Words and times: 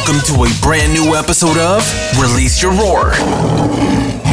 Welcome 0.00 0.24
to 0.34 0.44
a 0.44 0.60
brand 0.62 0.94
new 0.94 1.14
episode 1.14 1.58
of 1.58 1.84
Release 2.18 2.62
Your 2.62 2.72
Roar. 2.72 3.10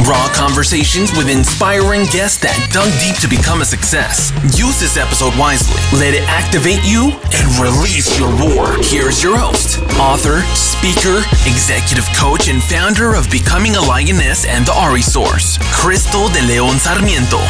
Raw 0.08 0.26
conversations 0.32 1.12
with 1.12 1.28
inspiring 1.28 2.08
guests 2.08 2.40
that 2.40 2.56
dug 2.72 2.88
deep 3.04 3.20
to 3.20 3.28
become 3.28 3.60
a 3.60 3.68
success. 3.68 4.32
Use 4.56 4.80
this 4.80 4.96
episode 4.96 5.36
wisely. 5.36 5.76
Let 5.92 6.16
it 6.16 6.24
activate 6.24 6.80
you 6.88 7.12
and 7.36 7.46
release 7.60 8.08
your 8.16 8.32
roar. 8.40 8.80
Here's 8.80 9.22
your 9.22 9.36
host, 9.36 9.84
author, 10.00 10.40
speaker, 10.56 11.20
executive 11.44 12.08
coach, 12.16 12.48
and 12.48 12.64
founder 12.64 13.12
of 13.12 13.28
Becoming 13.28 13.76
a 13.76 13.82
Lioness 13.84 14.48
and 14.48 14.64
the 14.64 14.72
Ari 14.72 15.04
Source, 15.04 15.60
Crystal 15.76 16.32
de 16.32 16.40
Leon 16.48 16.80
Sarmiento. 16.80 17.44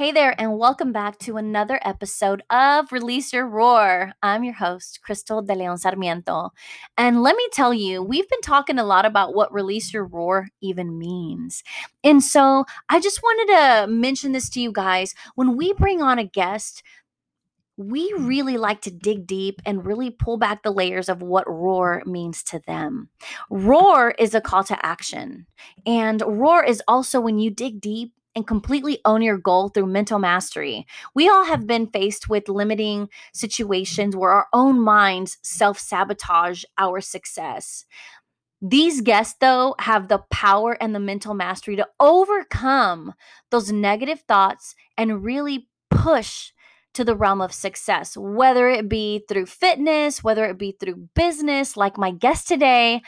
Hey 0.00 0.12
there, 0.12 0.34
and 0.40 0.56
welcome 0.56 0.92
back 0.92 1.18
to 1.18 1.36
another 1.36 1.78
episode 1.84 2.42
of 2.48 2.90
Release 2.90 3.34
Your 3.34 3.46
Roar. 3.46 4.12
I'm 4.22 4.44
your 4.44 4.54
host, 4.54 5.00
Crystal 5.02 5.42
de 5.42 5.54
Leon 5.54 5.76
Sarmiento. 5.76 6.52
And 6.96 7.22
let 7.22 7.36
me 7.36 7.46
tell 7.52 7.74
you, 7.74 8.02
we've 8.02 8.26
been 8.26 8.40
talking 8.40 8.78
a 8.78 8.84
lot 8.84 9.04
about 9.04 9.34
what 9.34 9.52
Release 9.52 9.92
Your 9.92 10.06
Roar 10.06 10.48
even 10.62 10.98
means. 10.98 11.62
And 12.02 12.24
so 12.24 12.64
I 12.88 12.98
just 12.98 13.22
wanted 13.22 13.52
to 13.52 13.88
mention 13.88 14.32
this 14.32 14.48
to 14.48 14.60
you 14.62 14.72
guys. 14.72 15.14
When 15.34 15.54
we 15.54 15.74
bring 15.74 16.00
on 16.00 16.18
a 16.18 16.24
guest, 16.24 16.82
we 17.76 18.10
really 18.16 18.56
like 18.56 18.80
to 18.82 18.90
dig 18.90 19.26
deep 19.26 19.60
and 19.66 19.84
really 19.84 20.08
pull 20.08 20.38
back 20.38 20.62
the 20.62 20.70
layers 20.70 21.10
of 21.10 21.20
what 21.20 21.46
roar 21.46 22.02
means 22.06 22.42
to 22.44 22.60
them. 22.66 23.10
Roar 23.50 24.14
is 24.18 24.34
a 24.34 24.40
call 24.40 24.64
to 24.64 24.82
action. 24.82 25.46
And 25.84 26.22
roar 26.26 26.64
is 26.64 26.82
also 26.88 27.20
when 27.20 27.38
you 27.38 27.50
dig 27.50 27.82
deep 27.82 28.14
and 28.34 28.46
completely 28.46 29.00
own 29.04 29.22
your 29.22 29.38
goal 29.38 29.68
through 29.68 29.86
mental 29.86 30.18
mastery. 30.18 30.86
We 31.14 31.28
all 31.28 31.44
have 31.44 31.66
been 31.66 31.88
faced 31.88 32.28
with 32.28 32.48
limiting 32.48 33.08
situations 33.32 34.14
where 34.14 34.30
our 34.30 34.46
own 34.52 34.80
minds 34.80 35.38
self 35.42 35.78
sabotage 35.78 36.64
our 36.78 37.00
success. 37.00 37.84
These 38.62 39.00
guests, 39.00 39.36
though, 39.40 39.74
have 39.78 40.08
the 40.08 40.22
power 40.30 40.76
and 40.80 40.94
the 40.94 41.00
mental 41.00 41.32
mastery 41.32 41.76
to 41.76 41.88
overcome 41.98 43.14
those 43.50 43.72
negative 43.72 44.20
thoughts 44.28 44.74
and 44.98 45.24
really 45.24 45.68
push 45.90 46.52
to 46.92 47.04
the 47.04 47.16
realm 47.16 47.40
of 47.40 47.52
success, 47.52 48.16
whether 48.16 48.68
it 48.68 48.88
be 48.88 49.24
through 49.28 49.46
fitness, 49.46 50.22
whether 50.22 50.44
it 50.44 50.58
be 50.58 50.76
through 50.78 51.08
business, 51.14 51.76
like 51.76 51.96
my 51.96 52.10
guest 52.10 52.48
today, 52.48 53.00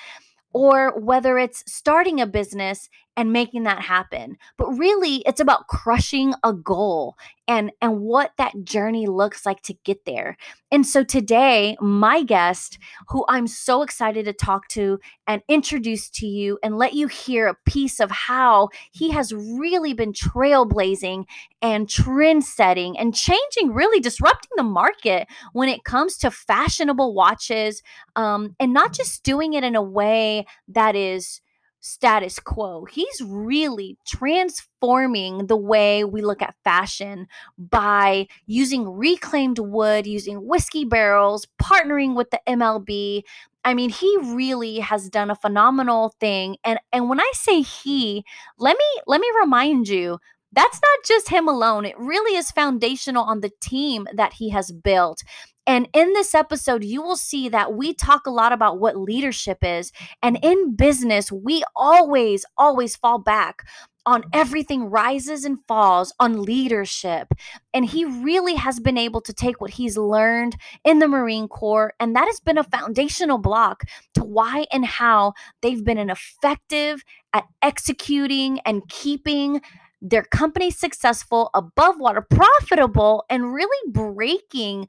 or 0.53 0.99
whether 0.99 1.39
it's 1.39 1.65
starting 1.67 2.21
a 2.21 2.27
business 2.27 2.89
and 3.17 3.33
making 3.33 3.65
that 3.65 3.83
happen. 3.83 4.37
But 4.57 4.71
really, 4.73 5.17
it's 5.27 5.41
about 5.41 5.69
crushing 5.69 6.35
a 6.43 6.53
goal 6.53 7.17
and 7.47 7.73
and 7.81 8.01
what 8.01 8.33
that 8.39 8.65
journey 8.65 9.07
looks 9.07 9.45
like 9.45 9.63
to 9.63 9.75
get 9.85 10.05
there. 10.05 10.37
And 10.71 10.87
so 10.87 11.05
today, 11.05 11.77
my 11.81 12.23
guest, 12.23 12.79
who 13.09 13.25
I'm 13.29 13.47
so 13.47 13.83
excited 13.83 14.25
to 14.25 14.33
talk 14.33 14.69
to 14.69 14.99
and 15.27 15.43
introduce 15.49 16.09
to 16.11 16.27
you 16.27 16.59
and 16.63 16.79
let 16.79 16.95
you 16.95 17.09
hear 17.09 17.47
a 17.47 17.57
piece 17.67 18.01
of 18.01 18.11
how 18.11 18.71
he 18.93 19.11
has 19.11 19.35
really 19.35 19.93
been 19.93 20.13
trailblazing 20.13 21.27
and 21.61 21.89
trend 21.89 22.45
setting 22.45 22.99
and 22.99 23.15
changing, 23.15 23.73
really 23.73 24.01
disrupting 24.01 24.51
the 24.57 24.63
market 24.63 25.29
when 25.53 25.69
it 25.69 25.85
comes 25.85 26.17
to 26.19 26.31
fashionable 26.31 27.15
watches 27.15 27.83
um, 28.17 28.57
and 28.59 28.73
not 28.73 28.93
just 28.93 29.23
doing 29.23 29.53
it 29.53 29.65
in 29.65 29.77
a 29.77 29.83
way 29.83 30.47
that 30.69 30.97
is 30.97 31.41
status 31.83 32.39
quo. 32.39 32.85
He's 32.87 33.21
really 33.21 33.99
transforming 34.07 35.49
the 35.49 35.57
way 35.57 36.05
we 36.05 36.23
look 36.23 36.41
at 36.41 36.55
fashion 36.65 37.27
by 37.59 38.29
using 38.47 38.89
reclaimed 38.89 39.59
wood, 39.59 40.07
using 40.07 40.47
whiskey 40.47 40.85
barrels, 40.85 41.47
partnering 41.61 42.15
with 42.15 42.31
the 42.31 42.41
MLB. 42.47 43.25
I 43.65 43.75
mean, 43.75 43.91
he 43.91 44.17
really 44.23 44.79
has 44.79 45.11
done 45.11 45.31
a 45.31 45.35
phenomenal 45.37 46.15
thing. 46.21 46.57
And 46.65 46.79
and 46.93 47.09
when 47.09 47.21
I 47.21 47.31
say 47.35 47.61
he, 47.63 48.25
let 48.59 48.77
me 48.77 49.03
let 49.07 49.21
me 49.21 49.29
remind 49.41 49.89
you 49.89 50.19
that's 50.53 50.81
not 50.83 51.05
just 51.05 51.29
him 51.29 51.49
alone. 51.49 51.85
It 51.85 51.99
really 51.99 52.37
is 52.37 52.51
foundational 52.51 53.25
on 53.25 53.41
the 53.41 53.53
team 53.61 54.07
that 54.15 54.35
he 54.35 54.51
has 54.51 54.71
built. 54.71 55.23
And 55.67 55.89
in 55.93 56.13
this 56.13 56.35
episode, 56.35 56.83
you 56.83 57.03
will 57.03 57.17
see 57.17 57.49
that 57.49 57.75
we 57.75 57.95
talk 57.95 58.27
a 58.27 58.31
lot 58.31 58.53
about 58.53 58.81
what 58.81 58.97
leadership 58.97 59.59
is. 59.63 59.93
And 60.23 60.39
in 60.43 60.75
business, 60.75 61.31
we 61.31 61.63
always, 61.77 62.45
always 62.59 62.97
fall 62.97 63.19
back 63.19 63.63
on 64.05 64.25
everything 64.33 64.87
rises 64.87 65.45
and 65.45 65.59
falls 65.69 66.13
on 66.19 66.43
leadership. 66.43 67.33
And 67.73 67.85
he 67.85 68.05
really 68.05 68.57
has 68.57 68.81
been 68.81 68.99
able 68.99 69.21
to 69.21 69.33
take 69.33 69.61
what 69.61 69.71
he's 69.71 69.97
learned 69.97 70.57
in 70.85 70.99
the 70.99 71.09
Marine 71.09 71.49
Corps, 71.49 71.95
and 72.01 72.17
that 72.17 72.27
has 72.27 72.41
been 72.41 72.59
a 72.59 72.65
foundational 72.65 73.39
block 73.39 73.85
to 74.15 74.25
why 74.25 74.67
and 74.73 74.85
how 74.85 75.35
they've 75.63 75.85
been 75.85 75.99
an 75.99 76.11
effective 76.11 77.05
at 77.33 77.45
executing 77.63 78.59
and 78.61 78.89
keeping 78.89 79.61
their 80.03 80.25
company 80.25 80.71
successful, 80.71 81.49
above 81.55 81.99
water, 81.99 82.27
profitable, 82.29 83.25
and 83.31 83.55
really 83.55 83.91
breaking, 83.93 84.89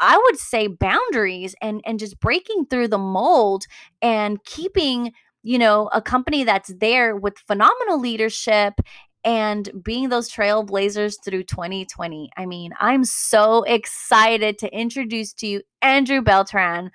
I 0.00 0.16
would 0.24 0.38
say, 0.38 0.66
boundaries 0.68 1.54
and 1.60 1.82
and 1.84 1.98
just 1.98 2.18
breaking 2.18 2.66
through 2.66 2.88
the 2.88 2.98
mold 2.98 3.66
and 4.00 4.42
keeping, 4.44 5.12
you 5.42 5.58
know, 5.58 5.90
a 5.92 6.00
company 6.00 6.44
that's 6.44 6.72
there 6.80 7.14
with 7.14 7.38
phenomenal 7.46 8.00
leadership 8.00 8.80
and 9.22 9.70
being 9.82 10.08
those 10.08 10.30
trailblazers 10.30 11.16
through 11.24 11.44
2020. 11.44 12.30
I 12.36 12.46
mean, 12.46 12.72
I'm 12.80 13.04
so 13.04 13.62
excited 13.64 14.58
to 14.58 14.74
introduce 14.74 15.34
to 15.34 15.46
you 15.46 15.62
Andrew 15.82 16.22
Beltran. 16.22 16.90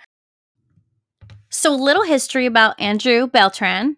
So, 1.52 1.74
a 1.74 1.76
little 1.76 2.04
history 2.04 2.46
about 2.46 2.80
Andrew 2.80 3.28
Beltran. 3.28 3.98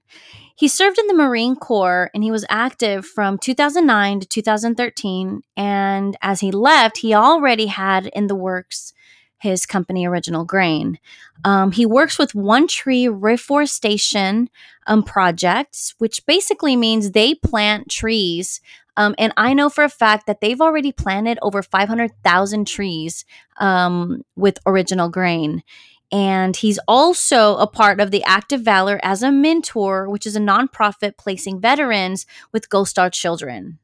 He 0.55 0.67
served 0.67 0.99
in 0.99 1.07
the 1.07 1.13
Marine 1.13 1.55
Corps 1.55 2.11
and 2.13 2.23
he 2.23 2.31
was 2.31 2.45
active 2.49 3.05
from 3.05 3.37
2009 3.37 4.19
to 4.21 4.27
2013. 4.27 5.41
And 5.57 6.17
as 6.21 6.39
he 6.41 6.51
left, 6.51 6.97
he 6.97 7.13
already 7.13 7.67
had 7.67 8.07
in 8.07 8.27
the 8.27 8.35
works 8.35 8.93
his 9.41 9.65
company, 9.65 10.05
Original 10.05 10.45
Grain. 10.45 10.99
Um, 11.43 11.71
he 11.71 11.85
works 11.85 12.19
with 12.19 12.35
One 12.35 12.67
Tree 12.67 13.07
Reforestation 13.07 14.49
um, 14.85 15.01
Projects, 15.01 15.95
which 15.97 16.23
basically 16.27 16.75
means 16.75 17.11
they 17.11 17.33
plant 17.33 17.89
trees. 17.89 18.61
Um, 18.97 19.15
and 19.17 19.33
I 19.37 19.53
know 19.53 19.69
for 19.69 19.83
a 19.83 19.89
fact 19.89 20.27
that 20.27 20.41
they've 20.41 20.61
already 20.61 20.91
planted 20.91 21.39
over 21.41 21.63
500,000 21.63 22.67
trees 22.67 23.25
um, 23.59 24.23
with 24.35 24.59
Original 24.67 25.09
Grain. 25.09 25.63
And 26.11 26.57
he's 26.57 26.79
also 26.87 27.55
a 27.57 27.67
part 27.67 28.01
of 28.01 28.11
the 28.11 28.23
Active 28.23 28.61
Valor 28.61 28.99
as 29.01 29.23
a 29.23 29.31
mentor, 29.31 30.09
which 30.09 30.27
is 30.27 30.35
a 30.35 30.39
nonprofit 30.39 31.17
placing 31.17 31.61
veterans 31.61 32.25
with 32.51 32.69
Gold 32.69 32.89
Star 32.89 33.09
children. 33.09 33.79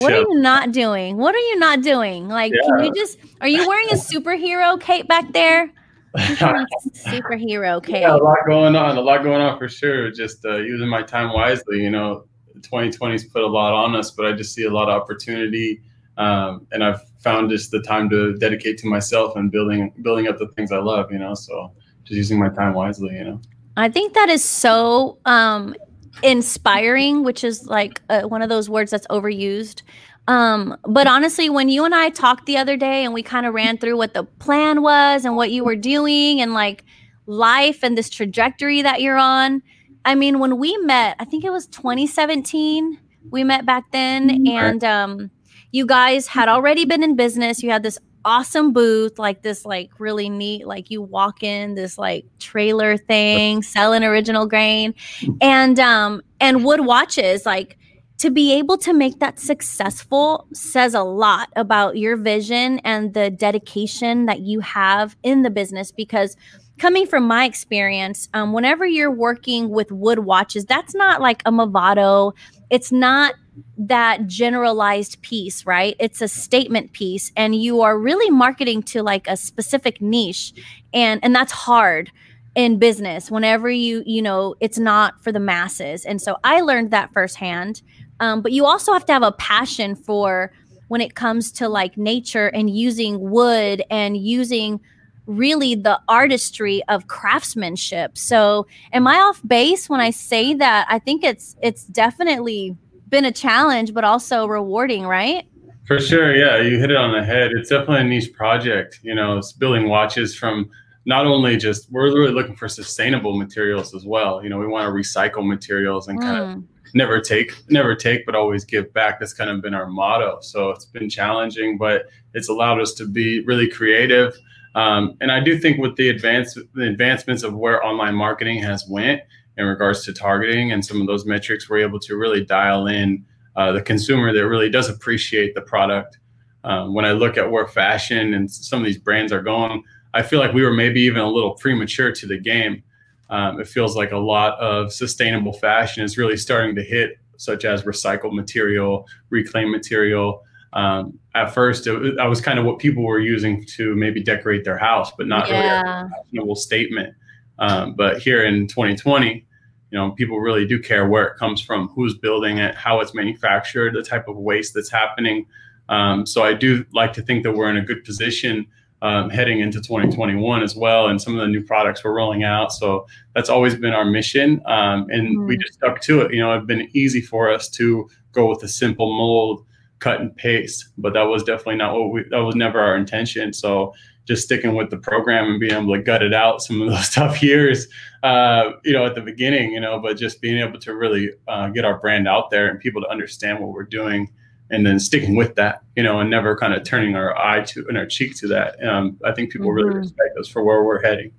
What 0.00 0.12
are 0.12 0.20
you 0.20 0.40
not 0.40 0.72
doing? 0.72 1.16
What 1.16 1.34
are 1.34 1.38
you 1.38 1.58
not 1.58 1.82
doing? 1.82 2.28
Like, 2.28 2.52
yeah. 2.52 2.68
can 2.68 2.84
you 2.84 2.92
just, 2.92 3.18
are 3.40 3.48
you 3.48 3.66
wearing 3.66 3.88
a 3.90 3.94
superhero 3.94 4.80
cape 4.80 5.08
back 5.08 5.32
there? 5.32 5.72
superhero 6.16 7.82
cape. 7.82 8.02
Yeah, 8.02 8.16
a 8.16 8.18
lot 8.18 8.38
going 8.46 8.76
on. 8.76 8.96
A 8.96 9.00
lot 9.00 9.22
going 9.22 9.40
on 9.40 9.58
for 9.58 9.68
sure. 9.68 10.10
Just 10.10 10.44
uh, 10.44 10.56
using 10.56 10.88
my 10.88 11.02
time 11.02 11.32
wisely. 11.32 11.82
You 11.82 11.90
know, 11.90 12.24
2020's 12.60 13.24
put 13.24 13.42
a 13.42 13.46
lot 13.46 13.72
on 13.72 13.96
us, 13.96 14.10
but 14.10 14.26
I 14.26 14.32
just 14.32 14.54
see 14.54 14.64
a 14.64 14.70
lot 14.70 14.88
of 14.88 15.00
opportunity. 15.00 15.80
Um, 16.18 16.66
and 16.72 16.84
I've 16.84 17.00
found 17.20 17.50
just 17.50 17.70
the 17.70 17.80
time 17.80 18.10
to 18.10 18.36
dedicate 18.38 18.76
to 18.78 18.86
myself 18.86 19.36
and 19.36 19.50
building 19.50 19.92
building 20.02 20.26
up 20.26 20.38
the 20.38 20.48
things 20.48 20.72
I 20.72 20.78
love, 20.78 21.10
you 21.10 21.18
know. 21.18 21.34
So 21.34 21.72
just 22.04 22.16
using 22.16 22.38
my 22.38 22.48
time 22.48 22.74
wisely, 22.74 23.16
you 23.16 23.24
know. 23.24 23.40
I 23.76 23.88
think 23.88 24.14
that 24.14 24.28
is 24.28 24.44
so 24.44 25.18
um 25.24 25.74
inspiring, 26.22 27.22
which 27.22 27.44
is 27.44 27.66
like 27.66 28.02
uh, 28.08 28.22
one 28.22 28.42
of 28.42 28.48
those 28.48 28.68
words 28.68 28.90
that's 28.90 29.06
overused. 29.06 29.82
Um, 30.26 30.76
but 30.82 31.06
honestly, 31.06 31.48
when 31.48 31.68
you 31.68 31.84
and 31.84 31.94
I 31.94 32.10
talked 32.10 32.46
the 32.46 32.58
other 32.58 32.76
day 32.76 33.04
and 33.04 33.14
we 33.14 33.22
kind 33.22 33.46
of 33.46 33.54
ran 33.54 33.78
through 33.78 33.96
what 33.96 34.12
the 34.12 34.24
plan 34.24 34.82
was 34.82 35.24
and 35.24 35.36
what 35.36 35.50
you 35.50 35.64
were 35.64 35.76
doing 35.76 36.40
and 36.40 36.52
like 36.52 36.84
life 37.26 37.82
and 37.82 37.96
this 37.96 38.10
trajectory 38.10 38.82
that 38.82 39.00
you're 39.00 39.16
on, 39.16 39.62
I 40.04 40.14
mean, 40.14 40.38
when 40.38 40.58
we 40.58 40.76
met, 40.78 41.16
I 41.18 41.24
think 41.24 41.44
it 41.44 41.50
was 41.50 41.66
2017, 41.68 42.98
we 43.30 43.44
met 43.44 43.64
back 43.64 43.90
then, 43.92 44.28
mm-hmm. 44.28 44.46
and 44.48 44.84
um, 44.84 45.30
you 45.72 45.86
guys 45.86 46.26
had 46.26 46.48
already 46.48 46.84
been 46.84 47.02
in 47.02 47.16
business. 47.16 47.62
You 47.62 47.70
had 47.70 47.82
this 47.82 47.98
awesome 48.24 48.72
booth, 48.72 49.18
like 49.18 49.42
this, 49.42 49.64
like 49.64 49.90
really 49.98 50.28
neat, 50.28 50.66
like 50.66 50.90
you 50.90 51.02
walk 51.02 51.42
in 51.42 51.74
this 51.74 51.98
like 51.98 52.24
trailer 52.38 52.96
thing 52.96 53.62
selling 53.62 54.04
original 54.04 54.46
grain, 54.46 54.94
and 55.40 55.78
um 55.78 56.22
and 56.40 56.64
wood 56.64 56.80
watches, 56.80 57.46
like 57.46 57.78
to 58.18 58.30
be 58.30 58.52
able 58.52 58.76
to 58.76 58.92
make 58.92 59.20
that 59.20 59.38
successful 59.38 60.46
says 60.52 60.92
a 60.92 61.02
lot 61.02 61.48
about 61.54 61.96
your 61.96 62.16
vision 62.16 62.80
and 62.80 63.14
the 63.14 63.30
dedication 63.30 64.26
that 64.26 64.40
you 64.40 64.60
have 64.60 65.16
in 65.22 65.42
the 65.42 65.50
business 65.50 65.92
because 65.92 66.36
coming 66.78 67.06
from 67.06 67.24
my 67.24 67.44
experience 67.44 68.28
um, 68.34 68.52
whenever 68.52 68.84
you're 68.84 69.10
working 69.10 69.68
with 69.68 69.90
wood 69.92 70.20
watches 70.20 70.64
that's 70.64 70.94
not 70.94 71.20
like 71.20 71.42
a 71.46 71.52
movado 71.52 72.32
it's 72.70 72.90
not 72.90 73.34
that 73.76 74.26
generalized 74.26 75.20
piece, 75.22 75.66
right? 75.66 75.96
It's 75.98 76.20
a 76.20 76.28
statement 76.28 76.92
piece 76.92 77.32
and 77.36 77.54
you 77.54 77.80
are 77.82 77.98
really 77.98 78.30
marketing 78.30 78.82
to 78.84 79.02
like 79.02 79.26
a 79.28 79.36
specific 79.36 80.00
niche 80.00 80.52
and 80.92 81.20
and 81.22 81.34
that's 81.34 81.52
hard 81.52 82.10
in 82.54 82.78
business 82.78 83.30
whenever 83.30 83.70
you 83.70 84.02
you 84.06 84.22
know 84.22 84.54
it's 84.58 84.78
not 84.78 85.22
for 85.22 85.30
the 85.30 85.38
masses 85.38 86.04
and 86.06 86.20
so 86.20 86.38
i 86.44 86.62
learned 86.62 86.90
that 86.90 87.12
firsthand 87.12 87.82
um, 88.20 88.42
but 88.42 88.52
you 88.52 88.64
also 88.64 88.92
have 88.92 89.04
to 89.06 89.12
have 89.12 89.22
a 89.22 89.32
passion 89.32 89.94
for 89.94 90.50
when 90.88 91.00
it 91.00 91.14
comes 91.14 91.52
to 91.52 91.68
like 91.68 91.96
nature 91.96 92.48
and 92.48 92.70
using 92.70 93.30
wood 93.30 93.82
and 93.90 94.16
using 94.16 94.80
really 95.26 95.74
the 95.74 96.00
artistry 96.08 96.82
of 96.88 97.06
craftsmanship. 97.06 98.16
So, 98.16 98.66
am 98.92 99.06
I 99.06 99.16
off 99.16 99.40
base 99.46 99.88
when 99.88 100.00
I 100.00 100.10
say 100.10 100.54
that? 100.54 100.86
I 100.88 100.98
think 100.98 101.22
it's 101.22 101.54
it's 101.62 101.84
definitely 101.84 102.76
been 103.08 103.24
a 103.24 103.32
challenge, 103.32 103.94
but 103.94 104.04
also 104.04 104.46
rewarding, 104.46 105.04
right? 105.04 105.46
For 105.86 105.98
sure, 105.98 106.34
yeah, 106.34 106.60
you 106.60 106.78
hit 106.78 106.90
it 106.90 106.96
on 106.96 107.12
the 107.12 107.24
head. 107.24 107.52
It's 107.52 107.70
definitely 107.70 108.00
a 108.00 108.04
niche 108.04 108.32
project. 108.32 109.00
You 109.02 109.14
know, 109.14 109.38
it's 109.38 109.52
building 109.52 109.88
watches 109.88 110.36
from 110.36 110.70
not 111.06 111.26
only 111.26 111.56
just 111.56 111.90
we're 111.90 112.12
really 112.12 112.32
looking 112.32 112.54
for 112.54 112.68
sustainable 112.68 113.36
materials 113.38 113.94
as 113.94 114.04
well. 114.04 114.42
You 114.42 114.50
know, 114.50 114.58
we 114.58 114.66
want 114.66 114.86
to 114.86 114.92
recycle 114.92 115.46
materials 115.46 116.08
and 116.08 116.20
kind 116.20 116.36
of 116.36 116.62
never 116.94 117.20
take 117.20 117.52
never 117.68 117.94
take 117.94 118.24
but 118.24 118.34
always 118.34 118.64
give 118.64 118.92
back 118.92 119.18
that's 119.20 119.32
kind 119.32 119.50
of 119.50 119.60
been 119.60 119.74
our 119.74 119.86
motto 119.86 120.38
so 120.40 120.70
it's 120.70 120.84
been 120.86 121.08
challenging 121.08 121.76
but 121.76 122.06
it's 122.34 122.48
allowed 122.48 122.80
us 122.80 122.94
to 122.94 123.06
be 123.06 123.44
really 123.44 123.68
creative 123.68 124.34
um, 124.74 125.16
and 125.20 125.30
i 125.30 125.40
do 125.40 125.58
think 125.58 125.78
with 125.78 125.96
the 125.96 126.08
advance 126.08 126.56
the 126.74 126.86
advancements 126.86 127.42
of 127.42 127.54
where 127.54 127.84
online 127.84 128.14
marketing 128.14 128.62
has 128.62 128.86
went 128.88 129.20
in 129.58 129.66
regards 129.66 130.04
to 130.04 130.12
targeting 130.12 130.72
and 130.72 130.84
some 130.84 131.00
of 131.00 131.06
those 131.06 131.26
metrics 131.26 131.68
we're 131.68 131.78
able 131.78 132.00
to 132.00 132.16
really 132.16 132.44
dial 132.44 132.86
in 132.86 133.24
uh, 133.56 133.72
the 133.72 133.82
consumer 133.82 134.32
that 134.32 134.48
really 134.48 134.70
does 134.70 134.88
appreciate 134.88 135.54
the 135.54 135.60
product 135.60 136.18
um, 136.64 136.94
when 136.94 137.04
i 137.04 137.12
look 137.12 137.36
at 137.36 137.50
where 137.50 137.66
fashion 137.66 138.34
and 138.34 138.50
some 138.50 138.78
of 138.78 138.84
these 138.84 138.98
brands 138.98 139.32
are 139.32 139.42
going 139.42 139.82
i 140.14 140.22
feel 140.22 140.38
like 140.38 140.54
we 140.54 140.62
were 140.62 140.72
maybe 140.72 141.00
even 141.00 141.20
a 141.20 141.28
little 141.28 141.54
premature 141.54 142.12
to 142.12 142.26
the 142.26 142.38
game 142.38 142.82
um, 143.30 143.60
it 143.60 143.68
feels 143.68 143.96
like 143.96 144.12
a 144.12 144.18
lot 144.18 144.58
of 144.58 144.92
sustainable 144.92 145.52
fashion 145.52 146.02
is 146.02 146.16
really 146.16 146.36
starting 146.36 146.74
to 146.76 146.82
hit, 146.82 147.18
such 147.36 147.64
as 147.64 147.82
recycled 147.82 148.34
material, 148.34 149.06
reclaimed 149.30 149.70
material. 149.70 150.42
Um, 150.72 151.18
at 151.34 151.52
first, 151.52 151.86
it, 151.86 152.16
that 152.16 152.24
was 152.24 152.40
kind 152.40 152.58
of 152.58 152.64
what 152.64 152.78
people 152.78 153.04
were 153.04 153.20
using 153.20 153.64
to 153.76 153.94
maybe 153.94 154.22
decorate 154.22 154.64
their 154.64 154.78
house, 154.78 155.12
but 155.16 155.26
not 155.26 155.48
yeah. 155.48 155.82
really 155.82 156.06
a 156.06 156.10
fashionable 156.10 156.56
statement. 156.56 157.14
Um, 157.58 157.94
but 157.94 158.18
here 158.18 158.44
in 158.44 158.66
2020, 158.66 159.46
you 159.90 159.98
know, 159.98 160.10
people 160.12 160.38
really 160.38 160.66
do 160.66 160.78
care 160.78 161.08
where 161.08 161.26
it 161.26 161.36
comes 161.36 161.60
from, 161.60 161.88
who's 161.88 162.14
building 162.14 162.58
it, 162.58 162.74
how 162.74 163.00
it's 163.00 163.14
manufactured, 163.14 163.94
the 163.94 164.02
type 164.02 164.28
of 164.28 164.36
waste 164.36 164.74
that's 164.74 164.90
happening. 164.90 165.46
Um, 165.88 166.26
so 166.26 166.42
I 166.42 166.52
do 166.52 166.84
like 166.92 167.12
to 167.14 167.22
think 167.22 167.42
that 167.44 167.52
we're 167.52 167.70
in 167.70 167.78
a 167.78 167.82
good 167.82 168.04
position 168.04 168.66
um, 169.00 169.30
heading 169.30 169.60
into 169.60 169.80
2021 169.80 170.62
as 170.62 170.74
well, 170.74 171.08
and 171.08 171.22
some 171.22 171.34
of 171.34 171.40
the 171.40 171.46
new 171.46 171.62
products 171.62 172.02
we're 172.02 172.14
rolling 172.14 172.42
out. 172.42 172.72
So 172.72 173.06
that's 173.34 173.48
always 173.48 173.74
been 173.76 173.92
our 173.92 174.04
mission, 174.04 174.60
um, 174.66 175.06
and 175.10 175.28
mm-hmm. 175.28 175.46
we 175.46 175.56
just 175.56 175.74
stuck 175.74 176.00
to 176.02 176.22
it. 176.22 176.34
You 176.34 176.40
know, 176.40 176.52
it's 176.54 176.66
been 176.66 176.88
easy 176.92 177.20
for 177.20 177.50
us 177.50 177.68
to 177.70 178.08
go 178.32 178.48
with 178.48 178.62
a 178.64 178.68
simple 178.68 179.16
mold, 179.16 179.64
cut 180.00 180.20
and 180.20 180.34
paste, 180.36 180.88
but 180.98 181.12
that 181.14 181.22
was 181.22 181.44
definitely 181.44 181.76
not 181.76 181.94
what 181.94 182.12
we. 182.12 182.24
That 182.30 182.38
was 182.38 182.56
never 182.56 182.80
our 182.80 182.96
intention. 182.96 183.52
So 183.52 183.94
just 184.28 184.44
sticking 184.44 184.74
with 184.74 184.90
the 184.90 184.98
program 184.98 185.50
and 185.50 185.58
being 185.58 185.72
able 185.72 185.94
to 185.94 186.02
gut 186.02 186.22
it 186.22 186.34
out 186.34 186.60
some 186.60 186.82
of 186.82 186.90
those 186.90 187.08
tough 187.14 187.42
years, 187.42 187.88
uh, 188.22 188.72
you 188.84 188.92
know, 188.92 189.06
at 189.06 189.14
the 189.14 189.22
beginning, 189.22 189.72
you 189.72 189.80
know, 189.80 189.98
but 189.98 190.16
just 190.16 190.40
being 190.42 190.58
able 190.58 190.78
to 190.78 190.94
really 190.94 191.30
uh, 191.48 191.68
get 191.68 191.84
our 191.84 191.98
brand 191.98 192.28
out 192.28 192.50
there 192.50 192.68
and 192.68 192.78
people 192.78 193.00
to 193.00 193.08
understand 193.08 193.58
what 193.58 193.70
we're 193.70 193.82
doing 193.82 194.30
and 194.70 194.86
then 194.86 195.00
sticking 195.00 195.34
with 195.34 195.54
that, 195.54 195.82
you 195.96 196.02
know, 196.02 196.20
and 196.20 196.28
never 196.28 196.54
kind 196.54 196.74
of 196.74 196.84
turning 196.84 197.16
our 197.16 197.36
eye 197.38 197.62
to 197.62 197.86
and 197.88 197.96
our 197.96 198.04
cheek 198.04 198.36
to 198.36 198.46
that. 198.46 198.76
Um, 198.84 199.18
I 199.24 199.32
think 199.32 199.50
people 199.50 199.68
mm-hmm. 199.68 199.76
really 199.76 199.96
respect 199.96 200.36
us 200.38 200.46
for 200.46 200.62
where 200.62 200.84
we're 200.84 201.02
heading. 201.02 201.32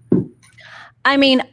I 1.06 1.16
mean, 1.16 1.44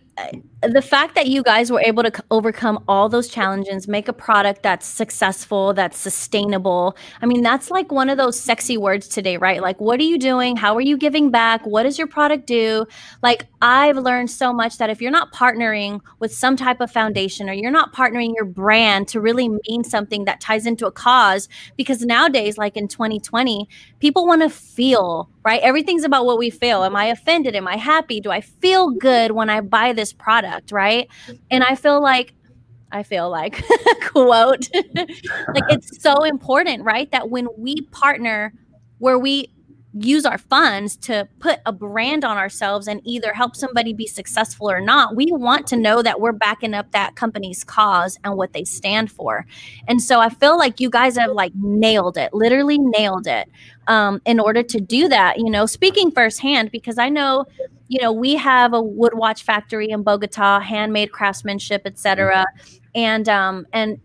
the 0.73 0.83
fact 0.83 1.15
that 1.15 1.27
you 1.27 1.43
guys 1.43 1.71
were 1.71 1.81
able 1.81 2.03
to 2.03 2.13
overcome 2.31 2.83
all 2.89 3.09
those 3.09 3.29
challenges, 3.29 3.89
make 3.89 4.09
a 4.09 4.13
product 4.13 4.63
that's 4.63 4.87
successful, 4.87 5.75
that's 5.75 5.99
sustainable. 5.99 6.97
I 7.21 7.27
mean, 7.27 7.43
that's 7.43 7.71
like 7.71 7.93
one 7.93 8.09
of 8.09 8.17
those 8.17 8.39
sexy 8.39 8.77
words 8.77 9.09
today, 9.09 9.37
right? 9.37 9.61
Like, 9.61 9.81
what 9.81 10.01
are 10.01 10.05
you 10.05 10.19
doing? 10.19 10.57
How 10.57 10.75
are 10.75 10.81
you 10.81 10.97
giving 10.97 11.31
back? 11.31 11.67
What 11.67 11.83
does 11.83 11.99
your 11.99 12.07
product 12.07 12.47
do? 12.47 12.87
Like, 13.23 13.47
I've 13.61 13.97
learned 13.97 14.31
so 14.31 14.53
much 14.53 14.79
that 14.79 14.91
if 14.91 15.03
you're 15.03 15.11
not 15.11 15.33
partnering 15.33 16.01
with 16.21 16.33
some 16.33 16.57
type 16.57 16.81
of 16.81 16.91
foundation 16.91 17.51
or 17.51 17.53
you're 17.53 17.71
not 17.71 17.93
partnering 17.93 18.35
your 18.35 18.45
brand 18.45 19.09
to 19.09 19.21
really 19.21 19.49
mean 19.49 19.85
something 19.85 20.25
that 20.25 20.41
ties 20.41 20.67
into 20.67 20.87
a 20.87 20.93
cause, 20.93 21.49
because 21.77 22.03
nowadays, 22.03 22.57
like 22.57 22.77
in 22.77 22.89
2020, 22.89 23.69
people 23.99 24.27
want 24.27 24.43
to 24.43 24.51
feel, 24.51 25.29
right? 25.45 25.61
Everything's 25.63 26.05
about 26.05 26.25
what 26.25 26.39
we 26.39 26.51
feel. 26.51 26.85
Am 26.85 26.97
I 26.97 27.07
offended? 27.07 27.55
Am 27.57 27.67
I 27.67 27.77
happy? 27.77 28.21
Do 28.21 28.31
I 28.31 28.41
feel 28.41 28.91
good 28.91 29.33
when 29.33 29.51
I 29.51 29.61
buy 29.61 29.93
this 29.93 30.13
product, 30.13 30.56
right? 30.73 31.09
And 31.51 31.63
I 31.63 31.75
feel 31.75 32.01
like 32.01 32.35
I 32.93 33.03
feel 33.03 33.29
like 33.31 33.65
quote 34.07 34.69
like 34.95 35.65
it's 35.69 36.03
so 36.03 36.25
important, 36.25 36.85
right? 36.85 37.11
That 37.13 37.31
when 37.31 37.49
we 37.59 37.83
partner 37.93 38.53
where 38.99 39.19
we 39.19 39.53
use 39.99 40.27
our 40.27 40.39
funds 40.39 40.97
to 40.97 41.29
put 41.39 41.61
a 41.65 41.73
brand 41.73 42.25
on 42.25 42.37
ourselves 42.37 42.87
and 42.87 43.01
either 43.05 43.33
help 43.33 43.57
somebody 43.57 43.93
be 43.93 44.07
successful 44.07 44.71
or 44.71 44.81
not, 44.81 45.17
we 45.17 45.27
want 45.33 45.67
to 45.69 45.77
know 45.77 46.03
that 46.03 46.21
we're 46.21 46.33
backing 46.33 46.75
up 46.75 46.91
that 46.93 47.17
company's 47.17 47.65
cause 47.65 48.19
and 48.25 48.37
what 48.37 48.53
they 48.53 48.65
stand 48.65 49.11
for. 49.11 49.47
And 49.89 50.03
so 50.03 50.21
I 50.21 50.29
feel 50.29 50.59
like 50.59 50.81
you 50.81 50.91
guys 50.91 51.17
have 51.17 51.31
like 51.31 51.53
nailed 51.55 52.19
it, 52.19 52.35
literally 52.35 52.79
nailed 52.79 53.27
it. 53.27 53.49
Um, 53.89 54.21
in 54.25 54.41
order 54.41 54.65
to 54.65 54.81
do 54.81 55.09
that, 55.09 55.39
you 55.39 55.49
know, 55.49 55.65
speaking 55.65 56.11
firsthand, 56.11 56.73
because 56.73 56.99
I 56.99 57.09
know, 57.09 57.45
you 57.87 58.03
know, 58.03 58.11
we 58.11 58.35
have 58.35 58.73
a 58.73 58.83
wood 58.83 59.15
watch 59.15 59.45
factory 59.45 59.91
in 59.91 60.03
Bogota, 60.03 60.59
handmade 60.59 61.13
craftsmanship, 61.13 61.83
etc. 61.85 62.47
And 62.97 63.29
um, 63.29 63.65
and 63.73 64.01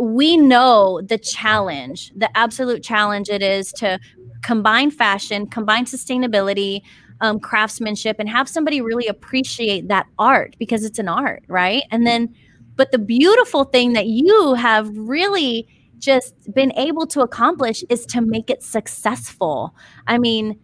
we 0.00 0.36
know 0.36 1.00
the 1.00 1.18
challenge, 1.18 2.12
the 2.16 2.36
absolute 2.36 2.82
challenge 2.82 3.28
it 3.28 3.42
is 3.42 3.72
to 3.74 3.98
combine 4.42 4.90
fashion, 4.90 5.46
combine 5.46 5.84
sustainability, 5.84 6.82
um, 7.20 7.38
craftsmanship, 7.38 8.16
and 8.18 8.28
have 8.28 8.48
somebody 8.48 8.80
really 8.80 9.06
appreciate 9.06 9.88
that 9.88 10.06
art 10.18 10.56
because 10.58 10.84
it's 10.84 10.98
an 10.98 11.08
art, 11.08 11.42
right? 11.48 11.82
And 11.90 12.06
then, 12.06 12.34
but 12.76 12.92
the 12.92 12.98
beautiful 12.98 13.64
thing 13.64 13.92
that 13.92 14.06
you 14.06 14.54
have 14.54 14.90
really 14.96 15.68
just 15.98 16.34
been 16.54 16.72
able 16.78 17.06
to 17.08 17.20
accomplish 17.20 17.84
is 17.90 18.06
to 18.06 18.20
make 18.22 18.48
it 18.48 18.62
successful. 18.62 19.74
I 20.06 20.18
mean, 20.18 20.58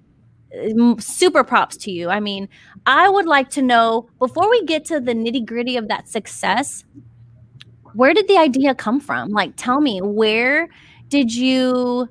super 0.99 1.45
props 1.45 1.77
to 1.79 1.91
you. 1.91 2.09
I 2.09 2.21
mean, 2.21 2.49
I 2.87 3.09
would 3.09 3.27
like 3.27 3.51
to 3.51 3.63
know 3.63 4.09
before 4.19 4.49
we 4.49 4.65
get 4.65 4.85
to 4.87 5.01
the 5.01 5.13
nitty 5.13 5.45
gritty 5.45 5.77
of 5.77 5.89
that 5.89 6.09
success, 6.09 6.85
where 7.95 8.15
did 8.15 8.29
the 8.29 8.39
idea 8.39 8.75
come 8.75 9.01
from? 9.01 9.31
Like, 9.31 9.53
tell 9.57 9.81
me, 9.81 10.01
where 10.01 10.69
did 11.09 11.35
you 11.35 12.09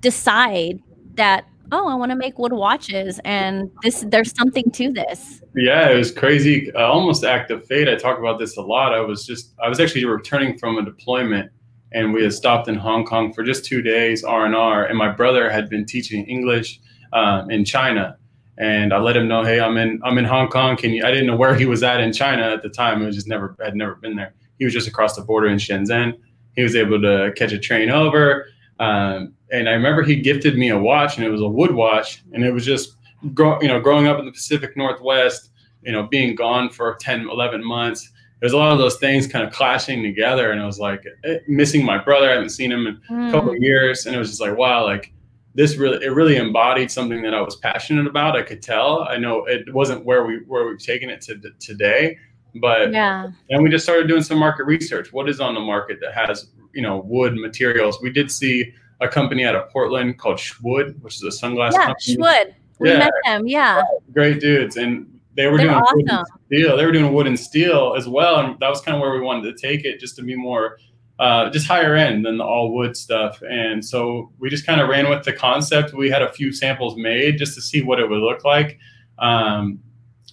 decide 0.00 0.80
that 1.16 1.46
oh 1.72 1.88
i 1.88 1.94
want 1.94 2.10
to 2.10 2.16
make 2.16 2.38
wood 2.38 2.52
watches 2.52 3.20
and 3.24 3.70
this 3.82 4.04
there's 4.08 4.34
something 4.36 4.70
to 4.70 4.92
this. 4.92 5.42
Yeah 5.54 5.90
it 5.90 5.96
was 5.96 6.12
crazy 6.12 6.72
uh, 6.72 6.86
almost 6.86 7.24
act 7.24 7.50
of 7.50 7.66
fate 7.66 7.88
i 7.88 7.96
talk 7.96 8.18
about 8.18 8.38
this 8.38 8.56
a 8.56 8.62
lot 8.62 8.94
i 8.94 9.00
was 9.00 9.26
just 9.26 9.54
i 9.62 9.68
was 9.68 9.80
actually 9.80 10.04
returning 10.04 10.58
from 10.58 10.78
a 10.78 10.84
deployment 10.84 11.50
and 11.92 12.12
we 12.12 12.22
had 12.22 12.32
stopped 12.32 12.68
in 12.68 12.74
hong 12.74 13.04
kong 13.04 13.32
for 13.32 13.42
just 13.42 13.64
two 13.64 13.82
days 13.82 14.22
r&r 14.22 14.84
and 14.84 14.98
my 14.98 15.10
brother 15.10 15.50
had 15.50 15.68
been 15.68 15.84
teaching 15.84 16.24
english 16.26 16.80
um, 17.12 17.50
in 17.50 17.64
china 17.64 18.16
and 18.58 18.92
i 18.92 18.98
let 18.98 19.16
him 19.16 19.26
know 19.26 19.42
hey 19.42 19.60
i'm 19.60 19.76
in 19.76 20.00
i'm 20.04 20.18
in 20.18 20.24
hong 20.24 20.48
kong 20.48 20.76
can 20.76 20.90
you 20.90 21.04
i 21.04 21.10
didn't 21.10 21.26
know 21.26 21.36
where 21.36 21.54
he 21.54 21.66
was 21.66 21.82
at 21.82 22.00
in 22.00 22.12
china 22.12 22.42
at 22.42 22.62
the 22.62 22.68
time 22.68 23.04
was 23.04 23.14
just 23.14 23.28
never 23.28 23.56
had 23.62 23.74
never 23.74 23.94
been 23.96 24.14
there. 24.16 24.34
He 24.58 24.64
was 24.64 24.72
just 24.72 24.88
across 24.88 25.16
the 25.16 25.22
border 25.22 25.48
in 25.48 25.58
shenzhen 25.58 26.14
he 26.54 26.62
was 26.62 26.74
able 26.74 27.00
to 27.00 27.32
catch 27.36 27.52
a 27.52 27.58
train 27.58 27.90
over 27.90 28.46
um, 28.78 29.34
and 29.50 29.68
I 29.68 29.72
remember 29.72 30.02
he 30.02 30.16
gifted 30.16 30.56
me 30.56 30.70
a 30.70 30.78
watch, 30.78 31.16
and 31.16 31.24
it 31.24 31.30
was 31.30 31.40
a 31.40 31.48
wood 31.48 31.72
watch, 31.72 32.22
and 32.32 32.44
it 32.44 32.52
was 32.52 32.64
just, 32.64 32.96
grow, 33.34 33.60
you 33.60 33.68
know, 33.68 33.80
growing 33.80 34.06
up 34.06 34.18
in 34.18 34.26
the 34.26 34.32
Pacific 34.32 34.76
Northwest, 34.76 35.50
you 35.82 35.92
know, 35.92 36.04
being 36.04 36.34
gone 36.34 36.68
for 36.68 36.96
10, 37.00 37.28
11 37.28 37.64
months. 37.64 38.12
There's 38.40 38.52
a 38.52 38.56
lot 38.56 38.72
of 38.72 38.78
those 38.78 38.96
things 38.96 39.26
kind 39.26 39.46
of 39.46 39.52
clashing 39.52 40.02
together, 40.02 40.50
and 40.50 40.60
I 40.60 40.66
was 40.66 40.78
like 40.78 41.04
eh, 41.24 41.38
missing 41.48 41.84
my 41.84 41.98
brother. 41.98 42.28
I 42.28 42.34
haven't 42.34 42.50
seen 42.50 42.70
him 42.70 42.86
in 42.86 43.00
mm. 43.10 43.28
a 43.28 43.32
couple 43.32 43.50
of 43.50 43.58
years, 43.60 44.06
and 44.06 44.14
it 44.14 44.18
was 44.18 44.28
just 44.28 44.40
like, 44.40 44.56
wow, 44.56 44.84
like 44.84 45.12
this 45.54 45.76
really, 45.76 46.04
it 46.04 46.10
really 46.10 46.36
embodied 46.36 46.90
something 46.90 47.22
that 47.22 47.34
I 47.34 47.40
was 47.40 47.56
passionate 47.56 48.06
about. 48.06 48.36
I 48.36 48.42
could 48.42 48.62
tell. 48.62 49.06
I 49.08 49.16
know 49.16 49.46
it 49.46 49.72
wasn't 49.72 50.04
where 50.04 50.26
we 50.26 50.40
where 50.46 50.68
we've 50.68 50.78
taken 50.78 51.08
it 51.08 51.22
to 51.22 51.40
today, 51.58 52.18
but 52.56 52.92
yeah. 52.92 53.30
And 53.48 53.62
we 53.62 53.70
just 53.70 53.84
started 53.84 54.06
doing 54.06 54.22
some 54.22 54.38
market 54.38 54.64
research. 54.64 55.12
What 55.14 55.30
is 55.30 55.40
on 55.40 55.54
the 55.54 55.60
market 55.60 55.98
that 56.02 56.12
has 56.12 56.50
you 56.74 56.82
know 56.82 56.98
wood 57.06 57.36
materials? 57.36 58.02
We 58.02 58.10
did 58.10 58.30
see 58.30 58.74
a 59.00 59.08
company 59.08 59.44
out 59.44 59.54
of 59.54 59.68
Portland 59.70 60.18
called 60.18 60.38
Shwood, 60.38 61.00
which 61.02 61.16
is 61.16 61.22
a 61.22 61.46
sunglass 61.46 61.72
yeah, 61.72 61.86
company. 61.86 62.16
Shwood. 62.16 62.54
We 62.78 62.90
yeah. 62.90 62.98
met 62.98 63.12
them. 63.24 63.46
Yeah. 63.46 63.82
Great 64.12 64.40
dudes. 64.40 64.76
And 64.76 65.18
they 65.34 65.46
were 65.46 65.58
They're 65.58 65.66
doing 65.66 65.78
awesome. 65.78 66.24
steel. 66.46 66.76
They 66.76 66.84
were 66.84 66.92
doing 66.92 67.12
wood 67.12 67.26
and 67.26 67.38
steel 67.38 67.94
as 67.96 68.08
well. 68.08 68.38
And 68.40 68.58
that 68.60 68.68
was 68.68 68.80
kind 68.80 68.96
of 68.96 69.00
where 69.00 69.12
we 69.12 69.20
wanted 69.20 69.54
to 69.54 69.66
take 69.66 69.84
it 69.84 70.00
just 70.00 70.16
to 70.16 70.22
be 70.22 70.34
more 70.34 70.78
uh, 71.18 71.50
just 71.50 71.66
higher 71.66 71.94
end 71.94 72.24
than 72.24 72.38
the 72.38 72.44
all 72.44 72.74
wood 72.74 72.96
stuff. 72.96 73.42
And 73.42 73.84
so 73.84 74.32
we 74.38 74.50
just 74.50 74.66
kind 74.66 74.80
of 74.80 74.88
ran 74.88 75.08
with 75.08 75.24
the 75.24 75.32
concept. 75.32 75.94
We 75.94 76.10
had 76.10 76.22
a 76.22 76.32
few 76.32 76.52
samples 76.52 76.96
made 76.96 77.38
just 77.38 77.54
to 77.54 77.62
see 77.62 77.82
what 77.82 77.98
it 78.00 78.08
would 78.08 78.20
look 78.20 78.44
like. 78.44 78.78
Um, 79.18 79.80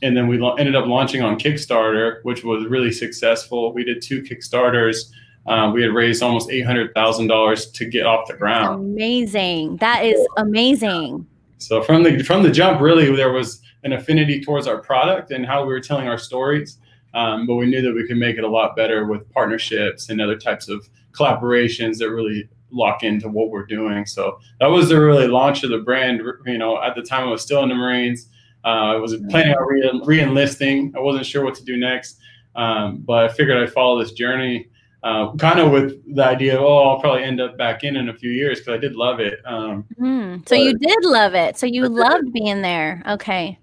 and 0.02 0.18
then 0.18 0.28
we 0.28 0.38
lo- 0.38 0.56
ended 0.56 0.76
up 0.76 0.86
launching 0.86 1.22
on 1.22 1.40
Kickstarter, 1.40 2.20
which 2.24 2.44
was 2.44 2.66
really 2.66 2.92
successful. 2.92 3.74
We 3.74 3.86
did 3.86 4.02
two 4.02 4.22
Kickstarters. 4.22 5.10
Uh, 5.46 5.72
we 5.74 5.82
had 5.82 5.92
raised 5.94 6.24
almost 6.24 6.50
eight 6.50 6.66
hundred 6.66 6.94
thousand 6.94 7.28
dollars 7.28 7.70
to 7.72 7.86
get 7.86 8.06
off 8.06 8.28
the 8.28 8.34
ground. 8.34 8.94
Amazing! 8.94 9.78
That 9.78 10.06
is 10.06 10.26
amazing. 10.38 11.28
So 11.58 11.82
from 11.82 12.04
the 12.04 12.24
from 12.24 12.44
the 12.44 12.52
jump, 12.52 12.82
really, 12.82 13.14
there 13.16 13.32
was 13.32 13.62
an 13.84 13.94
affinity 13.94 14.42
towards 14.42 14.68
our 14.68 14.80
product 14.80 15.32
and 15.32 15.46
how 15.46 15.62
we 15.62 15.74
were 15.74 15.82
telling 15.82 16.08
our 16.08 16.18
stories. 16.18 16.78
Um, 17.14 17.46
but 17.46 17.56
we 17.56 17.68
knew 17.68 17.82
that 17.82 17.94
we 17.94 18.08
could 18.08 18.18
make 18.18 18.38
it 18.38 18.44
a 18.44 18.48
lot 18.48 18.76
better 18.76 19.06
with 19.06 19.30
partnerships 19.32 20.10
and 20.10 20.20
other 20.20 20.38
types 20.38 20.68
of 20.68 20.90
collaborations 21.12 21.98
that 22.00 22.10
really 22.10 22.50
lock 22.72 23.04
into 23.04 23.30
what 23.30 23.52
we're 23.52 23.66
doing. 23.66 24.06
So 24.06 24.40
that 24.60 24.68
was 24.68 24.90
the 24.90 25.00
really 25.00 25.28
launch 25.28 25.64
of 25.64 25.70
the 25.70 25.78
brand. 25.78 26.22
You 26.46 26.58
know, 26.58 26.82
at 26.82 26.96
the 26.96 27.04
time 27.04 27.28
I 27.28 27.32
was 27.32 27.42
still 27.42 27.62
in 27.64 27.70
the 27.70 27.76
Marines. 27.76 28.30
Uh, 28.66 28.94
I 28.94 28.96
was 28.96 29.14
planning 29.30 29.54
on 29.54 30.06
re- 30.06 30.22
enlisting 30.22 30.94
I 30.96 31.02
wasn't 31.02 31.26
sure 31.26 31.44
what 31.44 31.54
to 31.56 31.66
do 31.66 31.76
next, 31.76 32.20
um, 32.56 33.00
but 33.00 33.26
I 33.26 33.28
figured 33.28 33.58
I'd 33.58 33.74
follow 33.74 34.02
this 34.02 34.14
journey. 34.14 34.70
Uh, 35.04 35.36
kind 35.36 35.60
of 35.60 35.70
with 35.72 36.16
the 36.16 36.24
idea 36.24 36.56
of, 36.56 36.62
oh, 36.62 36.90
I'll 36.90 37.00
probably 37.00 37.24
end 37.24 37.42
up 37.42 37.58
back 37.58 37.84
in 37.84 37.98
in 37.98 38.08
a 38.08 38.14
few 38.14 38.32
years 38.32 38.60
because 38.60 38.76
I 38.76 38.78
did 38.78 38.96
love 38.96 39.20
it. 39.20 39.40
Um, 39.46 39.86
mm, 40.00 40.48
so 40.48 40.56
you 40.56 40.78
did 40.78 41.04
love 41.04 41.36
it. 41.36 41.58
So 41.58 41.66
you 41.66 41.90
loved 41.90 42.32
being 42.32 42.62
there. 42.62 43.04
Okay. 43.08 43.60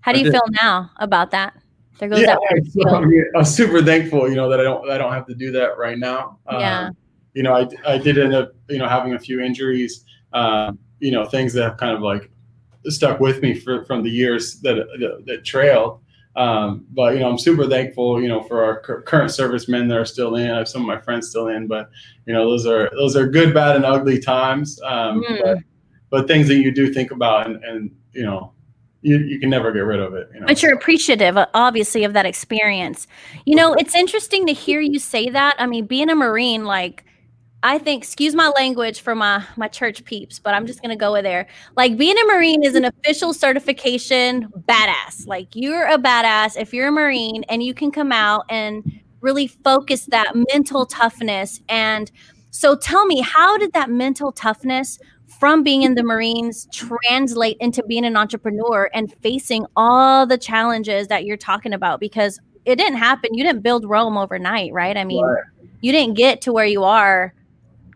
How 0.00 0.12
do 0.12 0.20
you 0.20 0.30
feel 0.30 0.40
now 0.62 0.90
about 0.96 1.30
that? 1.32 1.52
There 1.98 2.08
goes 2.08 2.20
yeah, 2.20 2.36
that 2.36 3.32
I'm 3.36 3.44
super 3.44 3.82
thankful, 3.82 4.28
you 4.30 4.36
know, 4.36 4.48
that 4.48 4.60
I 4.60 4.62
don't 4.62 4.88
I 4.88 4.96
don't 4.96 5.12
have 5.12 5.26
to 5.26 5.34
do 5.34 5.50
that 5.52 5.76
right 5.76 5.98
now. 5.98 6.38
Yeah. 6.50 6.86
Um, 6.86 6.96
you 7.34 7.42
know, 7.42 7.54
I, 7.54 7.68
I 7.86 7.98
did 7.98 8.18
end 8.18 8.34
up, 8.34 8.52
you 8.68 8.78
know, 8.78 8.88
having 8.88 9.14
a 9.14 9.18
few 9.18 9.40
injuries, 9.40 10.04
uh, 10.32 10.72
you 11.00 11.10
know, 11.10 11.24
things 11.24 11.52
that 11.52 11.64
have 11.64 11.76
kind 11.76 11.94
of 11.94 12.02
like 12.02 12.30
stuck 12.84 13.20
with 13.20 13.42
me 13.42 13.54
for, 13.54 13.84
from 13.84 14.02
the 14.02 14.10
years 14.10 14.60
that 14.60 14.76
that, 15.00 15.24
that 15.26 15.44
trailed. 15.44 16.00
Um, 16.38 16.86
but 16.90 17.14
you 17.14 17.20
know, 17.20 17.28
I'm 17.28 17.38
super 17.38 17.66
thankful, 17.66 18.22
you 18.22 18.28
know, 18.28 18.44
for 18.44 18.62
our 18.62 18.80
current 19.02 19.32
servicemen 19.32 19.88
that 19.88 19.98
are 19.98 20.04
still 20.04 20.36
in. 20.36 20.48
I 20.48 20.58
have 20.58 20.68
some 20.68 20.82
of 20.82 20.86
my 20.86 21.00
friends 21.00 21.28
still 21.28 21.48
in, 21.48 21.66
but 21.66 21.90
you 22.26 22.32
know, 22.32 22.48
those 22.48 22.64
are 22.64 22.88
those 22.92 23.16
are 23.16 23.26
good, 23.26 23.52
bad, 23.52 23.74
and 23.74 23.84
ugly 23.84 24.20
times. 24.20 24.80
Um, 24.82 25.24
mm. 25.24 25.42
but, 25.42 25.58
but 26.10 26.28
things 26.28 26.46
that 26.46 26.58
you 26.58 26.70
do 26.70 26.92
think 26.92 27.10
about, 27.10 27.46
and, 27.46 27.64
and 27.64 27.90
you 28.12 28.22
know, 28.22 28.52
you, 29.02 29.18
you 29.18 29.40
can 29.40 29.50
never 29.50 29.72
get 29.72 29.80
rid 29.80 29.98
of 29.98 30.14
it. 30.14 30.30
You 30.32 30.40
know? 30.40 30.46
But 30.46 30.62
you're 30.62 30.74
appreciative, 30.74 31.36
uh, 31.36 31.46
obviously, 31.54 32.04
of 32.04 32.12
that 32.12 32.24
experience. 32.24 33.08
You 33.44 33.56
know, 33.56 33.74
it's 33.74 33.96
interesting 33.96 34.46
to 34.46 34.52
hear 34.52 34.80
you 34.80 35.00
say 35.00 35.30
that. 35.30 35.56
I 35.58 35.66
mean, 35.66 35.86
being 35.86 36.08
a 36.08 36.14
Marine, 36.14 36.64
like, 36.64 37.04
I 37.62 37.78
think, 37.78 38.04
excuse 38.04 38.36
my 38.36 38.48
language 38.50 39.00
for 39.00 39.16
my 39.16 39.44
my 39.56 39.66
church 39.66 40.04
peeps, 40.04 40.38
but 40.38 40.54
I'm 40.54 40.66
just 40.66 40.80
gonna 40.80 40.96
go 40.96 41.12
with 41.12 41.24
there. 41.24 41.48
Like 41.76 41.96
being 41.96 42.16
a 42.16 42.26
Marine 42.26 42.62
is 42.62 42.76
an 42.76 42.84
official 42.84 43.34
certification 43.34 44.48
badass. 44.68 45.26
Like 45.26 45.48
you're 45.54 45.86
a 45.86 45.98
badass 45.98 46.56
if 46.56 46.72
you're 46.72 46.88
a 46.88 46.92
Marine 46.92 47.42
and 47.48 47.62
you 47.62 47.74
can 47.74 47.90
come 47.90 48.12
out 48.12 48.44
and 48.48 49.00
really 49.20 49.48
focus 49.48 50.06
that 50.06 50.32
mental 50.52 50.86
toughness. 50.86 51.60
And 51.68 52.10
so 52.50 52.76
tell 52.76 53.06
me, 53.06 53.20
how 53.20 53.58
did 53.58 53.72
that 53.72 53.90
mental 53.90 54.30
toughness 54.30 55.00
from 55.40 55.64
being 55.64 55.82
in 55.82 55.96
the 55.96 56.04
Marines 56.04 56.68
translate 56.72 57.56
into 57.58 57.82
being 57.82 58.04
an 58.04 58.16
entrepreneur 58.16 58.88
and 58.94 59.12
facing 59.20 59.66
all 59.76 60.26
the 60.26 60.38
challenges 60.38 61.08
that 61.08 61.24
you're 61.24 61.36
talking 61.36 61.72
about? 61.72 61.98
Because 61.98 62.38
it 62.64 62.76
didn't 62.76 62.98
happen. 62.98 63.34
You 63.34 63.42
didn't 63.42 63.62
build 63.62 63.84
Rome 63.84 64.16
overnight, 64.16 64.72
right? 64.72 64.96
I 64.96 65.02
mean, 65.02 65.24
right. 65.24 65.42
you 65.80 65.90
didn't 65.90 66.14
get 66.14 66.40
to 66.42 66.52
where 66.52 66.66
you 66.66 66.84
are 66.84 67.34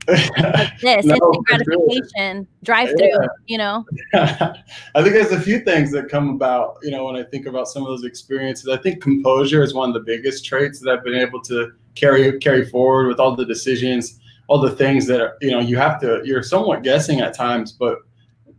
like 0.08 0.78
this 0.80 1.04
no, 1.04 1.14
instant 1.14 1.46
gratification 1.46 2.46
drive 2.62 2.88
through 2.90 3.08
yeah. 3.08 3.26
you 3.46 3.58
know 3.58 3.84
i 4.14 5.02
think 5.02 5.12
there's 5.12 5.32
a 5.32 5.40
few 5.40 5.60
things 5.60 5.90
that 5.92 6.08
come 6.08 6.30
about 6.30 6.76
you 6.82 6.90
know 6.90 7.04
when 7.04 7.16
i 7.16 7.22
think 7.22 7.46
about 7.46 7.68
some 7.68 7.82
of 7.82 7.88
those 7.88 8.04
experiences 8.04 8.68
i 8.68 8.76
think 8.76 9.02
composure 9.02 9.62
is 9.62 9.74
one 9.74 9.88
of 9.88 9.94
the 9.94 10.00
biggest 10.00 10.44
traits 10.44 10.80
that 10.80 10.90
i've 10.90 11.04
been 11.04 11.14
able 11.14 11.40
to 11.40 11.72
carry 11.94 12.38
carry 12.38 12.64
forward 12.64 13.08
with 13.08 13.18
all 13.18 13.36
the 13.36 13.46
decisions 13.46 14.18
all 14.48 14.60
the 14.60 14.70
things 14.70 15.06
that 15.06 15.20
are, 15.20 15.36
you 15.40 15.50
know 15.50 15.60
you 15.60 15.76
have 15.76 16.00
to 16.00 16.20
you're 16.24 16.42
somewhat 16.42 16.82
guessing 16.82 17.20
at 17.20 17.34
times 17.34 17.72
but 17.72 17.98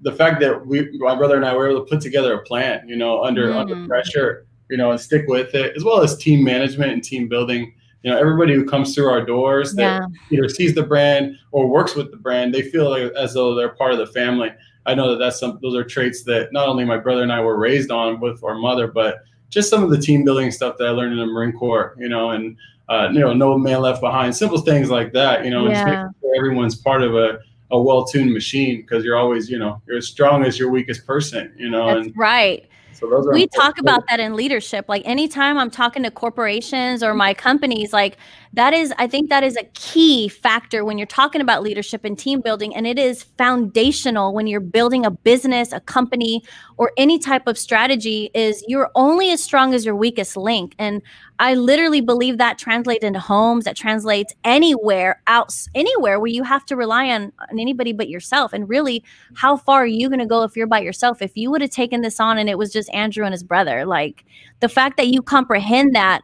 the 0.02 0.12
fact 0.12 0.40
that 0.40 0.66
we 0.66 0.90
my 1.00 1.16
brother 1.16 1.36
and 1.36 1.46
i 1.46 1.56
were 1.56 1.70
able 1.70 1.84
to 1.84 1.90
put 1.90 2.02
together 2.02 2.34
a 2.34 2.44
plan 2.44 2.88
you 2.88 2.96
know 2.96 3.24
under 3.24 3.50
mm. 3.50 3.56
under 3.56 3.88
pressure 3.88 4.46
you 4.70 4.78
know 4.78 4.92
and 4.92 5.00
stick 5.00 5.26
with 5.28 5.54
it 5.56 5.76
as 5.76 5.84
well 5.84 6.02
as 6.02 6.18
team 6.18 6.44
management 6.44 6.92
and 6.92 7.04
team 7.04 7.28
building 7.28 7.74
you 8.04 8.12
know 8.12 8.18
everybody 8.18 8.54
who 8.54 8.66
comes 8.66 8.94
through 8.94 9.10
our 9.10 9.26
doors 9.26 9.74
that 9.74 10.02
yeah. 10.02 10.38
either 10.38 10.48
sees 10.48 10.76
the 10.76 10.84
brand 10.84 11.36
or 11.52 11.68
works 11.68 11.96
with 11.96 12.12
the 12.12 12.18
brand 12.18 12.54
they 12.54 12.62
feel 12.62 12.90
like, 12.90 13.12
as 13.14 13.34
though 13.34 13.56
they're 13.56 13.70
part 13.70 13.92
of 13.92 13.98
the 13.98 14.08
family 14.08 14.50
i 14.86 14.94
know 14.94 15.10
that 15.10 15.18
that's 15.18 15.40
some 15.40 15.58
those 15.62 15.76
are 15.76 15.84
traits 15.84 16.24
that 16.24 16.52
not 16.54 16.68
only 16.68 16.86
my 16.86 16.98
brother 16.98 17.24
and 17.24 17.34
i 17.34 17.40
were 17.42 17.58
raised 17.58 17.92
on 17.92 18.20
with 18.20 18.44
our 18.44 18.56
mother 18.56 18.88
but 18.88 19.24
just 19.50 19.70
some 19.70 19.84
of 19.84 19.90
the 19.90 19.98
team 19.98 20.24
building 20.24 20.52
stuff 20.52 20.78
that 20.78 20.88
i 20.88 20.92
learned 20.92 21.14
in 21.14 21.20
the 21.20 21.26
marine 21.26 21.54
corps 21.54 21.96
you 21.98 22.10
know 22.10 22.32
and 22.32 22.58
uh, 22.90 23.10
you 23.12 23.20
know, 23.20 23.34
no 23.34 23.58
man 23.58 23.82
left 23.82 24.02
behind, 24.02 24.36
simple 24.36 24.60
things 24.60 24.90
like 24.90 25.14
that, 25.14 25.46
you 25.46 25.52
know, 25.52 25.68
yeah. 25.70 26.10
sure 26.22 26.36
everyone's 26.36 26.76
part 26.76 27.02
of 27.02 27.16
a, 27.16 27.40
a 27.72 27.80
well-tuned 27.82 28.34
machine 28.34 28.82
because 28.82 29.04
you're 29.04 29.18
always, 29.18 29.50
you 29.50 29.58
know, 29.58 29.82
you're 29.88 29.98
as 29.98 30.08
strong 30.08 30.44
as 30.44 30.60
your 30.60 30.70
weakest 30.70 31.06
person, 31.06 31.54
you 31.58 31.70
know. 31.70 31.88
That's 31.88 32.08
and, 32.08 32.18
right. 32.18 32.68
So 32.94 33.10
those 33.10 33.28
are 33.28 33.34
we 33.34 33.48
talk 33.48 33.80
about 33.80 34.04
that 34.10 34.20
in 34.20 34.36
leadership. 34.36 34.86
Like 34.88 35.02
anytime 35.06 35.58
I'm 35.58 35.72
talking 35.72 36.04
to 36.04 36.12
corporations 36.12 37.04
or 37.04 37.14
my 37.14 37.34
companies, 37.34 37.92
like 37.92 38.18
that 38.54 38.74
is, 38.74 38.94
I 38.98 39.08
think 39.08 39.30
that 39.30 39.44
is 39.44 39.58
a 39.58 39.64
key 39.74 40.28
factor 40.28 40.86
when 40.86 40.98
you're 40.98 41.08
talking 41.08 41.42
about 41.42 41.64
leadership 41.64 42.06
and 42.06 42.18
team 42.18 42.40
building. 42.40 42.76
And 42.76 42.86
it 42.86 43.00
is 43.00 43.24
foundational 43.24 44.34
when 44.34 44.46
you're 44.48 44.60
building 44.60 45.06
a 45.06 45.12
business, 45.12 45.72
a 45.72 45.80
company, 45.80 46.44
or 46.78 46.92
any 46.98 47.18
type 47.18 47.48
of 47.48 47.58
strategy 47.58 48.30
is 48.34 48.64
you're 48.68 48.92
only 48.96 49.32
as 49.32 49.44
strong 49.44 49.74
as 49.74 49.86
your 49.86 49.96
weakest 49.96 50.38
link. 50.38 50.76
And 50.78 51.02
I 51.40 51.56
literally 51.56 52.02
believe 52.02 52.38
that 52.38 52.58
translates 52.58 53.04
into 53.04 53.20
homes, 53.20 53.66
that 53.66 53.76
translates 53.76 54.34
anywhere 54.44 55.22
out 55.28 55.54
anywhere 55.76 56.20
where 56.20 56.32
you 56.32 56.44
have 56.44 56.66
to 56.68 56.76
rely 56.76 57.10
on, 57.10 57.34
on 57.50 57.60
anybody 57.60 57.92
but 57.92 58.08
yourself. 58.08 58.54
And 58.54 58.70
really, 58.70 59.04
how 59.36 59.58
far 59.58 59.84
are 59.84 59.88
you 59.88 60.10
gonna 60.10 60.26
go 60.26 60.44
if 60.44 60.56
you're 60.56 60.68
by 60.68 60.80
yourself? 60.80 61.22
If 61.22 61.36
you 61.36 61.50
would 61.52 61.62
have 61.62 61.72
taken 61.72 62.02
this 62.02 62.20
on 62.20 62.38
and 62.38 62.50
it 62.50 62.58
was 62.58 62.72
just 62.72 62.83
Andrew 62.90 63.26
and 63.26 63.34
his 63.34 63.44
brother, 63.44 63.86
like 63.86 64.26
the 64.60 64.70
fact 64.70 64.98
that 64.98 65.08
you 65.08 65.22
comprehend 65.22 65.96
that 65.96 66.22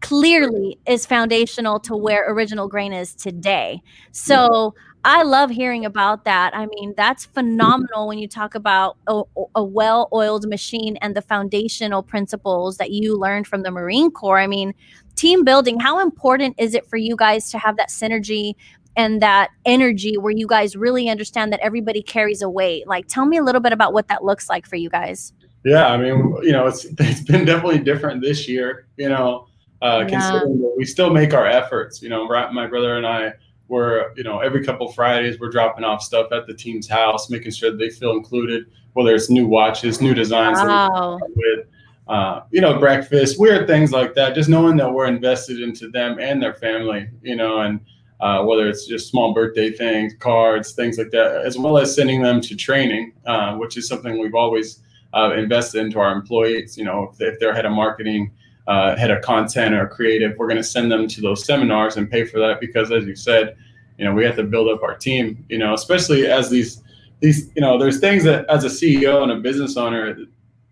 clearly 0.00 0.78
is 0.86 1.06
foundational 1.06 1.80
to 1.80 1.96
where 1.96 2.30
original 2.30 2.68
grain 2.68 2.92
is 2.92 3.14
today. 3.14 3.80
So 4.12 4.74
I 5.02 5.22
love 5.22 5.50
hearing 5.50 5.84
about 5.84 6.24
that. 6.24 6.54
I 6.54 6.66
mean, 6.66 6.94
that's 6.96 7.24
phenomenal 7.24 8.08
when 8.08 8.18
you 8.18 8.28
talk 8.28 8.54
about 8.54 8.96
a, 9.06 9.22
a 9.54 9.64
well 9.64 10.08
oiled 10.12 10.46
machine 10.48 10.96
and 10.98 11.14
the 11.14 11.22
foundational 11.22 12.02
principles 12.02 12.76
that 12.78 12.90
you 12.90 13.16
learned 13.16 13.46
from 13.46 13.62
the 13.62 13.70
Marine 13.70 14.10
Corps. 14.10 14.40
I 14.40 14.46
mean, 14.46 14.74
team 15.14 15.44
building, 15.44 15.78
how 15.80 15.98
important 16.00 16.56
is 16.58 16.74
it 16.74 16.86
for 16.88 16.96
you 16.96 17.16
guys 17.16 17.50
to 17.50 17.58
have 17.58 17.76
that 17.76 17.88
synergy 17.88 18.54
and 18.96 19.20
that 19.22 19.50
energy 19.64 20.16
where 20.16 20.32
you 20.32 20.46
guys 20.46 20.76
really 20.76 21.08
understand 21.08 21.52
that 21.52 21.60
everybody 21.60 22.02
carries 22.02 22.42
a 22.42 22.48
weight? 22.48 22.86
Like, 22.86 23.06
tell 23.08 23.26
me 23.26 23.36
a 23.36 23.42
little 23.42 23.60
bit 23.60 23.72
about 23.72 23.92
what 23.92 24.08
that 24.08 24.24
looks 24.24 24.48
like 24.48 24.66
for 24.66 24.76
you 24.76 24.90
guys. 24.90 25.32
Yeah, 25.64 25.86
I 25.86 25.96
mean, 25.96 26.36
you 26.42 26.52
know, 26.52 26.66
it's 26.66 26.84
it's 26.98 27.20
been 27.20 27.44
definitely 27.44 27.78
different 27.78 28.22
this 28.22 28.48
year. 28.48 28.86
You 28.96 29.08
know, 29.08 29.46
uh, 29.82 30.00
yeah. 30.00 30.08
considering 30.08 30.60
that 30.60 30.74
we 30.76 30.84
still 30.84 31.10
make 31.10 31.34
our 31.34 31.46
efforts. 31.46 32.02
You 32.02 32.08
know, 32.08 32.26
my 32.26 32.66
brother 32.66 32.96
and 32.96 33.06
I 33.06 33.32
were, 33.68 34.12
you 34.16 34.24
know, 34.24 34.40
every 34.40 34.64
couple 34.64 34.90
Fridays 34.92 35.38
we're 35.40 35.50
dropping 35.50 35.84
off 35.84 36.02
stuff 36.02 36.32
at 36.32 36.46
the 36.46 36.54
team's 36.54 36.88
house, 36.88 37.30
making 37.30 37.52
sure 37.52 37.76
they 37.76 37.90
feel 37.90 38.12
included, 38.12 38.66
whether 38.92 39.14
it's 39.14 39.30
new 39.30 39.46
watches, 39.46 40.00
new 40.00 40.14
designs 40.14 40.58
wow. 40.58 41.18
with, 41.34 41.66
uh, 42.08 42.40
you 42.50 42.60
know, 42.60 42.78
breakfast, 42.78 43.38
weird 43.38 43.66
things 43.66 43.92
like 43.92 44.14
that. 44.14 44.34
Just 44.34 44.48
knowing 44.48 44.76
that 44.76 44.92
we're 44.92 45.06
invested 45.06 45.60
into 45.60 45.88
them 45.88 46.18
and 46.18 46.42
their 46.42 46.54
family, 46.54 47.08
you 47.22 47.36
know, 47.36 47.60
and 47.60 47.80
uh, 48.24 48.42
whether 48.42 48.66
it's 48.66 48.86
just 48.86 49.10
small 49.10 49.34
birthday 49.34 49.70
things, 49.70 50.14
cards, 50.18 50.72
things 50.72 50.96
like 50.96 51.10
that, 51.10 51.44
as 51.44 51.58
well 51.58 51.76
as 51.76 51.94
sending 51.94 52.22
them 52.22 52.40
to 52.40 52.56
training, 52.56 53.12
uh, 53.26 53.54
which 53.56 53.76
is 53.76 53.86
something 53.86 54.18
we've 54.18 54.34
always 54.34 54.80
uh, 55.12 55.34
invested 55.36 55.84
into 55.84 55.98
our 55.98 56.10
employees. 56.10 56.78
You 56.78 56.86
know, 56.86 57.12
if, 57.18 57.38
they're 57.38 57.52
head 57.52 57.66
of 57.66 57.72
marketing 57.72 58.32
uh, 58.66 58.96
head 58.96 59.10
of 59.10 59.20
content 59.20 59.74
or 59.74 59.86
creative, 59.86 60.38
we're 60.38 60.48
going 60.48 60.56
to 60.56 60.64
send 60.64 60.90
them 60.90 61.06
to 61.06 61.20
those 61.20 61.44
seminars 61.44 61.98
and 61.98 62.10
pay 62.10 62.24
for 62.24 62.40
that 62.40 62.60
because, 62.60 62.90
as 62.90 63.04
you 63.04 63.14
said, 63.14 63.58
you 63.98 64.06
know, 64.06 64.14
we 64.14 64.24
have 64.24 64.36
to 64.36 64.44
build 64.44 64.68
up 64.68 64.82
our 64.82 64.96
team. 64.96 65.44
You 65.50 65.58
know, 65.58 65.74
especially 65.74 66.26
as 66.26 66.48
these 66.48 66.82
these 67.20 67.50
you 67.54 67.60
know, 67.60 67.76
there's 67.76 68.00
things 68.00 68.24
that 68.24 68.46
as 68.48 68.64
a 68.64 68.68
CEO 68.68 69.22
and 69.22 69.32
a 69.32 69.36
business 69.36 69.76
owner, 69.76 70.16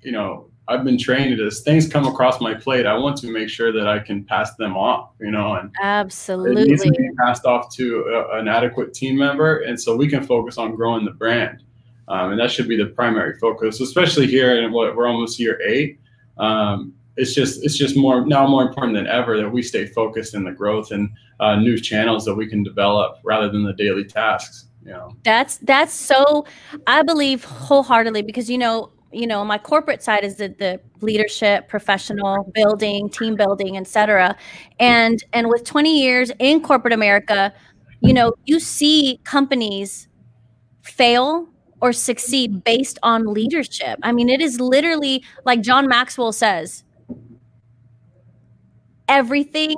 you 0.01 0.13
know, 0.13 0.49
I've 0.69 0.85
been 0.85 0.99
trained 0.99 1.41
as 1.41 1.61
things 1.61 1.89
come 1.89 2.07
across 2.07 2.41
my 2.41 2.55
plate, 2.55 2.87
I 2.87 2.97
want 2.97 3.17
to 3.19 3.31
make 3.31 3.49
sure 3.49 3.73
that 3.73 3.89
I 3.89 3.99
can 3.99 4.25
pass 4.25 4.55
them 4.57 4.77
off. 4.77 5.11
You 5.21 5.31
know, 5.31 5.55
and 5.55 5.73
absolutely 5.83 6.63
it 6.63 6.69
needs 6.69 6.83
to 6.83 6.91
be 6.91 7.11
passed 7.19 7.45
off 7.45 7.75
to 7.75 8.05
a, 8.05 8.39
an 8.39 8.49
adequate 8.49 8.95
team 8.95 9.17
member, 9.17 9.61
and 9.61 9.81
so 9.81 9.97
we 9.97 10.09
can 10.09 10.25
focus 10.25 10.59
on 10.59 10.75
growing 10.77 11.05
the 11.05 11.11
brand. 11.11 11.63
Um, 12.09 12.33
and 12.33 12.41
that 12.41 12.51
should 12.51 12.69
be 12.69 12.77
the 12.77 12.87
primary 12.87 13.39
focus, 13.39 13.81
especially 13.81 14.27
here 14.27 14.63
in 14.63 14.73
what 14.73 14.95
we're 14.97 15.07
almost 15.07 15.39
year 15.39 15.61
eight. 15.67 15.99
Um, 16.39 16.95
it's 17.17 17.35
just 17.35 17.65
it's 17.65 17.77
just 17.77 17.97
more 17.97 18.27
now 18.27 18.47
more 18.47 18.63
important 18.63 18.95
than 18.95 19.07
ever 19.07 19.37
that 19.37 19.49
we 19.49 19.63
stay 19.63 19.87
focused 19.87 20.35
in 20.35 20.45
the 20.45 20.53
growth 20.53 20.93
and 20.93 21.11
uh, 21.41 21.57
new 21.57 21.79
channels 21.79 22.25
that 22.25 22.35
we 22.35 22.47
can 22.47 22.63
develop 22.63 23.19
rather 23.25 23.51
than 23.51 23.65
the 23.65 23.75
daily 23.75 24.05
tasks. 24.05 24.67
You 24.85 24.93
know, 24.93 25.17
that's 25.23 25.59
that's 25.59 25.93
so. 25.93 26.47
I 26.87 27.03
believe 27.03 27.45
wholeheartedly 27.45 28.23
because 28.23 28.51
you 28.51 28.59
know 28.59 28.91
you 29.13 29.27
know 29.27 29.45
my 29.45 29.59
corporate 29.59 30.03
side 30.03 30.25
is 30.25 30.37
the, 30.37 30.49
the 30.59 30.81
leadership 31.01 31.69
professional 31.69 32.51
building 32.55 33.09
team 33.09 33.35
building 33.37 33.77
etc 33.77 34.37
and 34.81 35.23
and 35.33 35.49
with 35.49 35.65
20 35.65 36.01
years 36.03 36.31
in 36.39 36.61
corporate 36.63 36.95
america 36.95 37.53
you 38.01 38.13
know 38.13 38.33
you 38.47 38.59
see 38.59 39.21
companies 39.25 40.09
fail 40.83 41.49
or 41.81 41.93
succeed 41.93 42.63
based 42.63 42.97
on 43.03 43.27
leadership. 43.27 43.99
I 44.05 44.13
mean 44.13 44.29
it 44.29 44.41
is 44.41 44.61
literally 44.61 45.25
like 45.45 45.61
john 45.63 45.89
maxwell 45.89 46.33
says 46.33 46.85
everything 49.09 49.77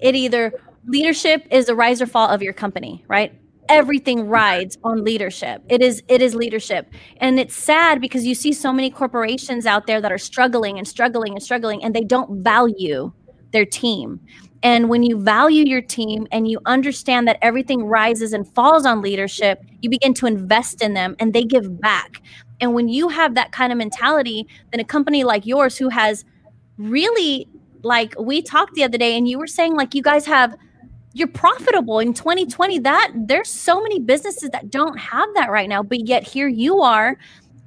it 0.00 0.14
either 0.14 0.52
leadership 0.86 1.46
is 1.50 1.66
the 1.66 1.74
rise 1.74 2.00
or 2.00 2.06
fall 2.06 2.28
of 2.28 2.42
your 2.42 2.52
company 2.52 3.04
right 3.08 3.32
everything 3.68 4.28
rides 4.28 4.78
on 4.84 5.04
leadership. 5.04 5.62
It 5.68 5.82
is 5.82 6.02
it 6.08 6.22
is 6.22 6.34
leadership. 6.34 6.92
And 7.18 7.38
it's 7.38 7.54
sad 7.54 8.00
because 8.00 8.26
you 8.26 8.34
see 8.34 8.52
so 8.52 8.72
many 8.72 8.90
corporations 8.90 9.66
out 9.66 9.86
there 9.86 10.00
that 10.00 10.12
are 10.12 10.18
struggling 10.18 10.78
and 10.78 10.86
struggling 10.86 11.34
and 11.34 11.42
struggling 11.42 11.82
and 11.82 11.94
they 11.94 12.04
don't 12.04 12.42
value 12.42 13.12
their 13.52 13.64
team. 13.64 14.20
And 14.62 14.88
when 14.88 15.02
you 15.02 15.18
value 15.18 15.64
your 15.64 15.82
team 15.82 16.26
and 16.32 16.48
you 16.48 16.58
understand 16.66 17.28
that 17.28 17.38
everything 17.42 17.84
rises 17.84 18.32
and 18.32 18.46
falls 18.54 18.86
on 18.86 19.02
leadership 19.02 19.62
you 19.80 19.90
begin 19.90 20.14
to 20.14 20.26
invest 20.26 20.82
in 20.82 20.94
them 20.94 21.14
and 21.18 21.32
they 21.32 21.44
give 21.44 21.80
back. 21.80 22.20
And 22.60 22.74
when 22.74 22.88
you 22.88 23.08
have 23.08 23.34
that 23.34 23.52
kind 23.52 23.72
of 23.72 23.78
mentality 23.78 24.46
then 24.72 24.80
a 24.80 24.84
company 24.84 25.24
like 25.24 25.46
yours 25.46 25.76
who 25.76 25.88
has 25.88 26.24
really 26.78 27.48
like 27.82 28.14
we 28.18 28.42
talked 28.42 28.74
the 28.74 28.84
other 28.84 28.98
day 28.98 29.16
and 29.16 29.28
you 29.28 29.38
were 29.38 29.46
saying 29.46 29.74
like 29.74 29.94
you 29.94 30.02
guys 30.02 30.26
have 30.26 30.56
you're 31.16 31.28
profitable 31.28 31.98
in 31.98 32.12
2020 32.12 32.78
that 32.80 33.10
there's 33.14 33.48
so 33.48 33.82
many 33.82 33.98
businesses 33.98 34.50
that 34.50 34.70
don't 34.70 34.98
have 34.98 35.26
that 35.34 35.50
right 35.50 35.68
now 35.68 35.82
but 35.82 36.06
yet 36.06 36.22
here 36.22 36.46
you 36.46 36.82
are 36.82 37.16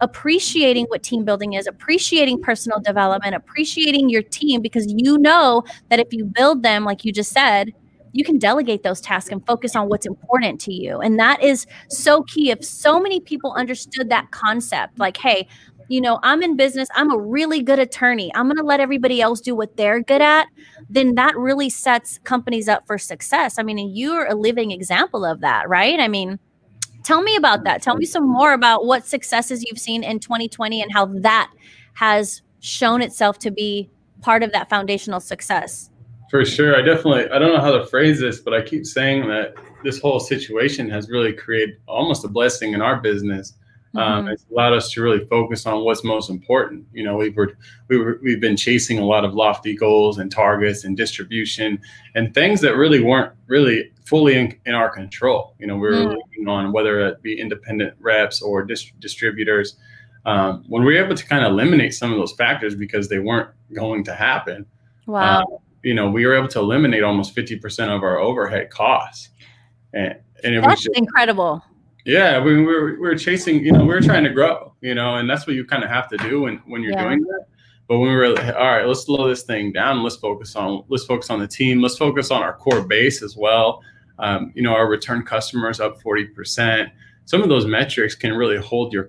appreciating 0.02 0.86
what 0.86 1.02
team 1.02 1.26
building 1.26 1.54
is 1.54 1.66
appreciating 1.66 2.40
personal 2.40 2.80
development 2.80 3.34
appreciating 3.34 4.08
your 4.08 4.22
team 4.22 4.62
because 4.62 4.86
you 4.96 5.18
know 5.18 5.64
that 5.90 6.00
if 6.00 6.14
you 6.14 6.26
build 6.26 6.62
them 6.62 6.84
like 6.84 7.04
you 7.04 7.12
just 7.12 7.32
said 7.32 7.74
you 8.12 8.24
can 8.24 8.38
delegate 8.38 8.84
those 8.84 9.02
tasks 9.02 9.32
and 9.32 9.46
focus 9.46 9.76
on 9.76 9.88
what's 9.88 10.08
important 10.08 10.60
to 10.62 10.74
you. 10.74 11.00
And 11.00 11.20
that 11.20 11.44
is 11.44 11.68
so 11.90 12.24
key. 12.24 12.50
If 12.50 12.66
so 12.66 13.00
many 13.00 13.20
people 13.20 13.54
understood 13.54 14.10
that 14.10 14.32
concept 14.32 14.98
like 14.98 15.18
hey 15.18 15.48
you 15.90 16.00
know, 16.00 16.20
I'm 16.24 16.42
in 16.42 16.56
business, 16.56 16.88
I'm 16.96 17.12
a 17.12 17.18
really 17.18 17.62
good 17.62 17.80
attorney, 17.80 18.32
I'm 18.36 18.46
going 18.46 18.58
to 18.58 18.64
let 18.64 18.80
everybody 18.80 19.22
else 19.22 19.42
do 19.42 19.56
what 19.56 19.76
they're 19.76 20.02
good 20.02 20.22
at, 20.22 20.48
then 20.90 21.16
that 21.16 21.36
really 21.36 21.70
sets 21.70 22.20
companies 22.24 22.70
up 22.70 22.88
for 22.88 22.98
success. 22.98 23.58
I 23.60 23.64
mean, 23.64 23.80
and 23.80 23.98
you're 23.98 24.26
a 24.28 24.36
living 24.36 24.72
example 24.72 25.26
of 25.26 25.42
that, 25.42 25.68
right? 25.68 26.00
I 26.00 26.08
mean, 26.08 26.40
tell 27.04 27.24
me 27.24 27.36
about 27.36 27.64
that. 27.64 27.82
Tell 27.82 27.98
me 27.98 28.06
some 28.06 28.28
more 28.28 28.54
about 28.54 28.86
what 28.86 29.06
successes 29.06 29.66
you've 29.66 29.80
seen 29.80 30.04
in 30.04 30.20
2020 30.20 30.82
and 30.82 30.94
how 30.94 31.08
that 31.08 31.52
has 31.96 32.44
shown 32.60 33.02
itself 33.02 33.40
to 33.40 33.52
be 33.52 33.90
part 34.22 34.44
of 34.44 34.52
that 34.52 34.70
foundational 34.70 35.20
success. 35.20 35.90
For 36.30 36.46
sure. 36.46 36.76
I 36.76 36.84
definitely, 36.84 37.28
I 37.32 37.40
don't 37.40 37.52
know 37.52 37.62
how 37.62 37.72
to 37.72 37.86
phrase 37.88 38.20
this, 38.20 38.40
but 38.40 38.54
I 38.54 38.62
keep 38.62 38.86
saying 38.86 39.28
that 39.30 39.56
this 39.84 40.00
whole 40.00 40.20
situation 40.20 40.88
has 40.92 41.10
really 41.10 41.34
created 41.34 41.78
almost 41.88 42.24
a 42.24 42.28
blessing 42.28 42.74
in 42.74 42.82
our 42.82 42.98
business 42.98 43.54
um, 43.96 44.26
mm-hmm. 44.26 44.28
it's 44.30 44.46
allowed 44.52 44.74
us 44.74 44.92
to 44.92 45.02
really 45.02 45.26
focus 45.26 45.66
on 45.66 45.84
what's 45.84 46.04
most 46.04 46.30
important. 46.30 46.86
You 46.94 47.04
know, 47.04 47.18
we've 47.18 47.36
were, 47.36 47.58
we 47.88 47.98
were, 47.98 48.20
we've 48.22 48.40
been 48.40 48.56
chasing 48.56 49.00
a 49.00 49.06
lot 49.06 49.26
of 49.26 49.34
lofty 49.34 49.76
goals 49.76 50.20
and 50.20 50.32
targets 50.32 50.84
and 50.84 50.96
distribution 50.96 51.80
and 52.14 52.34
things 52.34 52.62
that 52.62 52.76
really 52.76 53.02
weren't 53.02 53.34
really 53.48 53.92
fully 54.06 54.36
in, 54.36 54.56
in 54.66 54.76
our 54.76 54.90
control. 54.90 55.56
You 55.60 55.68
know, 55.68 55.76
we 55.76 55.88
were 55.88 55.94
mm. 55.94 56.18
working 56.18 56.48
on 56.48 56.72
whether 56.72 57.00
it 57.08 57.22
be 57.24 57.40
independent 57.40 57.96
reps 58.00 58.42
or 58.42 58.64
dis- 58.64 58.92
distributors. 59.00 59.78
Um, 60.26 60.64
when 60.68 60.84
we 60.84 60.94
were 60.94 61.04
able 61.04 61.16
to 61.16 61.26
kind 61.26 61.44
of 61.44 61.52
eliminate 61.52 61.96
some 61.96 62.12
of 62.12 62.20
those 62.20 62.34
factors 62.34 62.76
because 62.76 63.10
they 63.10 63.20
weren't 63.20 63.50
going 63.74 64.04
to 64.04 64.14
happen. 64.14 64.68
Wow. 65.08 65.42
Uh, 65.42 65.58
you 65.82 65.96
know, 65.96 66.12
we 66.12 66.26
were 66.28 66.36
able 66.36 66.50
to 66.50 66.60
eliminate 66.60 67.04
almost 67.04 67.36
50% 67.36 67.96
of 67.96 68.04
our 68.04 68.20
overhead 68.20 68.70
costs. 68.70 69.30
And, 69.94 70.16
and 70.44 70.56
it 70.56 70.62
That's 70.62 70.72
was 70.72 70.84
just, 70.84 70.98
incredible 70.98 71.64
yeah, 72.10 72.42
we, 72.42 72.56
we, 72.56 72.66
were, 72.66 72.94
we 72.94 72.98
were 73.00 73.16
chasing, 73.16 73.64
you 73.64 73.72
know, 73.72 73.82
we 73.82 73.94
were 73.94 74.02
trying 74.02 74.24
to 74.24 74.32
grow, 74.32 74.74
you 74.82 74.96
know, 74.96 75.16
and 75.16 75.30
that's 75.30 75.46
what 75.46 75.56
you 75.56 75.64
kind 75.66 75.84
of 75.84 75.90
have 75.90 76.10
to 76.10 76.18
do 76.18 76.42
when, 76.42 76.58
when 76.66 76.82
you're 76.82 76.94
yeah. 76.94 77.04
doing 77.04 77.22
that. 77.22 77.46
But 77.88 77.98
when 78.00 78.10
we 78.10 78.16
were 78.16 78.40
all 78.56 78.68
right, 78.68 78.86
let's 78.86 79.06
slow 79.06 79.28
this 79.28 79.44
thing 79.44 79.72
down. 79.72 80.04
Let's 80.04 80.16
focus 80.16 80.56
on 80.56 80.84
let's 80.90 81.06
focus 81.06 81.32
on 81.32 81.40
the 81.40 81.48
team. 81.48 81.82
Let's 81.82 81.98
focus 81.98 82.30
on 82.30 82.44
our 82.44 82.54
core 82.56 82.84
base 82.84 83.24
as 83.24 83.36
well. 83.36 83.82
Um, 84.20 84.52
you 84.56 84.62
know, 84.62 84.74
our 84.76 84.88
return 84.88 85.24
customers 85.24 85.80
up 85.80 86.00
forty 86.00 86.26
percent. 86.26 86.90
Some 87.26 87.42
of 87.42 87.50
those 87.50 87.66
metrics 87.66 88.14
can 88.14 88.34
really 88.34 88.58
hold 88.58 88.94
your 88.94 89.08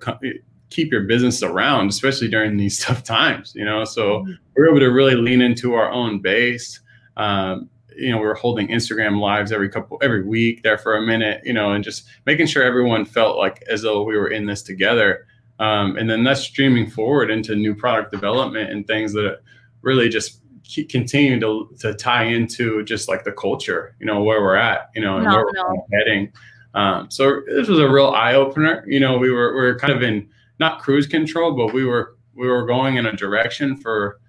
keep 0.71 0.91
your 0.91 1.03
business 1.03 1.43
around, 1.43 1.89
especially 1.89 2.27
during 2.27 2.57
these 2.57 2.79
tough 2.83 3.03
times. 3.03 3.53
You 3.55 3.65
know, 3.65 3.85
so 3.85 4.21
mm-hmm. 4.21 4.31
we're 4.55 4.69
able 4.69 4.79
to 4.79 4.91
really 4.91 5.15
lean 5.15 5.41
into 5.41 5.75
our 5.75 5.91
own 5.91 6.19
base. 6.19 6.79
Um, 7.17 7.69
you 7.95 8.11
know, 8.11 8.17
we 8.17 8.25
were 8.25 8.35
holding 8.35 8.67
Instagram 8.67 9.19
lives 9.19 9.51
every 9.51 9.69
couple 9.69 9.97
every 10.01 10.23
week 10.23 10.63
there 10.63 10.77
for 10.77 10.95
a 10.95 11.01
minute, 11.01 11.41
you 11.43 11.53
know, 11.53 11.71
and 11.71 11.83
just 11.83 12.07
making 12.25 12.47
sure 12.47 12.63
everyone 12.63 13.05
felt 13.05 13.37
like 13.37 13.63
as 13.69 13.81
though 13.81 14.03
we 14.03 14.17
were 14.17 14.29
in 14.29 14.45
this 14.45 14.61
together. 14.61 15.25
Um, 15.59 15.95
and 15.97 16.09
then 16.09 16.23
that's 16.23 16.41
streaming 16.41 16.89
forward 16.89 17.29
into 17.29 17.55
new 17.55 17.75
product 17.75 18.11
development 18.11 18.71
and 18.71 18.87
things 18.87 19.13
that 19.13 19.41
really 19.81 20.09
just 20.09 20.41
keep, 20.63 20.89
continue 20.89 21.39
to, 21.39 21.69
to 21.79 21.93
tie 21.93 22.23
into 22.23 22.83
just 22.83 23.07
like 23.07 23.23
the 23.23 23.31
culture, 23.31 23.95
you 23.99 24.05
know, 24.05 24.23
where 24.23 24.41
we're 24.41 24.55
at, 24.55 24.89
you 24.95 25.01
know, 25.01 25.17
and 25.17 25.25
no, 25.25 25.35
where 25.35 25.45
we're 25.53 25.99
heading. 25.99 26.31
Um, 26.73 27.11
so 27.11 27.41
this 27.45 27.67
was 27.67 27.79
a 27.79 27.89
real 27.89 28.07
eye 28.07 28.33
opener. 28.33 28.83
You 28.87 28.99
know, 28.99 29.17
we 29.17 29.29
were 29.29 29.53
we 29.53 29.61
were 29.61 29.77
kind 29.77 29.93
of 29.93 30.01
in 30.01 30.29
not 30.59 30.81
cruise 30.81 31.07
control, 31.07 31.53
but 31.53 31.73
we 31.73 31.85
were 31.85 32.15
we 32.33 32.47
were 32.47 32.65
going 32.65 32.95
in 32.95 33.05
a 33.05 33.15
direction 33.15 33.75
for 33.75 34.19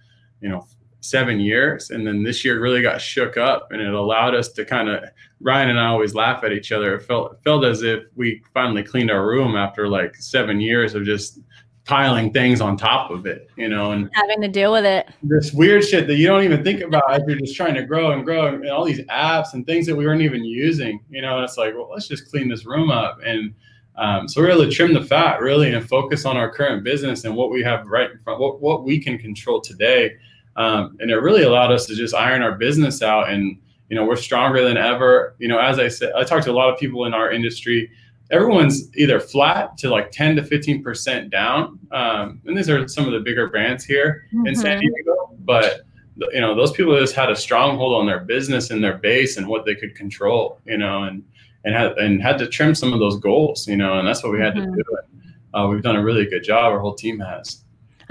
you 0.40 0.48
know 0.48 0.66
seven 1.02 1.40
years. 1.40 1.90
And 1.90 2.06
then 2.06 2.22
this 2.22 2.44
year 2.44 2.60
really 2.60 2.80
got 2.80 3.00
shook 3.00 3.36
up 3.36 3.68
and 3.72 3.82
it 3.82 3.92
allowed 3.92 4.34
us 4.34 4.48
to 4.52 4.64
kind 4.64 4.88
of 4.88 5.04
Ryan 5.40 5.70
and 5.70 5.80
I 5.80 5.86
always 5.88 6.14
laugh 6.14 6.44
at 6.44 6.52
each 6.52 6.72
other. 6.72 6.94
It 6.94 7.02
felt 7.02 7.32
it 7.32 7.38
felt 7.42 7.64
as 7.64 7.82
if 7.82 8.04
we 8.16 8.42
finally 8.54 8.82
cleaned 8.82 9.10
our 9.10 9.26
room 9.26 9.56
after 9.56 9.88
like 9.88 10.14
seven 10.16 10.60
years 10.60 10.94
of 10.94 11.04
just 11.04 11.40
piling 11.84 12.32
things 12.32 12.60
on 12.60 12.76
top 12.76 13.10
of 13.10 13.26
it, 13.26 13.50
you 13.56 13.68
know, 13.68 13.90
and 13.90 14.08
having 14.12 14.40
to 14.40 14.46
deal 14.46 14.70
with 14.70 14.84
it. 14.84 15.08
This 15.24 15.52
weird 15.52 15.84
shit 15.84 16.06
that 16.06 16.14
you 16.14 16.28
don't 16.28 16.44
even 16.44 16.62
think 16.62 16.80
about 16.80 17.12
as 17.12 17.22
you're 17.26 17.38
just 17.38 17.56
trying 17.56 17.74
to 17.74 17.82
grow 17.82 18.12
and 18.12 18.24
grow 18.24 18.46
and 18.46 18.64
all 18.68 18.84
these 18.84 19.00
apps 19.06 19.54
and 19.54 19.66
things 19.66 19.86
that 19.86 19.96
we 19.96 20.06
weren't 20.06 20.22
even 20.22 20.44
using, 20.44 21.00
you 21.10 21.20
know, 21.20 21.36
and 21.36 21.44
it's 21.44 21.58
like, 21.58 21.74
well, 21.74 21.90
let's 21.90 22.06
just 22.06 22.30
clean 22.30 22.48
this 22.48 22.64
room 22.64 22.92
up. 22.92 23.18
And 23.24 23.52
um, 23.96 24.28
so 24.28 24.40
we're 24.40 24.50
able 24.50 24.64
to 24.64 24.70
trim 24.70 24.94
the 24.94 25.02
fat 25.02 25.40
really 25.40 25.74
and 25.74 25.86
focus 25.86 26.24
on 26.24 26.36
our 26.36 26.50
current 26.50 26.84
business 26.84 27.24
and 27.24 27.34
what 27.34 27.50
we 27.50 27.64
have 27.64 27.88
right 27.88 28.12
in 28.12 28.18
front, 28.20 28.38
what, 28.38 28.60
what 28.60 28.84
we 28.84 29.00
can 29.00 29.18
control 29.18 29.60
today 29.60 30.12
um, 30.56 30.96
and 31.00 31.10
it 31.10 31.16
really 31.16 31.42
allowed 31.42 31.72
us 31.72 31.86
to 31.86 31.94
just 31.94 32.14
iron 32.14 32.42
our 32.42 32.52
business 32.52 33.02
out. 33.02 33.30
And, 33.30 33.58
you 33.88 33.96
know, 33.96 34.04
we're 34.04 34.16
stronger 34.16 34.62
than 34.62 34.76
ever. 34.76 35.34
You 35.38 35.48
know, 35.48 35.58
as 35.58 35.78
I 35.78 35.88
said, 35.88 36.12
I 36.16 36.24
talked 36.24 36.44
to 36.44 36.50
a 36.50 36.52
lot 36.52 36.72
of 36.72 36.78
people 36.78 37.04
in 37.04 37.14
our 37.14 37.30
industry. 37.30 37.90
Everyone's 38.30 38.94
either 38.96 39.20
flat 39.20 39.76
to 39.78 39.90
like 39.90 40.10
10 40.10 40.36
to 40.36 40.42
15% 40.42 41.30
down. 41.30 41.78
Um, 41.90 42.40
and 42.46 42.56
these 42.56 42.70
are 42.70 42.86
some 42.88 43.06
of 43.06 43.12
the 43.12 43.20
bigger 43.20 43.48
brands 43.48 43.84
here 43.84 44.26
mm-hmm. 44.32 44.46
in 44.46 44.54
San 44.54 44.78
mm-hmm. 44.78 44.88
Diego. 44.94 45.36
But, 45.40 45.82
you 46.32 46.40
know, 46.40 46.54
those 46.54 46.72
people 46.72 46.98
just 46.98 47.14
had 47.14 47.30
a 47.30 47.36
stronghold 47.36 47.94
on 47.94 48.06
their 48.06 48.20
business 48.20 48.70
and 48.70 48.82
their 48.82 48.98
base 48.98 49.36
and 49.36 49.46
what 49.46 49.64
they 49.64 49.74
could 49.74 49.94
control, 49.94 50.60
you 50.64 50.78
know, 50.78 51.04
and, 51.04 51.24
and 51.64 51.74
had, 51.74 51.92
and 51.98 52.22
had 52.22 52.38
to 52.38 52.46
trim 52.46 52.74
some 52.74 52.92
of 52.92 53.00
those 53.00 53.18
goals, 53.18 53.68
you 53.68 53.76
know, 53.76 53.98
and 53.98 54.08
that's 54.08 54.22
what 54.22 54.32
we 54.32 54.40
had 54.40 54.54
mm-hmm. 54.54 54.74
to 54.74 54.76
do. 54.76 54.98
Uh, 55.54 55.66
we've 55.68 55.82
done 55.82 55.96
a 55.96 56.02
really 56.02 56.24
good 56.26 56.42
job. 56.42 56.72
Our 56.72 56.80
whole 56.80 56.94
team 56.94 57.20
has. 57.20 57.61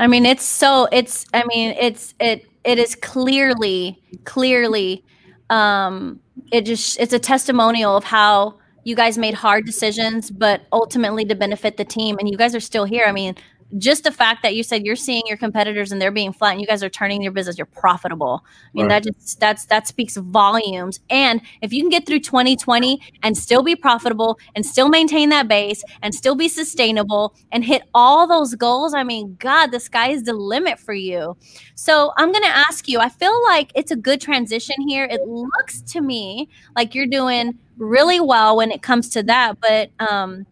I 0.01 0.07
mean, 0.07 0.25
it's 0.25 0.43
so 0.43 0.87
it's 0.91 1.27
I 1.31 1.43
mean, 1.45 1.75
it's 1.79 2.15
it 2.19 2.43
it 2.63 2.79
is 2.79 2.95
clearly 2.95 4.01
clearly 4.23 5.05
um 5.51 6.19
it 6.51 6.65
just 6.65 6.99
it's 6.99 7.13
a 7.13 7.19
testimonial 7.19 7.95
of 7.95 8.03
how 8.03 8.57
you 8.83 8.95
guys 8.95 9.17
made 9.17 9.35
hard 9.35 9.63
decisions 9.65 10.31
but 10.31 10.61
ultimately 10.71 11.23
to 11.25 11.35
benefit 11.35 11.77
the 11.77 11.85
team 11.85 12.17
and 12.17 12.27
you 12.27 12.35
guys 12.35 12.55
are 12.55 12.59
still 12.59 12.85
here. 12.85 13.05
I 13.07 13.11
mean, 13.11 13.35
just 13.77 14.03
the 14.03 14.11
fact 14.11 14.43
that 14.43 14.55
you 14.55 14.63
said 14.63 14.85
you're 14.85 14.95
seeing 14.95 15.23
your 15.25 15.37
competitors 15.37 15.91
and 15.91 16.01
they're 16.01 16.11
being 16.11 16.33
flat 16.33 16.53
and 16.53 16.61
you 16.61 16.67
guys 16.67 16.83
are 16.83 16.89
turning 16.89 17.21
your 17.21 17.31
business, 17.31 17.57
you're 17.57 17.65
profitable. 17.65 18.43
I 18.45 18.69
mean, 18.73 18.87
right. 18.87 19.03
that 19.03 19.13
just 19.13 19.39
that's 19.39 19.65
that 19.65 19.87
speaks 19.87 20.17
volumes. 20.17 20.99
And 21.09 21.41
if 21.61 21.71
you 21.71 21.81
can 21.81 21.89
get 21.89 22.05
through 22.05 22.19
2020 22.19 23.01
and 23.23 23.37
still 23.37 23.63
be 23.63 23.75
profitable 23.75 24.39
and 24.55 24.65
still 24.65 24.89
maintain 24.89 25.29
that 25.29 25.47
base 25.47 25.83
and 26.01 26.13
still 26.13 26.35
be 26.35 26.47
sustainable 26.47 27.35
and 27.51 27.63
hit 27.63 27.83
all 27.93 28.27
those 28.27 28.55
goals, 28.55 28.93
I 28.93 29.03
mean, 29.03 29.35
God, 29.39 29.67
the 29.67 29.79
sky 29.79 30.09
is 30.11 30.23
the 30.23 30.33
limit 30.33 30.79
for 30.79 30.93
you. 30.93 31.37
So 31.75 32.13
I'm 32.17 32.31
gonna 32.31 32.47
ask 32.47 32.87
you, 32.87 32.99
I 32.99 33.09
feel 33.09 33.41
like 33.43 33.71
it's 33.75 33.91
a 33.91 33.95
good 33.95 34.21
transition 34.21 34.75
here. 34.87 35.05
It 35.05 35.21
looks 35.27 35.81
to 35.93 36.01
me 36.01 36.49
like 36.75 36.93
you're 36.93 37.07
doing 37.07 37.57
really 37.77 38.19
well 38.19 38.57
when 38.57 38.71
it 38.71 38.81
comes 38.81 39.09
to 39.09 39.23
that, 39.23 39.59
but 39.59 39.89
um 39.99 40.45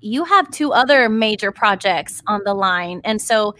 you 0.00 0.24
have 0.24 0.50
two 0.50 0.72
other 0.72 1.08
major 1.08 1.52
projects 1.52 2.22
on 2.26 2.40
the 2.44 2.54
line. 2.54 3.00
And 3.04 3.20
so 3.20 3.54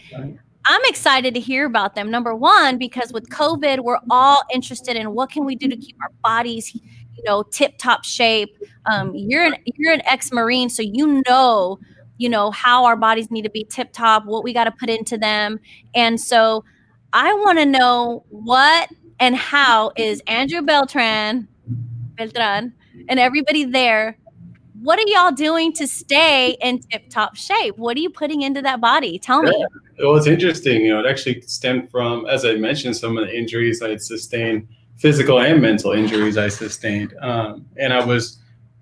I'm 0.64 0.81
excited 0.85 1.35
to 1.35 1.40
hear 1.40 1.64
about 1.64 1.94
them. 1.94 2.11
Number 2.11 2.35
one, 2.35 2.79
because 2.79 3.12
with 3.12 3.29
COVID, 3.31 3.81
we're 3.81 3.98
all 4.11 4.42
interested 4.53 4.96
in 4.96 5.12
what 5.12 5.31
can 5.31 5.44
we 5.44 5.57
do 5.57 5.68
to 5.68 5.77
keep 5.77 5.96
our 6.03 6.11
bodies, 6.22 6.74
you 6.74 7.24
know, 7.24 7.42
tip 7.42 7.79
top 7.79 8.05
shape. 8.05 8.57
Um, 8.87 9.12
you're 9.14 9.44
an 9.44 9.57
you're 9.64 9.92
an 9.92 10.03
ex 10.05 10.31
marine, 10.31 10.68
so 10.68 10.83
you 10.83 11.22
know, 11.27 11.79
you 12.18 12.29
know 12.29 12.51
how 12.51 12.85
our 12.85 12.96
bodies 12.96 13.31
need 13.31 13.42
to 13.42 13.51
be 13.51 13.64
tip 13.64 13.92
top, 13.92 14.27
what 14.27 14.44
we 14.44 14.53
got 14.53 14.64
to 14.64 14.70
put 14.70 14.90
into 14.90 15.16
them, 15.16 15.59
and 15.94 16.20
so 16.20 16.64
I 17.12 17.33
want 17.33 17.59
to 17.59 17.66
know 17.66 18.24
what 18.29 18.90
and 19.18 19.35
how 19.35 19.92
is 19.96 20.22
Andrew 20.27 20.62
Beltran, 20.62 21.48
Beltran, 22.16 22.74
and 23.09 23.18
everybody 23.18 23.64
there 23.64 24.18
what 24.81 24.99
are 24.99 25.09
y'all 25.09 25.33
doing 25.33 25.73
to 25.75 25.87
stay 25.87 26.57
in 26.61 26.81
tip 26.81 27.09
top 27.11 27.37
shape? 27.37 27.77
What 27.79 27.97
are 27.97 28.01
you 28.01 28.11
putting 28.11 28.43
into 28.43 28.62
that 28.62 28.81
body? 28.81 29.19
Tell 29.19 29.43
me. 29.43 29.53
Yeah. 29.57 29.67
Well, 30.07 30.17
it's 30.17 30.27
interesting. 30.27 30.83
You 30.83 30.95
know, 30.95 31.01
it 31.01 31.07
actually 31.07 31.41
stemmed 31.43 31.91
from, 31.91 32.27
as 32.27 32.45
I 32.45 32.55
mentioned, 32.55 32.97
some 32.97 33.19
of 33.19 33.27
the 33.27 33.37
injuries 33.37 33.83
I 33.83 33.91
had 33.91 34.03
sustained, 34.03 34.69
physical 34.97 35.41
and 35.41 35.61
mental 35.61 35.93
injuries 35.93 36.37
I 36.37 36.49
sustained. 36.49 37.14
Um, 37.21 37.67
and 37.77 37.93
I 37.93 38.05
was 38.05 38.38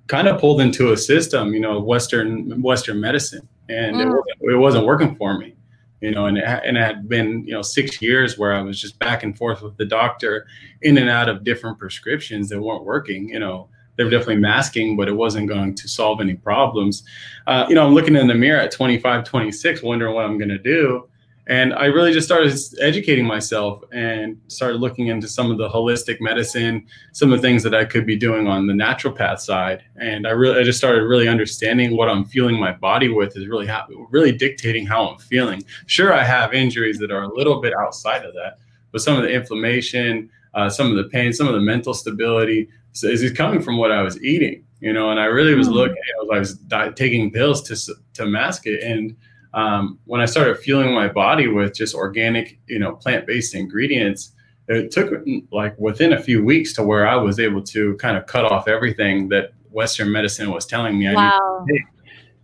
kind 0.08 0.28
of 0.28 0.40
pulled 0.40 0.60
into 0.60 0.92
a 0.92 0.96
system, 0.96 1.54
you 1.54 1.60
know, 1.60 1.80
Western 1.80 2.60
Western 2.62 3.00
medicine, 3.00 3.48
and 3.68 3.96
mm. 3.96 4.02
it, 4.02 4.08
wasn't, 4.08 4.52
it 4.52 4.56
wasn't 4.56 4.86
working 4.86 5.16
for 5.16 5.38
me. 5.38 5.54
You 6.02 6.10
know, 6.10 6.26
and 6.26 6.36
it, 6.36 6.44
and 6.44 6.76
it 6.76 6.80
had 6.80 7.08
been 7.08 7.44
you 7.46 7.54
know 7.54 7.62
six 7.62 8.02
years 8.02 8.36
where 8.36 8.52
I 8.52 8.60
was 8.60 8.78
just 8.78 8.98
back 8.98 9.22
and 9.22 9.36
forth 9.36 9.62
with 9.62 9.76
the 9.78 9.86
doctor, 9.86 10.46
in 10.82 10.98
and 10.98 11.08
out 11.08 11.30
of 11.30 11.42
different 11.42 11.78
prescriptions 11.78 12.50
that 12.50 12.60
weren't 12.60 12.84
working. 12.84 13.30
You 13.30 13.38
know, 13.38 13.68
they 13.96 14.04
were 14.04 14.10
definitely 14.10 14.36
masking, 14.36 14.96
but 14.96 15.08
it 15.08 15.12
wasn't 15.12 15.48
going 15.48 15.74
to 15.74 15.88
solve 15.88 16.20
any 16.20 16.34
problems. 16.34 17.02
Uh, 17.46 17.66
you 17.68 17.74
know, 17.74 17.86
I'm 17.86 17.94
looking 17.94 18.16
in 18.16 18.26
the 18.26 18.34
mirror 18.34 18.60
at 18.60 18.70
25, 18.70 19.24
26, 19.24 19.82
wondering 19.82 20.14
what 20.14 20.24
I'm 20.24 20.38
going 20.38 20.50
to 20.50 20.58
do. 20.58 21.08
And 21.48 21.74
I 21.74 21.84
really 21.84 22.12
just 22.12 22.26
started 22.26 22.52
educating 22.80 23.24
myself 23.24 23.84
and 23.92 24.36
started 24.48 24.80
looking 24.80 25.06
into 25.06 25.28
some 25.28 25.52
of 25.52 25.58
the 25.58 25.68
holistic 25.68 26.20
medicine, 26.20 26.84
some 27.12 27.32
of 27.32 27.38
the 27.38 27.42
things 27.42 27.62
that 27.62 27.72
I 27.72 27.84
could 27.84 28.04
be 28.04 28.16
doing 28.16 28.48
on 28.48 28.66
the 28.66 28.72
naturopath 28.72 29.38
side. 29.38 29.84
And 29.94 30.26
I 30.26 30.30
really, 30.30 30.58
I 30.58 30.64
just 30.64 30.78
started 30.78 31.04
really 31.04 31.28
understanding 31.28 31.96
what 31.96 32.08
I'm 32.08 32.24
fueling 32.24 32.58
my 32.58 32.72
body 32.72 33.08
with 33.08 33.36
is 33.36 33.46
really, 33.46 33.66
ha- 33.66 33.86
really 34.10 34.32
dictating 34.32 34.86
how 34.86 35.06
I'm 35.06 35.18
feeling. 35.18 35.62
Sure, 35.86 36.12
I 36.12 36.24
have 36.24 36.52
injuries 36.52 36.98
that 36.98 37.12
are 37.12 37.22
a 37.22 37.32
little 37.32 37.60
bit 37.60 37.74
outside 37.74 38.24
of 38.24 38.34
that, 38.34 38.58
but 38.90 39.00
some 39.00 39.16
of 39.16 39.22
the 39.22 39.30
inflammation, 39.30 40.28
uh, 40.54 40.68
some 40.68 40.90
of 40.90 40.96
the 40.96 41.08
pain, 41.10 41.32
some 41.32 41.46
of 41.46 41.54
the 41.54 41.60
mental 41.60 41.94
stability, 41.94 42.68
so 42.96 43.08
is 43.08 43.22
it 43.22 43.36
coming 43.36 43.60
from 43.60 43.76
what 43.76 43.92
I 43.92 44.02
was 44.02 44.22
eating? 44.22 44.64
You 44.80 44.92
know, 44.92 45.10
and 45.10 45.20
I 45.20 45.26
really 45.26 45.54
was 45.54 45.68
mm-hmm. 45.68 45.76
looking. 45.76 45.96
I 46.32 46.38
was 46.38 46.54
di- 46.54 46.92
taking 46.92 47.30
pills 47.30 47.62
to 47.64 47.94
to 48.14 48.26
mask 48.26 48.66
it, 48.66 48.82
and 48.82 49.14
um, 49.52 49.98
when 50.06 50.20
I 50.20 50.24
started 50.24 50.58
fueling 50.58 50.94
my 50.94 51.08
body 51.08 51.46
with 51.46 51.74
just 51.74 51.94
organic, 51.94 52.58
you 52.68 52.78
know, 52.78 52.94
plant 52.94 53.26
based 53.26 53.54
ingredients, 53.54 54.32
it 54.68 54.90
took 54.90 55.12
like 55.52 55.78
within 55.78 56.14
a 56.14 56.22
few 56.22 56.42
weeks 56.42 56.72
to 56.74 56.82
where 56.82 57.06
I 57.06 57.16
was 57.16 57.38
able 57.38 57.62
to 57.64 57.96
kind 57.96 58.16
of 58.16 58.26
cut 58.26 58.44
off 58.46 58.66
everything 58.66 59.28
that 59.28 59.50
Western 59.70 60.10
medicine 60.10 60.50
was 60.50 60.64
telling 60.64 60.98
me 60.98 61.08
I 61.08 61.14
wow. 61.14 61.64
needed. 61.66 61.86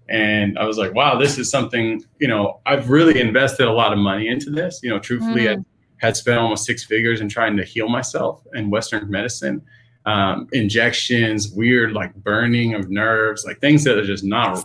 And 0.08 0.58
I 0.58 0.64
was 0.64 0.76
like, 0.76 0.94
wow, 0.94 1.18
this 1.18 1.38
is 1.38 1.50
something, 1.50 2.02
you 2.18 2.28
know, 2.28 2.60
I've 2.66 2.90
really 2.90 3.18
invested 3.18 3.66
a 3.66 3.72
lot 3.72 3.92
of 3.94 3.98
money 3.98 4.28
into 4.28 4.50
this. 4.50 4.80
You 4.82 4.90
know, 4.90 4.98
truthfully, 4.98 5.46
mm. 5.46 5.58
I 5.58 6.06
had 6.06 6.16
spent 6.16 6.38
almost 6.38 6.66
six 6.66 6.84
figures 6.84 7.22
in 7.22 7.28
trying 7.30 7.56
to 7.56 7.64
heal 7.64 7.88
myself 7.88 8.42
in 8.54 8.68
Western 8.68 9.10
medicine 9.10 9.62
um, 10.06 10.48
injections, 10.52 11.50
weird 11.50 11.92
like 11.92 12.14
burning 12.16 12.74
of 12.74 12.90
nerves, 12.90 13.44
like 13.44 13.60
things 13.60 13.84
that 13.84 13.98
are 13.98 14.06
just 14.06 14.24
not 14.24 14.64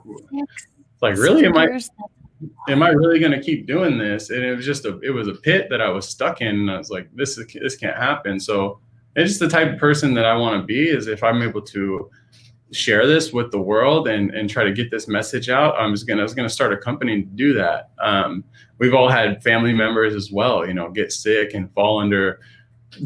like 1.01 1.15
really 1.17 1.45
am 1.45 1.57
I 1.57 1.79
am 2.67 2.83
I 2.83 2.89
really 2.89 3.19
going 3.19 3.31
to 3.31 3.41
keep 3.41 3.67
doing 3.67 3.97
this? 3.97 4.29
And 4.29 4.43
it 4.43 4.55
was 4.55 4.65
just 4.65 4.85
a 4.85 4.99
it 5.01 5.11
was 5.11 5.27
a 5.27 5.33
pit 5.33 5.67
that 5.69 5.81
I 5.81 5.89
was 5.89 6.07
stuck 6.07 6.41
in. 6.41 6.47
And 6.47 6.71
I 6.71 6.77
was 6.77 6.89
like, 6.89 7.09
this 7.13 7.37
is 7.37 7.47
this 7.53 7.75
can't 7.75 7.97
happen. 7.97 8.39
So 8.39 8.79
it's 9.15 9.31
just 9.31 9.39
the 9.39 9.49
type 9.49 9.73
of 9.73 9.79
person 9.79 10.13
that 10.15 10.25
I 10.25 10.35
want 10.35 10.61
to 10.61 10.65
be. 10.65 10.89
Is 10.89 11.07
if 11.07 11.23
I'm 11.23 11.41
able 11.41 11.61
to 11.61 12.09
share 12.71 13.07
this 13.07 13.31
with 13.31 13.51
the 13.51 13.59
world 13.59 14.07
and 14.07 14.31
and 14.31 14.49
try 14.49 14.63
to 14.63 14.73
get 14.73 14.91
this 14.91 15.07
message 15.07 15.49
out, 15.49 15.75
I'm 15.79 15.93
just 15.93 16.07
gonna 16.07 16.21
I 16.21 16.23
was 16.23 16.33
gonna 16.33 16.49
start 16.49 16.73
a 16.73 16.77
company 16.77 17.21
to 17.21 17.27
do 17.27 17.53
that. 17.53 17.91
Um, 18.01 18.43
we've 18.79 18.93
all 18.93 19.09
had 19.09 19.43
family 19.43 19.73
members 19.73 20.15
as 20.15 20.31
well, 20.31 20.67
you 20.67 20.73
know, 20.73 20.89
get 20.89 21.11
sick 21.11 21.53
and 21.53 21.71
fall 21.73 21.99
under 21.99 22.39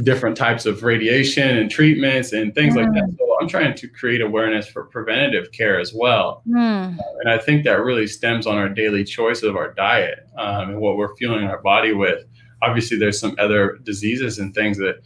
different 0.04 0.38
types 0.38 0.65
of 0.65 0.84
radiation 0.84 1.58
and 1.58 1.70
treatments 1.70 2.34
and 2.34 2.54
things 2.54 2.76
mm. 2.76 2.84
like 2.84 2.94
that. 2.94 3.04
Mm. 3.04 3.17
So 3.17 3.38
I'm 3.41 3.48
trying 3.48 3.76
to 3.76 3.88
create 3.88 4.22
awareness 4.22 4.67
for 4.67 4.86
preventative 4.86 5.52
care 5.52 5.80
as 5.80 5.94
well. 5.94 6.44
Mm. 6.48 6.98
Uh, 7.00 7.04
and 7.22 7.30
I 7.30 7.38
think 7.38 7.63
that 7.63 7.84
really 7.84 8.08
stems 8.08 8.48
on 8.48 8.58
our 8.58 8.70
daily 8.70 9.04
choice 9.04 9.44
of 9.44 9.56
our 9.56 9.74
diet 9.74 10.28
um, 10.38 10.72
and 10.72 10.80
what 10.80 10.98
we're 10.98 11.15
fueling 11.15 11.46
our 11.46 11.62
body 11.62 11.94
with. 11.94 12.26
Obviously, 12.62 12.98
there's 12.98 13.20
some 13.20 13.36
other 13.39 13.80
diseases 13.84 14.38
and 14.39 14.54
things 14.54 14.78
that 14.78 15.02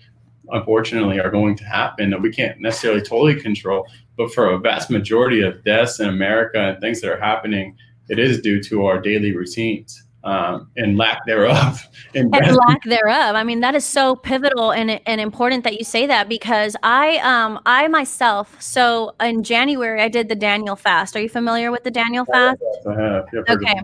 unfortunately 0.50 1.20
are 1.20 1.32
going 1.32 1.56
to 1.56 1.64
happen 1.64 2.12
that 2.12 2.22
we 2.22 2.32
can't 2.32 2.60
necessarily 2.60 3.02
totally 3.02 3.40
control. 3.42 3.88
But 4.18 4.34
for 4.34 4.52
a 4.52 4.60
vast 4.60 4.90
majority 4.90 5.42
of 5.42 5.64
deaths 5.64 6.00
in 6.00 6.10
America 6.10 6.60
and 6.60 6.80
things 6.82 7.02
that 7.02 7.12
are 7.12 7.20
happening, 7.20 7.78
it 8.10 8.20
is 8.20 8.42
due 8.42 8.62
to 8.64 8.86
our 8.86 9.00
daily 9.00 9.36
routines 9.36 10.05
um, 10.26 10.70
and 10.76 10.98
lack 10.98 11.26
thereof. 11.26 11.88
and 12.16 12.32
lack 12.32 12.84
thereof. 12.84 13.36
I 13.36 13.44
mean, 13.44 13.60
that 13.62 13.76
is 13.76 13.86
so 13.86 14.16
pivotal 14.16 14.72
and, 14.72 15.00
and 15.06 15.22
important 15.22 15.64
that 15.64 15.78
you 15.78 15.86
say 15.86 16.08
that 16.08 16.28
because 16.28 16.76
I 16.84 17.18
um 17.18 17.60
I 17.66 17.88
myself 17.88 18.60
so 18.62 19.14
in 19.22 19.44
January 19.44 20.02
I 20.02 20.10
did 20.10 20.28
the 20.28 20.36
Daniel 20.36 20.76
fast. 20.76 21.16
Are 21.16 21.22
you 21.22 21.30
familiar 21.30 21.72
with 21.72 21.84
the 21.84 21.92
Daniel 21.92 22.26
fast? 22.26 22.62
I 22.88 23.02
have. 23.02 23.26
okay. 23.50 23.82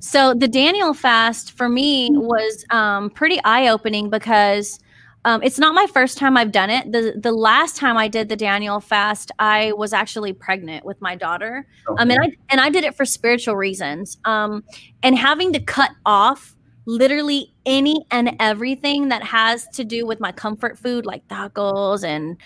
So 0.00 0.32
the 0.34 0.46
Daniel 0.46 0.94
fast 0.94 1.52
for 1.52 1.68
me 1.68 2.10
was 2.12 2.64
um, 2.70 3.10
pretty 3.10 3.40
eye 3.44 3.68
opening 3.68 4.10
because 4.10 4.78
um, 5.24 5.42
it's 5.42 5.58
not 5.58 5.74
my 5.74 5.86
first 5.86 6.16
time 6.16 6.36
I've 6.36 6.52
done 6.52 6.70
it. 6.70 6.92
The 6.92 7.14
the 7.20 7.32
last 7.32 7.76
time 7.76 7.96
I 7.96 8.08
did 8.08 8.28
the 8.28 8.36
Daniel 8.36 8.80
fast, 8.80 9.30
I 9.38 9.72
was 9.72 9.92
actually 9.92 10.32
pregnant 10.32 10.84
with 10.84 11.00
my 11.00 11.16
daughter. 11.16 11.66
Okay. 11.88 12.02
Um, 12.02 12.10
and 12.10 12.20
I 12.22 12.30
and 12.50 12.60
I 12.60 12.70
did 12.70 12.84
it 12.84 12.94
for 12.94 13.04
spiritual 13.04 13.56
reasons. 13.56 14.18
Um, 14.24 14.64
and 15.02 15.18
having 15.18 15.52
to 15.54 15.60
cut 15.60 15.90
off 16.06 16.54
literally 16.86 17.52
any 17.66 18.06
and 18.10 18.34
everything 18.40 19.08
that 19.08 19.22
has 19.22 19.68
to 19.68 19.84
do 19.84 20.06
with 20.06 20.20
my 20.20 20.32
comfort 20.32 20.78
food, 20.78 21.04
like 21.04 21.26
tacos 21.28 22.02
and 22.02 22.36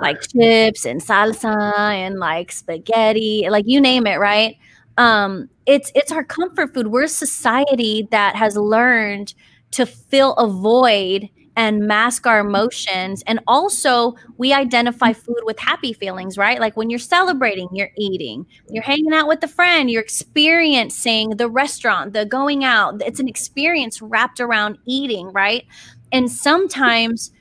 like 0.00 0.20
chips 0.28 0.84
and 0.84 1.00
salsa 1.00 1.76
and 1.76 2.18
like 2.18 2.52
spaghetti, 2.52 3.48
like 3.50 3.64
you 3.66 3.80
name 3.80 4.06
it, 4.06 4.18
right? 4.18 4.56
Um, 4.98 5.48
it's 5.66 5.90
it's 5.94 6.12
our 6.12 6.24
comfort 6.24 6.74
food. 6.74 6.88
We're 6.88 7.04
a 7.04 7.08
society 7.08 8.06
that 8.10 8.36
has 8.36 8.56
learned 8.56 9.34
to 9.72 9.86
fill 9.86 10.34
a 10.34 10.46
void 10.46 11.28
and 11.58 11.88
mask 11.88 12.24
our 12.24 12.38
mm-hmm. 12.38 12.50
emotions. 12.50 13.22
And 13.26 13.40
also, 13.48 14.14
we 14.38 14.54
identify 14.54 15.10
mm-hmm. 15.10 15.20
food 15.20 15.40
with 15.42 15.58
happy 15.58 15.92
feelings, 15.92 16.38
right? 16.38 16.60
Like 16.60 16.76
when 16.76 16.88
you're 16.88 17.00
celebrating, 17.00 17.68
you're 17.72 17.90
eating, 17.98 18.46
you're 18.70 18.82
mm-hmm. 18.82 18.90
hanging 18.92 19.12
out 19.12 19.26
with 19.26 19.42
a 19.42 19.48
friend, 19.48 19.90
you're 19.90 20.00
experiencing 20.00 21.30
the 21.30 21.50
restaurant, 21.50 22.12
the 22.12 22.24
going 22.24 22.64
out. 22.64 23.02
It's 23.02 23.20
an 23.20 23.28
experience 23.28 24.00
wrapped 24.00 24.38
around 24.38 24.78
eating, 24.86 25.32
right? 25.32 25.66
And 26.12 26.30
sometimes, 26.30 27.32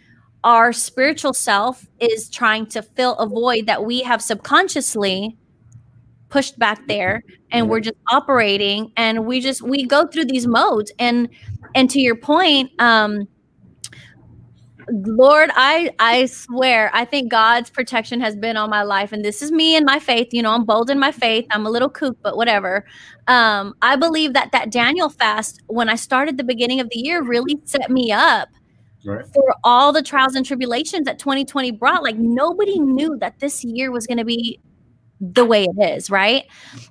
our 0.43 0.71
spiritual 0.71 1.33
self 1.33 1.87
is 1.99 2.29
trying 2.29 2.67
to 2.67 2.81
fill 2.81 3.15
a 3.15 3.27
void 3.27 3.65
that 3.65 3.83
we 3.83 4.01
have 4.01 4.21
subconsciously 4.21 5.35
pushed 6.29 6.57
back 6.59 6.87
there 6.87 7.23
and 7.51 7.69
we're 7.69 7.79
just 7.79 7.97
operating 8.11 8.91
and 8.97 9.25
we 9.25 9.41
just 9.41 9.61
we 9.61 9.85
go 9.85 10.05
through 10.07 10.25
these 10.25 10.45
modes 10.45 10.91
and 10.99 11.27
and 11.75 11.89
to 11.89 11.99
your 11.99 12.15
point 12.15 12.69
um 12.79 13.27
Lord, 14.89 15.49
I 15.53 15.91
I 15.99 16.27
swear, 16.27 16.89
I 16.93 17.03
think 17.03 17.29
God's 17.29 17.69
protection 17.69 18.21
has 18.21 18.35
been 18.35 18.55
on 18.55 18.69
my 18.69 18.83
life, 18.83 19.11
and 19.11 19.23
this 19.23 19.41
is 19.41 19.51
me 19.51 19.75
and 19.75 19.85
my 19.85 19.99
faith. 19.99 20.29
You 20.31 20.41
know, 20.41 20.51
I'm 20.51 20.63
bold 20.63 20.89
in 20.89 20.97
my 20.97 21.11
faith. 21.11 21.45
I'm 21.51 21.65
a 21.65 21.69
little 21.69 21.89
kook, 21.89 22.17
but 22.21 22.37
whatever. 22.37 22.85
Um, 23.27 23.73
I 23.81 23.97
believe 23.97 24.33
that 24.33 24.51
that 24.53 24.71
Daniel 24.71 25.09
fast, 25.09 25.61
when 25.67 25.89
I 25.89 25.95
started 25.95 26.37
the 26.37 26.43
beginning 26.43 26.79
of 26.79 26.89
the 26.89 26.99
year, 26.99 27.21
really 27.21 27.59
set 27.65 27.89
me 27.89 28.11
up 28.11 28.49
right. 29.05 29.25
for 29.33 29.55
all 29.63 29.91
the 29.91 30.01
trials 30.01 30.35
and 30.35 30.45
tribulations 30.45 31.05
that 31.05 31.19
2020 31.19 31.71
brought. 31.71 32.01
Like 32.01 32.17
nobody 32.17 32.79
knew 32.79 33.17
that 33.19 33.39
this 33.39 33.65
year 33.65 33.91
was 33.91 34.07
going 34.07 34.19
to 34.19 34.25
be 34.25 34.59
the 35.19 35.43
way 35.43 35.65
it 35.65 35.95
is, 35.95 36.09
right? 36.09 36.45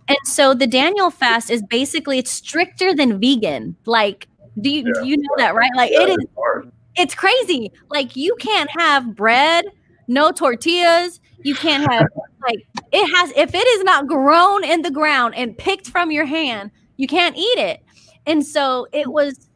And 0.08 0.18
so 0.24 0.52
the 0.52 0.66
Daniel 0.66 1.10
fast 1.10 1.48
is 1.50 1.62
basically 1.62 2.18
it's 2.18 2.30
stricter 2.30 2.94
than 2.94 3.20
vegan. 3.20 3.76
Like, 3.86 4.28
do 4.60 4.68
you 4.68 4.84
yeah. 4.84 5.00
do 5.00 5.08
you 5.08 5.16
know 5.16 5.34
that, 5.38 5.54
right? 5.54 5.70
Like 5.74 5.92
yeah, 5.92 6.02
it 6.02 6.10
is. 6.10 6.26
Hard 6.36 6.72
it's 6.96 7.14
crazy. 7.14 7.72
Like 7.90 8.16
you 8.16 8.34
can't 8.36 8.70
have 8.78 9.14
bread, 9.14 9.66
no 10.08 10.32
tortillas. 10.32 11.20
You 11.44 11.54
can't 11.54 11.90
have 11.90 12.06
like 12.42 12.66
it 12.92 13.16
has 13.16 13.30
if 13.36 13.54
it 13.54 13.66
is 13.66 13.84
not 13.84 14.06
grown 14.06 14.64
in 14.64 14.82
the 14.82 14.90
ground 14.90 15.34
and 15.34 15.56
picked 15.56 15.88
from 15.88 16.10
your 16.10 16.24
hand, 16.24 16.70
you 16.96 17.06
can't 17.06 17.36
eat 17.36 17.58
it. 17.58 17.82
And 18.26 18.44
so 18.44 18.86
it 18.92 19.08
was 19.08 19.48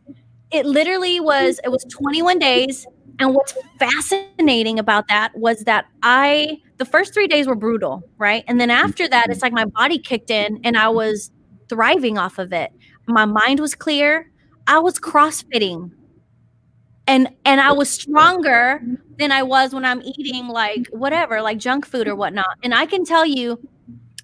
it 0.51 0.67
literally 0.67 1.21
was 1.21 1.61
it 1.65 1.71
was 1.71 1.85
21 1.91 2.39
days 2.39 2.87
and 3.19 3.35
what's 3.35 3.55
fascinating 3.79 4.79
about 4.79 5.09
that 5.09 5.33
was 5.37 5.65
that 5.65 5.87
I 6.03 6.59
the 6.79 6.85
first 6.85 7.13
3 7.15 7.27
days 7.27 7.47
were 7.47 7.55
brutal, 7.55 8.03
right? 8.19 8.45
And 8.47 8.61
then 8.61 8.71
after 8.71 9.09
that 9.09 9.27
it's 9.31 9.43
like 9.43 9.53
my 9.53 9.65
body 9.65 9.99
kicked 9.99 10.31
in 10.31 10.61
and 10.65 10.77
I 10.77 10.89
was 10.89 11.31
thriving 11.69 12.19
off 12.19 12.39
of 12.39 12.53
it. 12.53 12.73
My 13.07 13.25
mind 13.25 13.61
was 13.61 13.75
clear. 13.75 14.31
I 14.67 14.79
was 14.79 14.99
crossfitting. 14.99 15.91
And 17.11 17.29
and 17.45 17.61
I 17.61 17.73
was 17.73 17.91
stronger 18.01 18.81
than 19.19 19.33
I 19.33 19.43
was 19.43 19.75
when 19.75 19.85
I'm 19.85 20.01
eating 20.03 20.47
like 20.47 20.87
whatever, 20.93 21.43
like 21.43 21.59
junk 21.59 21.85
food 21.85 22.07
or 22.07 22.15
whatnot. 22.15 22.57
And 22.63 22.73
I 22.73 22.87
can 22.87 23.05
tell 23.05 23.27
you 23.27 23.59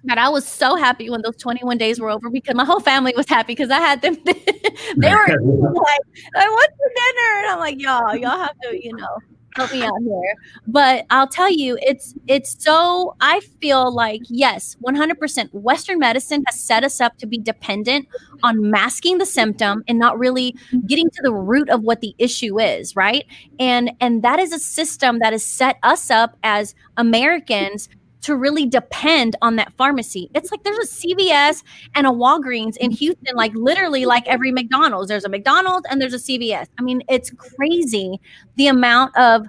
that 0.04 0.18
I 0.18 0.28
was 0.28 0.46
so 0.46 0.76
happy 0.76 1.10
when 1.10 1.20
those 1.22 1.36
21 1.36 1.78
days 1.78 1.98
were 1.98 2.10
over 2.10 2.30
because 2.30 2.54
my 2.54 2.64
whole 2.64 2.78
family 2.78 3.12
was 3.16 3.28
happy 3.28 3.54
because 3.54 3.70
I 3.70 3.80
had 3.80 4.02
them. 4.02 4.16
they 4.24 5.14
were 5.14 5.26
like, 5.26 6.00
I 6.36 6.48
want 6.48 6.70
for 6.78 6.90
dinner. 6.94 7.38
And 7.38 7.46
I'm 7.48 7.58
like, 7.58 7.82
y'all, 7.82 8.14
y'all 8.14 8.38
have 8.38 8.54
to, 8.62 8.80
you 8.80 8.94
know, 8.96 9.18
help 9.56 9.72
me 9.72 9.82
out 9.82 10.00
here. 10.02 10.34
But 10.66 11.06
I'll 11.10 11.26
tell 11.26 11.50
you, 11.50 11.78
it's 11.82 12.14
it's 12.26 12.62
so 12.62 13.16
I 13.20 13.40
feel 13.60 13.92
like 13.92 14.22
yes, 14.28 14.76
100% 14.82 15.52
Western 15.52 15.98
medicine 15.98 16.42
has 16.46 16.60
set 16.60 16.84
us 16.84 17.00
up 17.00 17.16
to 17.18 17.26
be 17.26 17.38
dependent 17.38 18.06
on 18.42 18.70
masking 18.70 19.18
the 19.18 19.26
symptom 19.26 19.82
and 19.88 19.98
not 19.98 20.18
really 20.18 20.54
getting 20.86 21.10
to 21.10 21.22
the 21.22 21.32
root 21.32 21.68
of 21.70 21.82
what 21.82 22.00
the 22.00 22.14
issue 22.18 22.60
is, 22.60 22.94
right? 22.94 23.24
And 23.58 23.92
and 24.00 24.22
that 24.22 24.38
is 24.38 24.52
a 24.52 24.58
system 24.58 25.18
that 25.20 25.32
has 25.32 25.44
set 25.44 25.78
us 25.82 26.10
up 26.10 26.36
as 26.42 26.74
Americans 26.96 27.88
to 28.22 28.36
really 28.36 28.66
depend 28.66 29.36
on 29.42 29.56
that 29.56 29.72
pharmacy. 29.76 30.30
It's 30.34 30.50
like 30.50 30.64
there's 30.64 30.78
a 30.78 31.06
CVS 31.06 31.62
and 31.94 32.06
a 32.06 32.10
Walgreens 32.10 32.76
in 32.78 32.90
Houston, 32.90 33.36
like 33.36 33.52
literally 33.54 34.04
like 34.06 34.26
every 34.26 34.50
McDonald's. 34.50 35.08
There's 35.08 35.24
a 35.24 35.28
McDonald's 35.28 35.86
and 35.90 36.00
there's 36.00 36.14
a 36.14 36.18
CVS. 36.18 36.66
I 36.78 36.82
mean, 36.82 37.02
it's 37.08 37.30
crazy 37.30 38.20
the 38.56 38.66
amount 38.68 39.16
of 39.16 39.46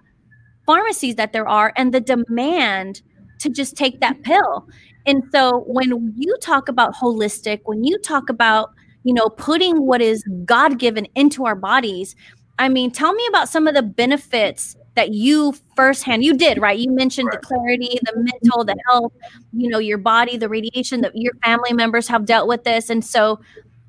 pharmacies 0.65 1.15
that 1.15 1.34
there 1.34 1.47
are 1.47 1.73
and 1.75 1.93
the 1.93 2.01
demand 2.01 3.01
to 3.39 3.49
just 3.49 3.75
take 3.75 3.99
that 4.01 4.21
pill. 4.23 4.67
And 5.06 5.23
so 5.32 5.63
when 5.67 6.13
you 6.17 6.38
talk 6.41 6.67
about 6.67 6.93
holistic, 6.93 7.62
when 7.63 7.84
you 7.84 7.97
talk 7.99 8.30
about, 8.30 8.71
you 9.03 9.13
know, 9.13 9.30
putting 9.30 9.86
what 9.88 10.01
is 10.01 10.23
God 10.45 10.77
given 10.77 11.08
into 11.15 11.45
our 11.45 11.56
bodies, 11.56 12.15
I 12.60 12.69
mean, 12.69 12.91
tell 12.91 13.13
me 13.13 13.25
about 13.30 13.47
some 13.47 13.67
of 13.67 13.75
the 13.75 13.84
benefits 13.84 14.75
that 14.97 15.13
you 15.13 15.55
firsthand 15.75 16.23
you 16.23 16.36
did 16.36 16.60
right? 16.60 16.77
You 16.77 16.91
mentioned 16.91 17.27
right. 17.27 17.39
the 17.39 17.47
clarity 17.47 17.99
the 18.03 18.13
mental 18.15 18.65
the 18.65 18.75
health 18.89 19.13
you 19.53 19.69
know 19.69 19.79
your 19.79 19.97
body 19.97 20.36
the 20.36 20.49
radiation 20.49 21.01
that 21.01 21.13
your 21.15 21.33
family 21.43 21.71
members 21.71 22.07
have 22.10 22.25
dealt 22.25 22.47
with 22.47 22.65
this. 22.65 22.89
And 22.89 23.05
so 23.05 23.39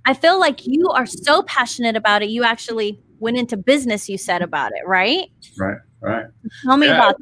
i 0.07 0.15
feel 0.15 0.39
like 0.39 0.67
you 0.67 0.89
are 0.89 1.07
so 1.07 1.43
passionate 1.43 1.97
about 1.97 2.23
it 2.23 2.29
you 2.29 2.45
actually 2.45 3.01
went 3.19 3.37
into 3.37 3.57
business 3.57 4.09
you 4.09 4.17
said 4.17 4.43
about 4.43 4.71
it 4.73 4.87
right? 4.87 5.31
Right 5.59 5.79
right. 6.01 6.27
Tell 6.63 6.77
me 6.77 6.87
yeah. 6.87 6.97
about 6.97 7.17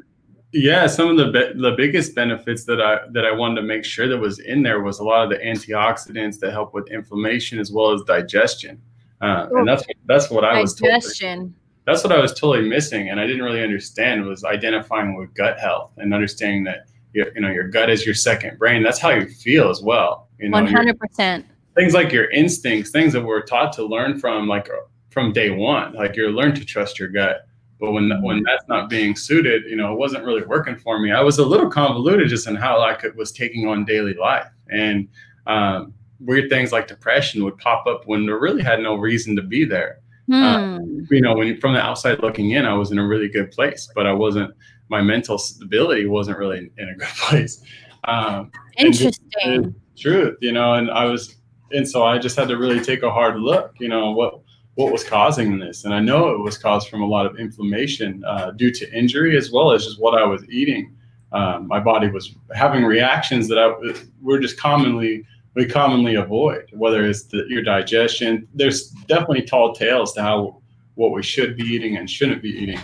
yeah 0.53 0.87
some 0.87 1.09
of 1.09 1.17
the 1.17 1.31
be- 1.31 1.59
the 1.61 1.73
biggest 1.75 2.15
benefits 2.15 2.63
that 2.65 2.79
i 2.81 2.99
that 3.11 3.25
i 3.25 3.31
wanted 3.31 3.55
to 3.55 3.63
make 3.63 3.83
sure 3.83 4.07
that 4.07 4.17
was 4.17 4.39
in 4.39 4.63
there 4.63 4.81
was 4.81 4.99
a 4.99 5.03
lot 5.03 5.23
of 5.23 5.29
the 5.29 5.37
antioxidants 5.37 6.39
that 6.39 6.51
help 6.51 6.73
with 6.73 6.89
inflammation 6.89 7.59
as 7.59 7.71
well 7.71 7.91
as 7.91 8.01
digestion. 8.03 8.81
Uh, 9.19 9.47
and 9.51 9.67
that's 9.67 9.83
that's 10.05 10.29
what 10.29 10.43
i 10.45 10.61
was 10.61 10.75
digestion 10.75 11.55
that's 11.87 12.03
what 12.03 12.11
I 12.11 12.19
was 12.19 12.33
totally 12.33 12.67
missing, 12.67 13.09
and 13.09 13.17
I 13.17 13.25
didn't 13.25 13.43
really 13.43 13.63
understand 13.63 14.25
was 14.25 14.43
identifying 14.43 15.15
with 15.15 15.33
gut 15.33 15.57
health 15.57 15.93
and 15.95 16.13
understanding 16.13 16.65
that 16.65 16.89
you 17.13 17.25
know 17.37 17.49
your 17.49 17.69
gut 17.69 17.89
is 17.89 18.05
your 18.05 18.13
second 18.13 18.59
brain. 18.59 18.83
That's 18.83 18.99
how 18.99 19.11
you 19.11 19.25
feel 19.25 19.69
as 19.69 19.81
well. 19.81 20.27
You 20.37 20.49
know, 20.49 20.57
one 20.57 20.67
hundred 20.67 20.99
percent. 20.99 21.45
Things 21.75 21.93
like 21.93 22.11
your 22.11 22.29
instincts, 22.31 22.91
things 22.91 23.13
that 23.13 23.23
we're 23.23 23.41
taught 23.41 23.71
to 23.73 23.85
learn 23.85 24.19
from, 24.19 24.47
like 24.49 24.67
from 25.11 25.31
day 25.31 25.49
one. 25.49 25.93
Like 25.93 26.17
you're 26.17 26.31
learned 26.31 26.57
to 26.57 26.65
trust 26.65 26.99
your 26.99 27.07
gut, 27.07 27.47
but 27.79 27.93
when 27.93 28.21
when 28.21 28.43
that's 28.43 28.67
not 28.67 28.89
being 28.89 29.15
suited, 29.15 29.63
you 29.63 29.77
know, 29.77 29.93
it 29.93 29.97
wasn't 29.97 30.25
really 30.25 30.43
working 30.43 30.75
for 30.75 30.99
me. 30.99 31.13
I 31.13 31.21
was 31.21 31.37
a 31.37 31.45
little 31.45 31.69
convoluted 31.69 32.27
just 32.27 32.47
in 32.47 32.55
how 32.55 32.81
I 32.81 32.95
could 32.95 33.15
was 33.15 33.31
taking 33.31 33.65
on 33.65 33.85
daily 33.85 34.13
life, 34.13 34.51
and 34.69 35.07
um, 35.45 35.93
weird 36.19 36.49
things 36.49 36.73
like 36.73 36.89
depression 36.89 37.45
would 37.45 37.57
pop 37.59 37.87
up 37.87 38.05
when 38.07 38.25
there 38.25 38.39
really 38.39 38.61
had 38.61 38.81
no 38.81 38.95
reason 38.95 39.37
to 39.37 39.41
be 39.41 39.63
there. 39.63 40.01
Uh, 40.31 40.79
you 41.09 41.21
know, 41.21 41.35
when 41.35 41.59
from 41.59 41.73
the 41.73 41.79
outside 41.79 42.19
looking 42.21 42.51
in, 42.51 42.65
I 42.65 42.73
was 42.73 42.91
in 42.91 42.99
a 42.99 43.07
really 43.07 43.29
good 43.29 43.51
place, 43.51 43.89
but 43.95 44.05
I 44.05 44.13
wasn't. 44.13 44.53
My 44.89 45.01
mental 45.01 45.37
stability 45.37 46.05
wasn't 46.05 46.37
really 46.37 46.69
in 46.77 46.89
a 46.89 46.95
good 46.95 47.07
place. 47.17 47.61
Um, 48.05 48.51
Interesting. 48.77 49.75
Truth, 49.97 50.37
you 50.41 50.51
know, 50.51 50.75
and 50.75 50.91
I 50.91 51.05
was, 51.05 51.35
and 51.71 51.87
so 51.87 52.03
I 52.03 52.19
just 52.19 52.37
had 52.37 52.47
to 52.49 52.57
really 52.57 52.79
take 52.79 53.03
a 53.03 53.09
hard 53.09 53.39
look. 53.39 53.73
You 53.79 53.87
know 53.87 54.11
what 54.11 54.41
what 54.75 54.91
was 54.91 55.03
causing 55.03 55.57
this, 55.57 55.85
and 55.85 55.93
I 55.93 55.99
know 55.99 56.29
it 56.29 56.39
was 56.39 56.57
caused 56.57 56.89
from 56.89 57.01
a 57.01 57.07
lot 57.07 57.25
of 57.25 57.39
inflammation 57.39 58.23
uh, 58.25 58.51
due 58.51 58.71
to 58.71 58.97
injury 58.97 59.35
as 59.35 59.51
well 59.51 59.71
as 59.71 59.85
just 59.85 59.99
what 59.99 60.19
I 60.19 60.25
was 60.25 60.47
eating. 60.49 60.95
Um, 61.31 61.67
my 61.67 61.79
body 61.79 62.09
was 62.09 62.35
having 62.53 62.83
reactions 62.83 63.47
that 63.49 63.57
I 63.57 63.73
were 64.21 64.39
just 64.39 64.57
commonly 64.57 65.25
we 65.57 65.65
commonly 65.65 66.15
avoid, 66.15 66.69
whether 66.71 67.03
it's 67.03 67.23
the, 67.23 67.43
your 67.49 67.63
digestion. 67.63 68.47
There's 68.53 68.89
definitely 69.07 69.41
tall 69.41 69.73
tales 69.73 70.13
to 70.13 70.21
how 70.21 70.61
what 70.93 71.11
we 71.11 71.23
should 71.23 71.57
be 71.57 71.63
eating 71.63 71.97
and 71.97 72.07
shouldn't 72.07 72.43
be 72.43 72.49
eating. 72.49 72.79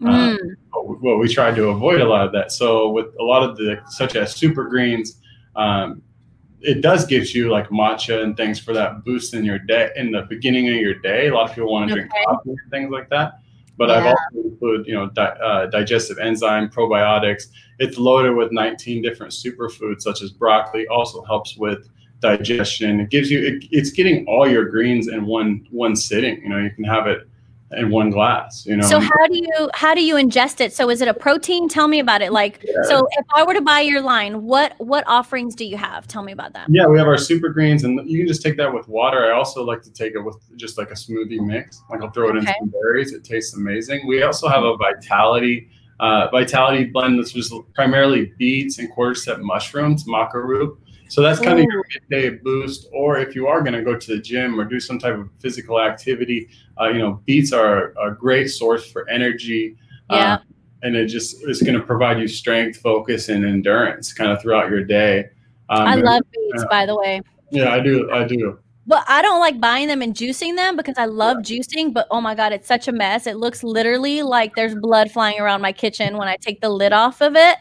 Mm. 0.00 0.34
Uh, 0.34 0.38
but, 0.72 1.02
well, 1.02 1.18
we 1.18 1.32
try 1.32 1.52
to 1.52 1.68
avoid 1.68 2.00
a 2.00 2.04
lot 2.04 2.26
of 2.26 2.32
that. 2.32 2.50
So 2.50 2.90
with 2.90 3.06
a 3.20 3.22
lot 3.22 3.48
of 3.48 3.56
the 3.56 3.80
such 3.86 4.16
as 4.16 4.34
super 4.34 4.64
greens, 4.64 5.20
um, 5.54 6.02
it 6.60 6.80
does 6.80 7.06
give 7.06 7.32
you 7.32 7.48
like 7.48 7.68
matcha 7.68 8.24
and 8.24 8.36
things 8.36 8.58
for 8.58 8.72
that 8.74 9.04
boost 9.04 9.32
in 9.32 9.44
your 9.44 9.60
day 9.60 9.90
in 9.94 10.10
the 10.10 10.22
beginning 10.22 10.66
of 10.68 10.74
your 10.74 10.94
day. 10.94 11.28
A 11.28 11.34
lot 11.34 11.48
of 11.48 11.54
people 11.54 11.70
want 11.70 11.90
to 11.90 11.92
okay. 11.92 12.08
drink 12.08 12.12
coffee 12.26 12.50
and 12.50 12.70
things 12.72 12.90
like 12.90 13.08
that. 13.10 13.34
But 13.78 13.88
yeah. 13.88 13.94
I've 13.94 14.06
also 14.06 14.48
included, 14.48 14.86
you 14.88 14.94
know, 14.94 15.10
di- 15.10 15.38
uh, 15.40 15.66
digestive 15.66 16.18
enzyme, 16.18 16.70
probiotics. 16.70 17.44
It's 17.78 17.98
loaded 17.98 18.34
with 18.34 18.50
19 18.50 19.00
different 19.00 19.32
superfoods, 19.32 20.00
such 20.00 20.22
as 20.22 20.32
broccoli. 20.32 20.88
Also 20.88 21.22
helps 21.22 21.56
with 21.56 21.88
digestion. 22.20 23.00
It 23.00 23.10
gives 23.10 23.30
you 23.30 23.44
it, 23.44 23.64
it's 23.70 23.90
getting 23.90 24.26
all 24.26 24.48
your 24.48 24.64
greens 24.64 25.08
in 25.08 25.26
one 25.26 25.66
one 25.70 25.96
sitting. 25.96 26.42
You 26.42 26.48
know, 26.48 26.58
you 26.58 26.70
can 26.70 26.84
have 26.84 27.06
it 27.06 27.28
in 27.72 27.90
one 27.90 28.10
glass 28.10 28.64
you 28.64 28.76
know? 28.76 28.86
So 28.86 29.00
how 29.00 29.26
do 29.26 29.36
you 29.36 29.70
how 29.74 29.94
do 29.94 30.02
you 30.02 30.14
ingest 30.14 30.60
it? 30.60 30.72
So 30.72 30.88
is 30.88 31.00
it 31.00 31.08
a 31.08 31.14
protein? 31.14 31.68
Tell 31.68 31.88
me 31.88 31.98
about 31.98 32.22
it. 32.22 32.32
Like 32.32 32.64
yeah. 32.64 32.82
so 32.84 33.08
if 33.12 33.26
i 33.34 33.42
were 33.42 33.54
to 33.54 33.60
buy 33.60 33.80
your 33.80 34.00
line 34.00 34.44
what 34.44 34.74
what 34.78 35.04
offerings 35.06 35.54
do 35.54 35.64
you 35.64 35.76
have? 35.76 36.06
Tell 36.06 36.22
me 36.22 36.32
about 36.32 36.52
that. 36.52 36.68
Yeah 36.70 36.86
we 36.86 36.98
have 36.98 37.08
our 37.08 37.18
super 37.18 37.48
greens 37.48 37.84
and 37.84 38.08
you 38.08 38.18
can 38.18 38.28
just 38.28 38.42
take 38.42 38.56
that 38.58 38.72
with 38.72 38.88
water. 38.88 39.26
I 39.26 39.36
also 39.36 39.64
like 39.64 39.82
to 39.82 39.92
take 39.92 40.14
it 40.14 40.20
with 40.20 40.36
just 40.56 40.78
like 40.78 40.90
a 40.90 40.94
smoothie 40.94 41.40
mix. 41.40 41.82
Like 41.90 42.02
i'll 42.02 42.10
throw 42.10 42.28
it 42.28 42.36
okay. 42.36 42.54
in 42.60 42.70
some 42.70 42.80
berries. 42.80 43.12
It 43.12 43.24
tastes 43.24 43.56
amazing. 43.56 44.06
We 44.06 44.22
also 44.22 44.48
have 44.48 44.62
a 44.62 44.76
vitality 44.76 45.68
uh, 45.98 46.28
vitality 46.30 46.84
blend 46.84 47.18
this 47.18 47.34
was 47.34 47.52
primarily 47.74 48.30
beets 48.36 48.78
and 48.78 48.92
cordyceps 48.94 49.40
mushrooms 49.40 50.04
maca 50.04 50.34
root 50.34 50.78
so 51.08 51.22
that's 51.22 51.40
kind 51.40 51.58
Ooh. 51.58 51.62
of 51.62 51.68
your 51.68 51.84
midday 52.10 52.30
boost. 52.30 52.88
Or 52.92 53.18
if 53.18 53.34
you 53.34 53.46
are 53.46 53.60
going 53.60 53.74
to 53.74 53.82
go 53.82 53.96
to 53.96 54.16
the 54.16 54.20
gym 54.20 54.58
or 54.58 54.64
do 54.64 54.80
some 54.80 54.98
type 54.98 55.14
of 55.14 55.28
physical 55.38 55.80
activity, 55.80 56.48
uh, 56.80 56.88
you 56.88 56.98
know, 56.98 57.20
beets 57.24 57.52
are 57.52 57.94
a 58.00 58.14
great 58.14 58.48
source 58.48 58.90
for 58.90 59.08
energy. 59.08 59.76
Yeah. 60.10 60.34
Um, 60.34 60.40
and 60.82 60.94
it 60.94 61.06
just 61.06 61.42
is 61.48 61.62
going 61.62 61.78
to 61.78 61.84
provide 61.84 62.18
you 62.18 62.28
strength, 62.28 62.78
focus, 62.78 63.28
and 63.28 63.44
endurance 63.44 64.12
kind 64.12 64.30
of 64.30 64.40
throughout 64.40 64.70
your 64.70 64.84
day. 64.84 65.30
Um, 65.68 65.86
I 65.86 65.94
love 65.96 66.22
beets, 66.32 66.62
uh, 66.62 66.66
by 66.68 66.86
the 66.86 66.96
way. 66.96 67.20
Yeah, 67.50 67.72
I 67.72 67.80
do. 67.80 68.10
I 68.12 68.24
do. 68.24 68.58
But 68.86 69.04
I 69.08 69.20
don't 69.20 69.40
like 69.40 69.60
buying 69.60 69.88
them 69.88 70.00
and 70.00 70.14
juicing 70.14 70.54
them 70.54 70.76
because 70.76 70.96
I 70.96 71.06
love 71.06 71.38
yeah. 71.44 71.58
juicing. 71.58 71.92
But 71.92 72.06
oh 72.10 72.20
my 72.20 72.34
God, 72.34 72.52
it's 72.52 72.68
such 72.68 72.86
a 72.86 72.92
mess. 72.92 73.26
It 73.26 73.36
looks 73.36 73.64
literally 73.64 74.22
like 74.22 74.54
there's 74.54 74.74
blood 74.76 75.10
flying 75.10 75.40
around 75.40 75.60
my 75.60 75.72
kitchen 75.72 76.16
when 76.16 76.28
I 76.28 76.36
take 76.36 76.60
the 76.60 76.68
lid 76.68 76.92
off 76.92 77.20
of 77.20 77.34
it, 77.34 77.56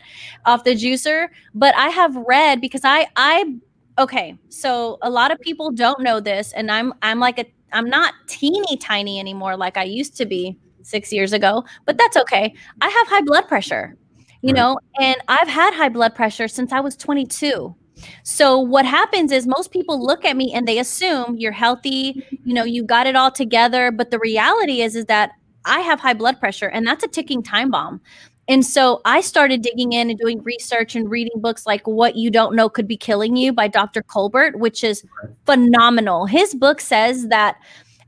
off 0.45 0.63
the 0.63 0.75
juicer. 0.75 1.29
But 1.53 1.75
I 1.75 1.89
have 1.89 2.15
read 2.15 2.61
because 2.61 2.81
I, 2.83 3.07
I, 3.15 3.55
okay. 3.97 4.37
So 4.49 4.99
a 5.01 5.09
lot 5.09 5.31
of 5.31 5.39
people 5.39 5.71
don't 5.71 6.01
know 6.01 6.19
this. 6.19 6.53
And 6.53 6.69
I'm, 6.69 6.93
I'm 7.01 7.19
like 7.19 7.39
a, 7.39 7.45
I'm 7.73 7.89
not 7.89 8.13
teeny 8.27 8.77
tiny 8.77 9.19
anymore 9.19 9.57
like 9.57 9.77
I 9.77 9.83
used 9.83 10.15
to 10.17 10.25
be 10.25 10.57
six 10.83 11.11
years 11.11 11.33
ago, 11.33 11.63
but 11.85 11.97
that's 11.97 12.15
okay. 12.15 12.53
I 12.81 12.89
have 12.89 13.07
high 13.07 13.21
blood 13.21 13.47
pressure, 13.47 13.97
you 14.41 14.53
right. 14.53 14.55
know, 14.55 14.79
and 15.01 15.17
I've 15.27 15.47
had 15.47 15.73
high 15.73 15.89
blood 15.89 16.13
pressure 16.13 16.47
since 16.47 16.71
I 16.71 16.79
was 16.79 16.95
22 16.95 17.75
so 18.23 18.59
what 18.59 18.85
happens 18.85 19.31
is 19.31 19.47
most 19.47 19.71
people 19.71 20.03
look 20.03 20.25
at 20.25 20.35
me 20.35 20.53
and 20.53 20.67
they 20.67 20.79
assume 20.79 21.37
you're 21.37 21.51
healthy, 21.51 22.25
you 22.43 22.53
know, 22.53 22.63
you 22.63 22.83
got 22.83 23.07
it 23.07 23.15
all 23.15 23.31
together, 23.31 23.91
but 23.91 24.11
the 24.11 24.19
reality 24.19 24.81
is 24.81 24.95
is 24.95 25.05
that 25.05 25.31
I 25.65 25.79
have 25.79 25.99
high 25.99 26.13
blood 26.13 26.39
pressure 26.39 26.67
and 26.67 26.85
that's 26.85 27.03
a 27.03 27.07
ticking 27.07 27.41
time 27.41 27.71
bomb. 27.71 28.01
And 28.47 28.63
so 28.63 29.01
I 29.05 29.21
started 29.21 29.63
digging 29.63 29.93
in 29.93 30.09
and 30.11 30.19
doing 30.19 30.43
research 30.43 30.95
and 30.95 31.09
reading 31.09 31.41
books 31.41 31.65
like 31.65 31.87
What 31.87 32.15
You 32.15 32.29
Don't 32.29 32.55
Know 32.55 32.69
Could 32.69 32.87
Be 32.87 32.97
Killing 32.97 33.35
You 33.35 33.51
by 33.51 33.67
Dr. 33.67 34.03
Colbert, 34.03 34.59
which 34.59 34.83
is 34.83 35.03
phenomenal. 35.47 36.27
His 36.27 36.53
book 36.53 36.79
says 36.79 37.27
that 37.29 37.57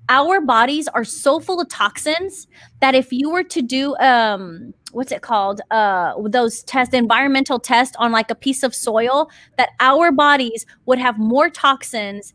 our 0.09 0.39
bodies 0.41 0.87
are 0.89 1.03
so 1.03 1.39
full 1.39 1.59
of 1.59 1.69
toxins 1.69 2.47
that 2.79 2.95
if 2.95 3.11
you 3.11 3.29
were 3.29 3.43
to 3.43 3.61
do 3.61 3.95
um 3.97 4.73
what's 4.91 5.11
it 5.11 5.21
called? 5.21 5.61
Uh 5.71 6.13
those 6.29 6.63
tests 6.63 6.93
environmental 6.93 7.59
tests 7.59 7.95
on 7.99 8.11
like 8.11 8.31
a 8.31 8.35
piece 8.35 8.63
of 8.63 8.73
soil 8.73 9.29
that 9.57 9.69
our 9.79 10.11
bodies 10.11 10.65
would 10.85 10.99
have 10.99 11.17
more 11.17 11.49
toxins 11.49 12.33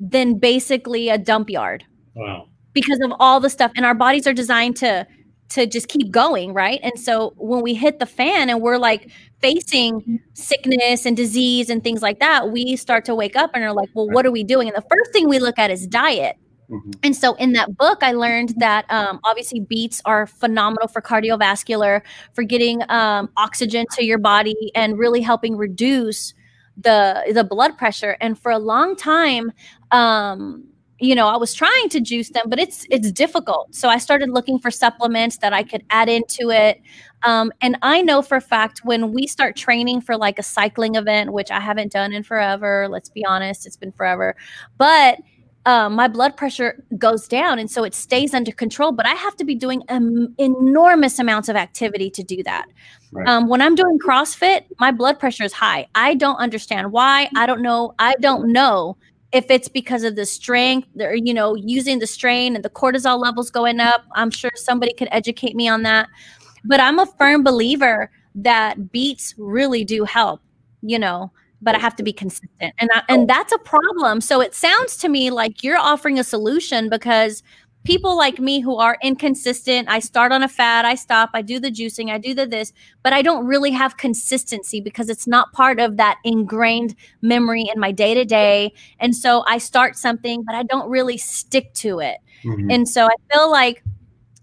than 0.00 0.38
basically 0.38 1.08
a 1.08 1.18
dump 1.18 1.50
yard. 1.50 1.84
Wow. 2.14 2.48
Because 2.72 3.00
of 3.00 3.12
all 3.20 3.38
the 3.40 3.50
stuff 3.50 3.72
and 3.76 3.86
our 3.86 3.94
bodies 3.94 4.26
are 4.26 4.32
designed 4.32 4.76
to 4.76 5.06
to 5.50 5.66
just 5.66 5.88
keep 5.88 6.10
going 6.10 6.54
right? 6.54 6.80
And 6.82 6.98
so 6.98 7.34
when 7.36 7.62
we 7.62 7.74
hit 7.74 7.98
the 7.98 8.06
fan 8.06 8.48
and 8.48 8.62
we're 8.62 8.78
like 8.78 9.10
facing 9.42 10.20
sickness 10.32 11.04
and 11.04 11.14
disease 11.14 11.68
and 11.68 11.84
things 11.84 12.00
like 12.00 12.18
that 12.20 12.50
we 12.50 12.76
start 12.76 13.04
to 13.04 13.14
wake 13.14 13.36
up 13.36 13.50
and 13.52 13.62
are 13.62 13.74
like 13.74 13.90
well 13.94 14.08
what 14.08 14.24
are 14.24 14.32
we 14.32 14.42
doing? 14.42 14.68
And 14.68 14.76
the 14.76 14.88
first 14.88 15.12
thing 15.12 15.28
we 15.28 15.38
look 15.38 15.58
at 15.58 15.70
is 15.70 15.86
diet 15.86 16.38
Mm-hmm. 16.70 16.90
And 17.02 17.16
so 17.16 17.34
in 17.34 17.52
that 17.52 17.76
book, 17.76 17.98
I 18.02 18.12
learned 18.12 18.54
that 18.58 18.90
um, 18.90 19.20
obviously 19.24 19.60
beets 19.60 20.00
are 20.04 20.26
phenomenal 20.26 20.88
for 20.88 21.02
cardiovascular, 21.02 22.02
for 22.32 22.42
getting 22.42 22.82
um, 22.90 23.28
oxygen 23.36 23.86
to 23.92 24.04
your 24.04 24.18
body 24.18 24.72
and 24.74 24.98
really 24.98 25.20
helping 25.20 25.56
reduce 25.56 26.34
the 26.76 27.30
the 27.32 27.44
blood 27.44 27.76
pressure. 27.78 28.16
And 28.20 28.38
for 28.38 28.50
a 28.50 28.58
long 28.58 28.96
time, 28.96 29.52
um, 29.92 30.64
you 31.00 31.14
know, 31.14 31.28
I 31.28 31.36
was 31.36 31.52
trying 31.52 31.88
to 31.90 32.00
juice 32.00 32.30
them, 32.30 32.44
but 32.48 32.58
it's 32.58 32.86
it's 32.90 33.12
difficult. 33.12 33.74
So 33.74 33.88
I 33.88 33.98
started 33.98 34.30
looking 34.30 34.58
for 34.58 34.70
supplements 34.70 35.38
that 35.38 35.52
I 35.52 35.62
could 35.62 35.84
add 35.90 36.08
into 36.08 36.50
it. 36.50 36.80
Um, 37.24 37.52
and 37.60 37.76
I 37.82 38.02
know 38.02 38.22
for 38.22 38.36
a 38.36 38.40
fact 38.40 38.82
when 38.84 39.12
we 39.12 39.26
start 39.26 39.56
training 39.56 40.02
for 40.02 40.16
like 40.16 40.38
a 40.38 40.42
cycling 40.42 40.94
event, 40.94 41.32
which 41.32 41.50
I 41.50 41.60
haven't 41.60 41.92
done 41.92 42.12
in 42.12 42.22
forever, 42.22 42.86
let's 42.88 43.08
be 43.08 43.24
honest, 43.24 43.66
it's 43.66 43.76
been 43.76 43.92
forever, 43.92 44.36
but 44.78 45.18
um, 45.66 45.94
my 45.94 46.08
blood 46.08 46.36
pressure 46.36 46.84
goes 46.98 47.26
down 47.26 47.58
and 47.58 47.70
so 47.70 47.84
it 47.84 47.94
stays 47.94 48.34
under 48.34 48.52
control 48.52 48.92
but 48.92 49.06
i 49.06 49.14
have 49.14 49.36
to 49.36 49.44
be 49.44 49.54
doing 49.54 49.82
um, 49.88 50.34
enormous 50.38 51.18
amounts 51.18 51.48
of 51.48 51.56
activity 51.56 52.10
to 52.10 52.22
do 52.22 52.42
that. 52.42 52.66
Right. 53.12 53.28
um, 53.28 53.48
when 53.48 53.62
i'm 53.62 53.74
doing 53.74 53.98
crossfit 53.98 54.64
my 54.78 54.90
blood 54.90 55.18
pressure 55.18 55.44
is 55.44 55.52
high. 55.52 55.86
I 55.94 56.14
don't 56.14 56.36
understand 56.36 56.92
why. 56.92 57.28
I 57.36 57.46
don't 57.46 57.62
know. 57.62 57.94
I 57.98 58.14
don't 58.20 58.52
know 58.52 58.96
if 59.32 59.50
it's 59.50 59.68
because 59.68 60.04
of 60.04 60.16
the 60.16 60.26
strength 60.26 60.88
or 61.00 61.14
you 61.14 61.34
know 61.34 61.54
using 61.54 61.98
the 61.98 62.06
strain 62.06 62.54
and 62.54 62.64
the 62.64 62.70
cortisol 62.70 63.18
levels 63.20 63.50
going 63.50 63.80
up. 63.80 64.04
I'm 64.12 64.30
sure 64.30 64.50
somebody 64.54 64.92
could 64.92 65.08
educate 65.10 65.54
me 65.56 65.68
on 65.68 65.82
that. 65.82 66.08
But 66.64 66.80
i'm 66.80 66.98
a 66.98 67.06
firm 67.18 67.44
believer 67.44 68.10
that 68.34 68.90
beets 68.90 69.34
really 69.38 69.84
do 69.84 70.04
help 70.04 70.40
you 70.82 70.98
know 70.98 71.30
but 71.62 71.74
I 71.74 71.78
have 71.78 71.96
to 71.96 72.02
be 72.02 72.12
consistent. 72.12 72.74
And 72.78 72.90
I, 72.92 73.02
and 73.08 73.28
that's 73.28 73.52
a 73.52 73.58
problem. 73.58 74.20
So 74.20 74.40
it 74.40 74.54
sounds 74.54 74.96
to 74.98 75.08
me 75.08 75.30
like 75.30 75.62
you're 75.62 75.78
offering 75.78 76.18
a 76.18 76.24
solution 76.24 76.88
because 76.88 77.42
people 77.84 78.16
like 78.16 78.38
me 78.38 78.60
who 78.60 78.76
are 78.76 78.98
inconsistent, 79.02 79.88
I 79.88 79.98
start 79.98 80.32
on 80.32 80.42
a 80.42 80.48
fad, 80.48 80.84
I 80.84 80.94
stop, 80.94 81.30
I 81.34 81.42
do 81.42 81.60
the 81.60 81.70
juicing, 81.70 82.10
I 82.10 82.18
do 82.18 82.34
the 82.34 82.46
this, 82.46 82.72
but 83.02 83.12
I 83.12 83.22
don't 83.22 83.46
really 83.46 83.70
have 83.70 83.98
consistency 83.98 84.80
because 84.80 85.08
it's 85.08 85.26
not 85.26 85.52
part 85.52 85.78
of 85.78 85.98
that 85.98 86.18
ingrained 86.24 86.94
memory 87.20 87.66
in 87.72 87.78
my 87.78 87.92
day 87.92 88.14
to 88.14 88.24
day. 88.24 88.72
And 88.98 89.14
so 89.14 89.44
I 89.46 89.58
start 89.58 89.96
something, 89.96 90.42
but 90.42 90.54
I 90.54 90.62
don't 90.64 90.88
really 90.88 91.18
stick 91.18 91.72
to 91.74 92.00
it. 92.00 92.18
Mm-hmm. 92.44 92.70
And 92.70 92.88
so 92.88 93.06
I 93.06 93.14
feel 93.32 93.50
like 93.50 93.82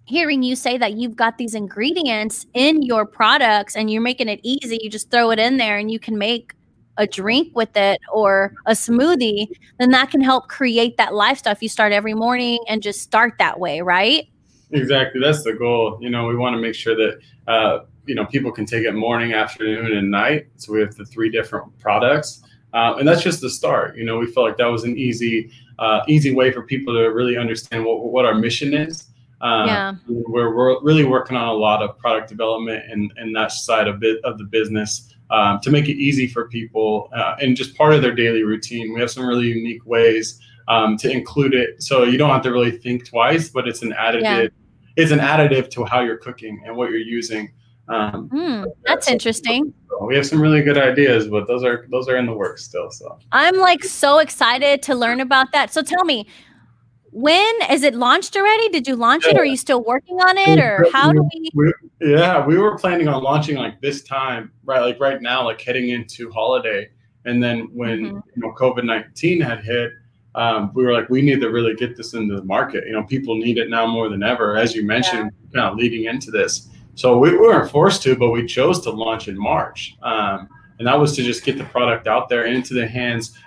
hearing 0.06 0.44
you 0.44 0.56
say 0.56 0.78
that 0.78 0.94
you've 0.94 1.16
got 1.16 1.38
these 1.38 1.56
ingredients 1.56 2.46
in 2.54 2.84
your 2.84 3.06
products 3.06 3.76
and 3.76 3.90
you're 3.90 4.02
making 4.02 4.30
it 4.30 4.40
easy, 4.44 4.80
you 4.82 4.90
just 4.90 5.10
throw 5.10 5.32
it 5.32 5.40
in 5.40 5.58
there 5.58 5.78
and 5.78 5.90
you 5.90 6.00
can 6.00 6.18
make 6.18 6.54
a 6.98 7.08
drink 7.08 7.56
with 7.56 7.76
it 7.76 8.00
or 8.12 8.54
a 8.66 8.72
smoothie, 8.72 9.48
then 9.80 9.92
that 9.92 10.12
can 10.12 10.22
help 10.22 10.48
create 10.48 10.98
that 10.98 11.14
lifestyle 11.14 11.54
if 11.54 11.62
you 11.62 11.70
start 11.70 11.92
every 11.92 12.14
morning 12.14 12.60
and 12.68 12.84
just 12.84 13.02
start 13.02 13.34
that 13.40 13.60
way, 13.60 13.82
right? 13.82 14.28
Exactly. 14.72 15.22
That's 15.22 15.44
the 15.44 15.54
goal. 15.54 15.98
You 16.02 16.10
know, 16.10 16.28
we 16.28 16.36
want 16.36 16.56
to 16.56 16.62
make 16.62 16.76
sure 16.76 16.96
that, 16.96 17.20
uh, 17.48 17.80
you 18.06 18.16
know, 18.16 18.26
people 18.26 18.52
can 18.52 18.66
take 18.66 18.86
it 18.86 18.94
morning, 18.94 19.34
afternoon, 19.34 19.98
and 19.98 20.10
night. 20.10 20.48
So 20.58 20.74
we 20.74 20.80
have 20.82 20.96
the 20.96 21.06
three 21.06 21.30
different 21.30 21.78
products. 21.80 22.44
Uh, 22.74 22.96
and 22.98 23.08
that's 23.08 23.22
just 23.22 23.42
the 23.42 23.50
start. 23.50 23.98
You 23.98 24.06
know, 24.06 24.18
we 24.18 24.28
felt 24.28 24.48
like 24.48 24.58
that 24.58 24.66
was 24.66 24.84
an 24.86 24.98
easy, 24.98 25.52
uh, 25.80 26.02
easy 26.08 26.34
way 26.34 26.52
for 26.52 26.62
people 26.62 26.94
to 26.94 27.08
really 27.08 27.38
understand 27.38 27.84
what, 27.84 28.04
what 28.06 28.26
our 28.26 28.36
mission 28.36 28.74
is. 28.74 29.08
Um, 29.42 29.68
yeah. 29.68 29.96
We're, 30.08 30.56
we're 30.56 30.82
really 30.82 31.04
working 31.04 31.36
on 31.36 31.48
a 31.48 31.54
lot 31.54 31.82
of 31.82 31.98
product 31.98 32.30
development 32.30 32.84
and, 32.90 33.12
and 33.18 33.36
that 33.36 33.52
side 33.52 33.88
of 33.88 34.00
bit 34.00 34.24
of 34.24 34.38
the 34.38 34.46
business 34.46 35.11
um, 35.32 35.60
to 35.62 35.72
make 35.72 35.88
it 35.88 35.96
easy 35.96 36.28
for 36.28 36.48
people 36.48 37.10
uh, 37.16 37.36
and 37.40 37.56
just 37.56 37.76
part 37.76 37.94
of 37.94 38.02
their 38.02 38.14
daily 38.14 38.44
routine. 38.44 38.94
We 38.94 39.00
have 39.00 39.10
some 39.10 39.26
really 39.26 39.48
unique 39.48 39.86
ways 39.86 40.40
um, 40.68 40.98
to 40.98 41.10
include 41.10 41.54
it, 41.54 41.82
so 41.82 42.04
you 42.04 42.18
don't 42.18 42.30
have 42.30 42.44
to 42.44 42.52
really 42.52 42.72
think 42.72 43.08
twice. 43.08 43.50
But 43.50 43.68
it's 43.68 43.82
an 43.82 43.94
additive. 43.94 44.22
Yeah. 44.22 44.48
It's 44.98 45.12
an 45.12 45.20
additive 45.20 45.70
to 45.72 45.86
how 45.86 46.02
you're 46.02 46.18
cooking 46.18 46.62
and 46.66 46.76
what 46.76 46.90
you're 46.90 47.00
using. 47.00 47.54
Um, 47.88 48.30
mm, 48.30 48.66
that's 48.86 49.10
interesting. 49.10 49.74
We 50.02 50.16
have 50.16 50.26
some 50.26 50.42
really 50.42 50.62
good 50.62 50.78
ideas, 50.78 51.28
but 51.28 51.48
those 51.48 51.64
are 51.64 51.88
those 51.90 52.08
are 52.08 52.18
in 52.18 52.26
the 52.26 52.34
works 52.34 52.64
still. 52.64 52.90
So 52.90 53.18
I'm 53.32 53.58
like 53.58 53.84
so 53.84 54.20
excited 54.20 54.82
to 54.84 54.96
learn 54.96 55.20
about 55.20 55.52
that. 55.52 55.74
So 55.74 55.82
tell 55.82 56.06
me, 56.06 56.28
when 57.12 57.54
is 57.70 57.84
it 57.84 57.94
launched 57.94 58.36
already? 58.36 58.70
Did 58.70 58.88
you 58.88 58.96
launch 58.96 59.26
yeah. 59.26 59.32
it? 59.32 59.38
Or 59.38 59.42
are 59.42 59.46
you 59.46 59.58
still 59.58 59.84
working 59.84 60.18
on 60.18 60.38
it? 60.38 60.60
Or 60.60 60.86
how 60.92 61.12
do 61.12 61.28
we? 61.34 61.52
we? 61.54 61.74
Yeah, 62.00 62.46
we 62.46 62.58
were 62.58 62.78
planning 62.78 63.08
on 63.08 63.22
launching 63.22 63.58
like 63.58 63.82
this 63.82 64.02
time, 64.02 64.52
right? 64.64 64.80
Like 64.80 65.00
right 65.00 65.22
now, 65.22 65.44
like 65.44 65.62
heading 65.62 65.90
into 65.90 66.32
holiday. 66.32 66.90
And 67.26 67.44
then 67.44 67.70
when 67.74 68.00
mm-hmm. 68.00 68.16
you 68.36 68.42
know 68.42 68.54
COVID 68.54 68.84
nineteen 68.84 69.42
had 69.42 69.64
hit, 69.64 69.92
um, 70.36 70.72
we 70.74 70.84
were 70.84 70.94
like, 70.94 71.10
we 71.10 71.22
need 71.22 71.42
to 71.42 71.50
really 71.50 71.76
get 71.76 71.98
this 71.98 72.14
into 72.14 72.36
the 72.36 72.44
market. 72.44 72.86
You 72.88 72.94
know, 72.94 73.04
people 73.04 73.36
need 73.36 73.58
it 73.58 73.70
now 73.70 73.86
more 73.86 74.10
than 74.10 74.24
ever, 74.24 74.58
as 74.58 74.74
you 74.74 74.84
mentioned, 74.84 75.32
yeah. 75.52 75.62
kind 75.62 75.72
of 75.72 75.78
leading 75.78 76.06
into 76.06 76.32
this. 76.32 76.70
So 76.96 77.18
we, 77.18 77.32
we 77.32 77.38
weren't 77.38 77.70
forced 77.70 78.02
to, 78.04 78.16
but 78.16 78.32
we 78.32 78.46
chose 78.46 78.82
to 78.82 78.92
launch 78.92 79.28
in 79.28 79.38
March, 79.38 79.96
um, 80.04 80.48
and 80.78 80.88
that 80.88 81.00
was 81.00 81.16
to 81.16 81.24
just 81.24 81.44
get 81.44 81.58
the 81.58 81.64
product 81.66 82.08
out 82.08 82.28
there 82.28 82.46
into 82.46 82.74
the 82.74 82.88
hands 82.88 83.38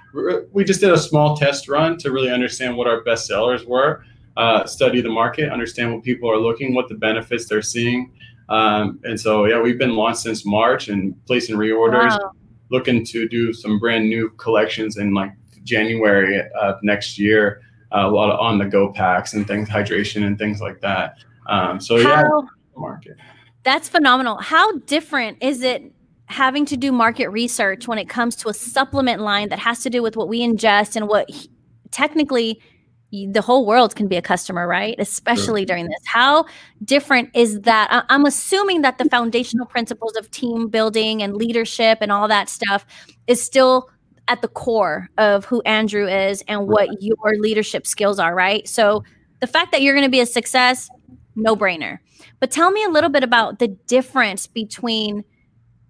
we 0.52 0.64
just 0.64 0.80
did 0.80 0.90
a 0.90 0.98
small 0.98 1.36
test 1.36 1.68
run 1.68 1.98
to 1.98 2.12
really 2.12 2.30
understand 2.30 2.76
what 2.76 2.86
our 2.86 3.02
best 3.02 3.26
sellers 3.26 3.64
were, 3.64 4.04
uh, 4.36 4.64
study 4.64 5.00
the 5.00 5.08
market, 5.08 5.50
understand 5.50 5.92
what 5.92 6.02
people 6.02 6.30
are 6.30 6.38
looking, 6.38 6.74
what 6.74 6.88
the 6.88 6.94
benefits 6.94 7.48
they're 7.48 7.62
seeing. 7.62 8.12
Um, 8.48 9.00
and 9.04 9.18
so, 9.18 9.46
yeah, 9.46 9.60
we've 9.60 9.78
been 9.78 9.96
launched 9.96 10.20
since 10.20 10.44
March 10.44 10.88
and 10.88 11.14
placing 11.26 11.56
reorders, 11.56 12.10
wow. 12.10 12.32
looking 12.70 13.04
to 13.06 13.28
do 13.28 13.52
some 13.52 13.78
brand 13.78 14.08
new 14.08 14.30
collections 14.30 14.98
in 14.98 15.14
like 15.14 15.32
January 15.64 16.42
of 16.60 16.76
next 16.82 17.18
year. 17.18 17.62
Uh, 17.92 18.08
a 18.08 18.10
lot 18.10 18.30
of 18.30 18.40
on 18.40 18.58
the 18.58 18.64
go 18.64 18.92
packs 18.92 19.34
and 19.34 19.46
things, 19.46 19.68
hydration 19.68 20.26
and 20.26 20.36
things 20.38 20.60
like 20.60 20.80
that. 20.80 21.16
Um, 21.46 21.80
so, 21.80 22.02
How, 22.02 22.10
yeah, 22.10 22.40
market. 22.76 23.16
That's 23.62 23.88
phenomenal. 23.88 24.36
How 24.36 24.78
different 24.80 25.38
is 25.40 25.62
it 25.62 25.93
having 26.26 26.64
to 26.66 26.76
do 26.76 26.90
market 26.90 27.28
research 27.28 27.86
when 27.86 27.98
it 27.98 28.08
comes 28.08 28.36
to 28.36 28.48
a 28.48 28.54
supplement 28.54 29.20
line 29.20 29.48
that 29.50 29.58
has 29.58 29.82
to 29.82 29.90
do 29.90 30.02
with 30.02 30.16
what 30.16 30.28
we 30.28 30.40
ingest 30.40 30.96
and 30.96 31.08
what 31.08 31.28
he, 31.30 31.50
technically 31.90 32.60
the 33.32 33.40
whole 33.40 33.64
world 33.64 33.94
can 33.94 34.08
be 34.08 34.16
a 34.16 34.22
customer, 34.22 34.66
right? 34.66 34.96
Especially 34.98 35.60
sure. 35.60 35.66
during 35.66 35.86
this. 35.86 36.00
How 36.04 36.46
different 36.84 37.30
is 37.32 37.60
that? 37.60 38.04
I'm 38.08 38.24
assuming 38.24 38.82
that 38.82 38.98
the 38.98 39.04
foundational 39.04 39.66
principles 39.66 40.16
of 40.16 40.30
team 40.32 40.68
building 40.68 41.22
and 41.22 41.36
leadership 41.36 41.98
and 42.00 42.10
all 42.10 42.26
that 42.26 42.48
stuff 42.48 42.84
is 43.28 43.40
still 43.40 43.88
at 44.26 44.42
the 44.42 44.48
core 44.48 45.10
of 45.16 45.44
who 45.44 45.62
Andrew 45.62 46.08
is 46.08 46.42
and 46.48 46.66
what 46.66 46.88
right. 46.88 46.98
your 47.00 47.36
leadership 47.38 47.86
skills 47.86 48.18
are, 48.18 48.34
right? 48.34 48.66
So 48.66 49.04
the 49.40 49.46
fact 49.46 49.70
that 49.70 49.82
you're 49.82 49.94
going 49.94 50.06
to 50.06 50.10
be 50.10 50.20
a 50.20 50.26
success, 50.26 50.88
no 51.36 51.54
brainer. 51.54 51.98
But 52.40 52.50
tell 52.50 52.70
me 52.72 52.82
a 52.82 52.88
little 52.88 53.10
bit 53.10 53.22
about 53.22 53.58
the 53.60 53.68
difference 53.68 54.46
between 54.46 55.24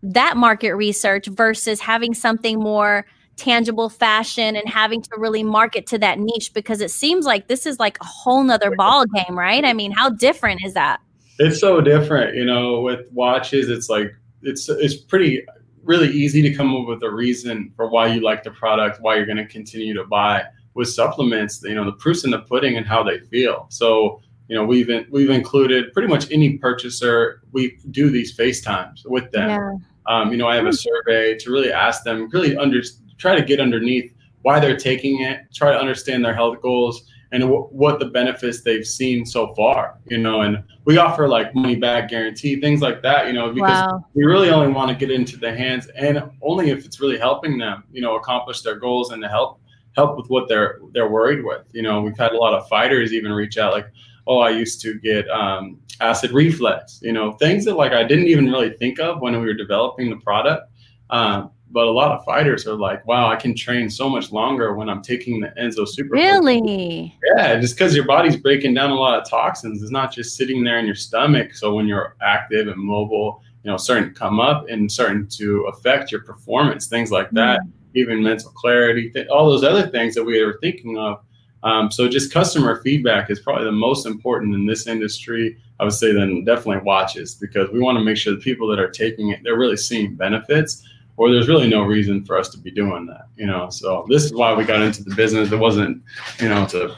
that 0.04 0.36
market 0.36 0.74
research 0.74 1.26
versus 1.26 1.80
having 1.80 2.14
something 2.14 2.58
more 2.60 3.06
tangible 3.36 3.88
fashion 3.88 4.54
and 4.54 4.68
having 4.68 5.02
to 5.02 5.10
really 5.16 5.42
market 5.42 5.86
to 5.86 5.98
that 5.98 6.18
niche 6.18 6.52
because 6.54 6.80
it 6.80 6.90
seems 6.90 7.24
like 7.24 7.48
this 7.48 7.66
is 7.66 7.80
like 7.80 7.98
a 8.00 8.04
whole 8.04 8.44
nother 8.44 8.70
ball 8.76 9.04
game 9.06 9.36
right? 9.36 9.64
I 9.64 9.72
mean 9.72 9.90
how 9.90 10.10
different 10.10 10.60
is 10.64 10.74
that? 10.74 11.00
It's 11.38 11.58
so 11.58 11.80
different 11.80 12.36
you 12.36 12.44
know 12.44 12.80
with 12.80 13.10
watches 13.12 13.68
it's 13.68 13.88
like 13.88 14.14
it's 14.42 14.68
it's 14.68 14.94
pretty 14.94 15.44
really 15.82 16.08
easy 16.10 16.42
to 16.42 16.54
come 16.54 16.74
up 16.76 16.86
with 16.86 17.02
a 17.02 17.10
reason 17.10 17.72
for 17.76 17.90
why 17.90 18.06
you 18.06 18.20
like 18.20 18.44
the 18.44 18.50
product 18.52 19.00
why 19.00 19.16
you're 19.16 19.26
going 19.26 19.36
to 19.36 19.46
continue 19.46 19.94
to 19.94 20.04
buy 20.04 20.44
with 20.74 20.88
supplements 20.88 21.62
you 21.64 21.74
know 21.74 21.84
the 21.84 21.92
proof's 21.92 22.24
in 22.24 22.30
the 22.30 22.40
pudding 22.40 22.76
and 22.76 22.86
how 22.86 23.02
they 23.02 23.18
feel. 23.18 23.66
So 23.70 24.20
you 24.48 24.56
know 24.56 24.64
we've 24.64 24.90
in, 24.90 25.06
we've 25.10 25.30
included 25.30 25.92
pretty 25.92 26.08
much 26.08 26.30
any 26.30 26.58
purchaser 26.58 27.42
we 27.52 27.78
do 27.90 28.10
these 28.10 28.32
facetimes 28.32 29.04
with 29.06 29.30
them. 29.32 29.50
Yeah. 29.50 29.86
Um, 30.06 30.30
you 30.30 30.36
know, 30.36 30.48
I 30.48 30.56
have 30.56 30.66
a 30.66 30.70
hmm. 30.70 30.74
survey 30.74 31.36
to 31.38 31.50
really 31.50 31.72
ask 31.72 32.04
them, 32.04 32.28
really 32.30 32.56
under, 32.56 32.80
try 33.18 33.34
to 33.34 33.42
get 33.42 33.60
underneath 33.60 34.12
why 34.42 34.60
they're 34.60 34.76
taking 34.76 35.22
it, 35.22 35.40
try 35.54 35.72
to 35.72 35.78
understand 35.78 36.24
their 36.24 36.34
health 36.34 36.60
goals 36.60 37.04
and 37.32 37.40
w- 37.42 37.64
what 37.70 37.98
the 37.98 38.06
benefits 38.06 38.62
they've 38.62 38.86
seen 38.86 39.24
so 39.24 39.54
far. 39.54 39.98
You 40.06 40.18
know, 40.18 40.42
and 40.42 40.62
we 40.84 40.98
offer 40.98 41.26
like 41.26 41.54
money 41.54 41.76
back 41.76 42.08
guarantee, 42.10 42.60
things 42.60 42.82
like 42.82 43.02
that. 43.02 43.26
You 43.26 43.32
know, 43.32 43.52
because 43.52 43.86
wow. 43.86 44.04
we 44.14 44.24
really 44.24 44.50
only 44.50 44.72
want 44.72 44.90
to 44.90 44.96
get 44.96 45.10
into 45.10 45.36
the 45.36 45.54
hands 45.54 45.88
and 45.96 46.22
only 46.42 46.70
if 46.70 46.84
it's 46.84 47.00
really 47.00 47.18
helping 47.18 47.58
them, 47.58 47.84
you 47.90 48.02
know, 48.02 48.16
accomplish 48.16 48.62
their 48.62 48.76
goals 48.76 49.12
and 49.12 49.22
to 49.22 49.28
help 49.28 49.60
help 49.96 50.16
with 50.16 50.28
what 50.28 50.48
they're 50.48 50.80
they're 50.92 51.08
worried 51.08 51.44
with. 51.44 51.62
You 51.72 51.82
know, 51.82 52.02
we've 52.02 52.18
had 52.18 52.32
a 52.32 52.36
lot 52.36 52.54
of 52.54 52.68
fighters 52.68 53.12
even 53.12 53.32
reach 53.32 53.58
out 53.58 53.72
like, 53.72 53.90
oh, 54.26 54.38
I 54.38 54.50
used 54.50 54.80
to 54.82 54.98
get 55.00 55.28
um, 55.28 55.78
acid 56.00 56.32
reflux, 56.32 57.00
you 57.02 57.12
know, 57.12 57.32
things 57.32 57.64
that 57.64 57.74
like 57.74 57.92
I 57.92 58.04
didn't 58.04 58.26
even 58.26 58.46
really 58.50 58.70
think 58.70 58.98
of 58.98 59.20
when 59.20 59.38
we 59.38 59.46
were 59.46 59.54
developing 59.54 60.10
the 60.10 60.16
product. 60.16 60.70
Um, 61.10 61.50
but 61.70 61.86
a 61.86 61.90
lot 61.90 62.12
of 62.12 62.24
fighters 62.24 62.66
are 62.68 62.76
like, 62.76 63.04
wow, 63.04 63.28
I 63.28 63.36
can 63.36 63.54
train 63.54 63.90
so 63.90 64.08
much 64.08 64.30
longer 64.30 64.74
when 64.74 64.88
I'm 64.88 65.02
taking 65.02 65.40
the 65.40 65.48
Enso 65.60 65.88
Super. 65.88 66.12
Really? 66.12 67.18
Yeah, 67.36 67.58
just 67.58 67.74
because 67.76 67.96
your 67.96 68.04
body's 68.04 68.36
breaking 68.36 68.74
down 68.74 68.90
a 68.90 68.94
lot 68.94 69.20
of 69.20 69.28
toxins. 69.28 69.82
It's 69.82 69.90
not 69.90 70.12
just 70.12 70.36
sitting 70.36 70.62
there 70.62 70.78
in 70.78 70.86
your 70.86 70.94
stomach. 70.94 71.54
So 71.54 71.74
when 71.74 71.88
you're 71.88 72.16
active 72.22 72.68
and 72.68 72.80
mobile, 72.80 73.42
you 73.64 73.70
know, 73.70 73.76
starting 73.76 74.08
to 74.08 74.14
come 74.14 74.38
up 74.38 74.68
and 74.68 74.90
starting 74.90 75.26
to 75.26 75.62
affect 75.62 76.12
your 76.12 76.20
performance, 76.20 76.86
things 76.86 77.10
like 77.10 77.30
that, 77.32 77.60
mm 77.60 77.70
even 77.94 78.22
mental 78.22 78.50
clarity, 78.50 79.10
th- 79.10 79.28
all 79.28 79.48
those 79.48 79.64
other 79.64 79.86
things 79.86 80.14
that 80.14 80.24
we 80.24 80.44
were 80.44 80.58
thinking 80.60 80.98
of 80.98 81.24
Um, 81.64 81.90
so 81.90 82.08
just 82.08 82.32
customer 82.32 82.82
feedback 82.82 83.30
is 83.30 83.40
probably 83.40 83.64
the 83.64 83.72
most 83.72 84.04
important 84.06 84.54
in 84.54 84.66
this 84.66 84.86
industry. 84.86 85.56
I 85.80 85.84
would 85.84 85.94
say 85.94 86.12
then 86.12 86.44
definitely 86.44 86.84
watches 86.84 87.34
because 87.34 87.70
we 87.70 87.80
want 87.80 87.98
to 87.98 88.04
make 88.04 88.18
sure 88.18 88.34
the 88.34 88.40
people 88.40 88.68
that 88.68 88.78
are 88.78 88.90
taking 88.90 89.30
it, 89.30 89.40
they're 89.42 89.58
really 89.58 89.78
seeing 89.78 90.14
benefits 90.14 90.86
or 91.16 91.32
there's 91.32 91.48
really 91.48 91.68
no 91.68 91.82
reason 91.82 92.24
for 92.24 92.36
us 92.38 92.48
to 92.50 92.58
be 92.58 92.70
doing 92.70 93.06
that, 93.06 93.28
you 93.36 93.46
know? 93.46 93.70
So 93.70 94.04
this 94.08 94.24
is 94.24 94.32
why 94.34 94.52
we 94.54 94.64
got 94.64 94.82
into 94.82 95.02
the 95.02 95.14
business. 95.14 95.50
It 95.50 95.56
wasn't, 95.58 96.02
you 96.38 96.48
know, 96.48 96.66
to, 96.66 96.94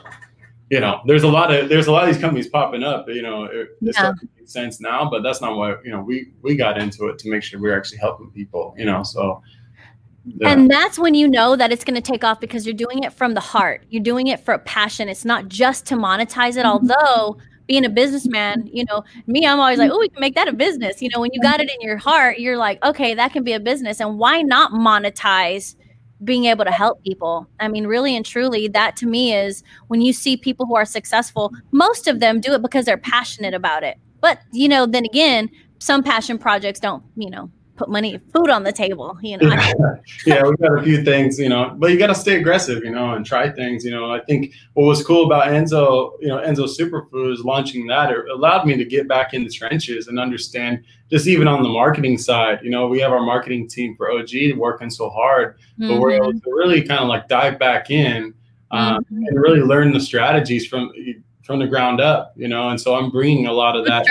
you 0.70 0.80
know, 0.80 1.00
there's 1.06 1.22
a 1.22 1.28
lot 1.28 1.54
of, 1.54 1.68
there's 1.68 1.86
a 1.86 1.92
lot 1.92 2.08
of 2.08 2.12
these 2.12 2.20
companies 2.20 2.48
popping 2.48 2.82
up, 2.82 3.08
you 3.08 3.22
know, 3.22 3.44
it, 3.44 3.76
Yeah. 3.80 3.90
it's 3.90 3.98
starting 3.98 4.20
to 4.20 4.28
make 4.36 4.48
sense 4.48 4.80
now, 4.80 5.08
but 5.08 5.22
that's 5.22 5.40
not 5.40 5.56
why, 5.56 5.76
you 5.84 5.90
know, 5.90 6.00
we, 6.00 6.32
we 6.42 6.56
got 6.56 6.76
into 6.76 7.06
it 7.06 7.18
to 7.20 7.30
make 7.30 7.42
sure 7.42 7.60
we're 7.60 7.76
actually 7.76 7.98
helping 7.98 8.30
people, 8.30 8.74
you 8.76 8.84
know? 8.84 9.02
So, 9.02 9.42
yeah. 10.26 10.50
And 10.50 10.68
that's 10.70 10.98
when 10.98 11.14
you 11.14 11.28
know 11.28 11.54
that 11.56 11.70
it's 11.70 11.84
going 11.84 11.94
to 11.94 12.00
take 12.00 12.24
off 12.24 12.40
because 12.40 12.66
you're 12.66 12.74
doing 12.74 13.04
it 13.04 13.12
from 13.12 13.34
the 13.34 13.40
heart. 13.40 13.84
You're 13.90 14.02
doing 14.02 14.26
it 14.26 14.40
for 14.40 14.54
a 14.54 14.58
passion. 14.58 15.08
It's 15.08 15.24
not 15.24 15.48
just 15.48 15.86
to 15.86 15.94
monetize 15.94 16.56
it. 16.56 16.64
Mm-hmm. 16.64 16.90
Although 16.90 17.38
being 17.68 17.84
a 17.84 17.88
businessman, 17.88 18.68
you 18.72 18.84
know, 18.86 19.04
me, 19.26 19.46
I'm 19.46 19.60
always 19.60 19.78
like, 19.78 19.90
oh, 19.90 19.98
we 19.98 20.08
can 20.08 20.20
make 20.20 20.34
that 20.34 20.48
a 20.48 20.52
business. 20.52 21.00
You 21.00 21.10
know, 21.14 21.20
when 21.20 21.30
you 21.32 21.40
mm-hmm. 21.40 21.50
got 21.50 21.60
it 21.60 21.70
in 21.70 21.80
your 21.80 21.96
heart, 21.96 22.38
you're 22.38 22.56
like, 22.56 22.82
okay, 22.84 23.14
that 23.14 23.32
can 23.32 23.44
be 23.44 23.52
a 23.52 23.60
business. 23.60 24.00
And 24.00 24.18
why 24.18 24.42
not 24.42 24.72
monetize 24.72 25.76
being 26.24 26.46
able 26.46 26.64
to 26.64 26.72
help 26.72 27.02
people? 27.04 27.46
I 27.60 27.68
mean, 27.68 27.86
really 27.86 28.16
and 28.16 28.26
truly, 28.26 28.66
that 28.68 28.96
to 28.96 29.06
me 29.06 29.34
is 29.34 29.62
when 29.88 30.00
you 30.00 30.12
see 30.12 30.36
people 30.36 30.66
who 30.66 30.74
are 30.74 30.84
successful, 30.84 31.52
most 31.70 32.08
of 32.08 32.18
them 32.18 32.40
do 32.40 32.52
it 32.52 32.62
because 32.62 32.84
they're 32.84 32.98
passionate 32.98 33.54
about 33.54 33.84
it. 33.84 33.96
But, 34.20 34.40
you 34.52 34.68
know, 34.68 34.86
then 34.86 35.04
again, 35.04 35.50
some 35.78 36.02
passion 36.02 36.38
projects 36.38 36.80
don't, 36.80 37.04
you 37.16 37.30
know, 37.30 37.50
put 37.76 37.88
money, 37.88 38.18
food 38.32 38.50
on 38.50 38.62
the 38.62 38.72
table, 38.72 39.18
you 39.22 39.36
know. 39.38 39.48
Yeah, 40.26 40.42
we 40.44 40.56
got 40.56 40.78
a 40.78 40.82
few 40.82 41.04
things, 41.04 41.38
you 41.38 41.48
know, 41.48 41.74
but 41.76 41.90
you 41.90 41.98
got 41.98 42.08
to 42.08 42.14
stay 42.14 42.36
aggressive, 42.36 42.82
you 42.82 42.90
know, 42.90 43.14
and 43.14 43.24
try 43.24 43.48
things. 43.50 43.84
You 43.84 43.90
know, 43.90 44.10
I 44.10 44.20
think 44.20 44.54
what 44.74 44.84
was 44.86 45.04
cool 45.04 45.26
about 45.26 45.48
Enso, 45.48 46.12
you 46.20 46.28
know, 46.28 46.38
Enso 46.38 46.66
Superfoods 46.66 47.44
launching 47.44 47.86
that, 47.88 48.10
it 48.10 48.24
allowed 48.32 48.66
me 48.66 48.76
to 48.76 48.84
get 48.84 49.06
back 49.08 49.34
in 49.34 49.44
the 49.44 49.50
trenches 49.50 50.08
and 50.08 50.18
understand 50.18 50.82
just 51.10 51.26
even 51.26 51.46
on 51.46 51.62
the 51.62 51.68
marketing 51.68 52.18
side. 52.18 52.60
You 52.62 52.70
know, 52.70 52.88
we 52.88 52.98
have 53.00 53.12
our 53.12 53.22
marketing 53.22 53.68
team 53.68 53.94
for 53.94 54.10
OG 54.10 54.54
working 54.56 54.90
so 54.90 55.08
hard, 55.10 55.56
but 55.78 56.00
we're 56.00 56.12
able 56.12 56.32
Mhm. 56.32 56.42
to 56.42 56.50
really 56.50 56.82
kind 56.82 57.00
of 57.00 57.08
like 57.08 57.28
dive 57.28 57.58
back 57.58 57.90
in 57.90 58.34
um, 58.72 59.04
Mhm. 59.12 59.28
and 59.28 59.40
really 59.40 59.60
learn 59.60 59.92
the 59.92 60.00
strategies 60.00 60.66
from 60.66 60.90
from 61.44 61.60
the 61.60 61.66
ground 61.68 62.00
up. 62.00 62.32
You 62.36 62.48
know, 62.48 62.70
and 62.70 62.80
so 62.80 62.96
I'm 62.96 63.10
bringing 63.10 63.46
a 63.46 63.52
lot 63.52 63.76
of 63.76 63.84
that. 63.86 64.04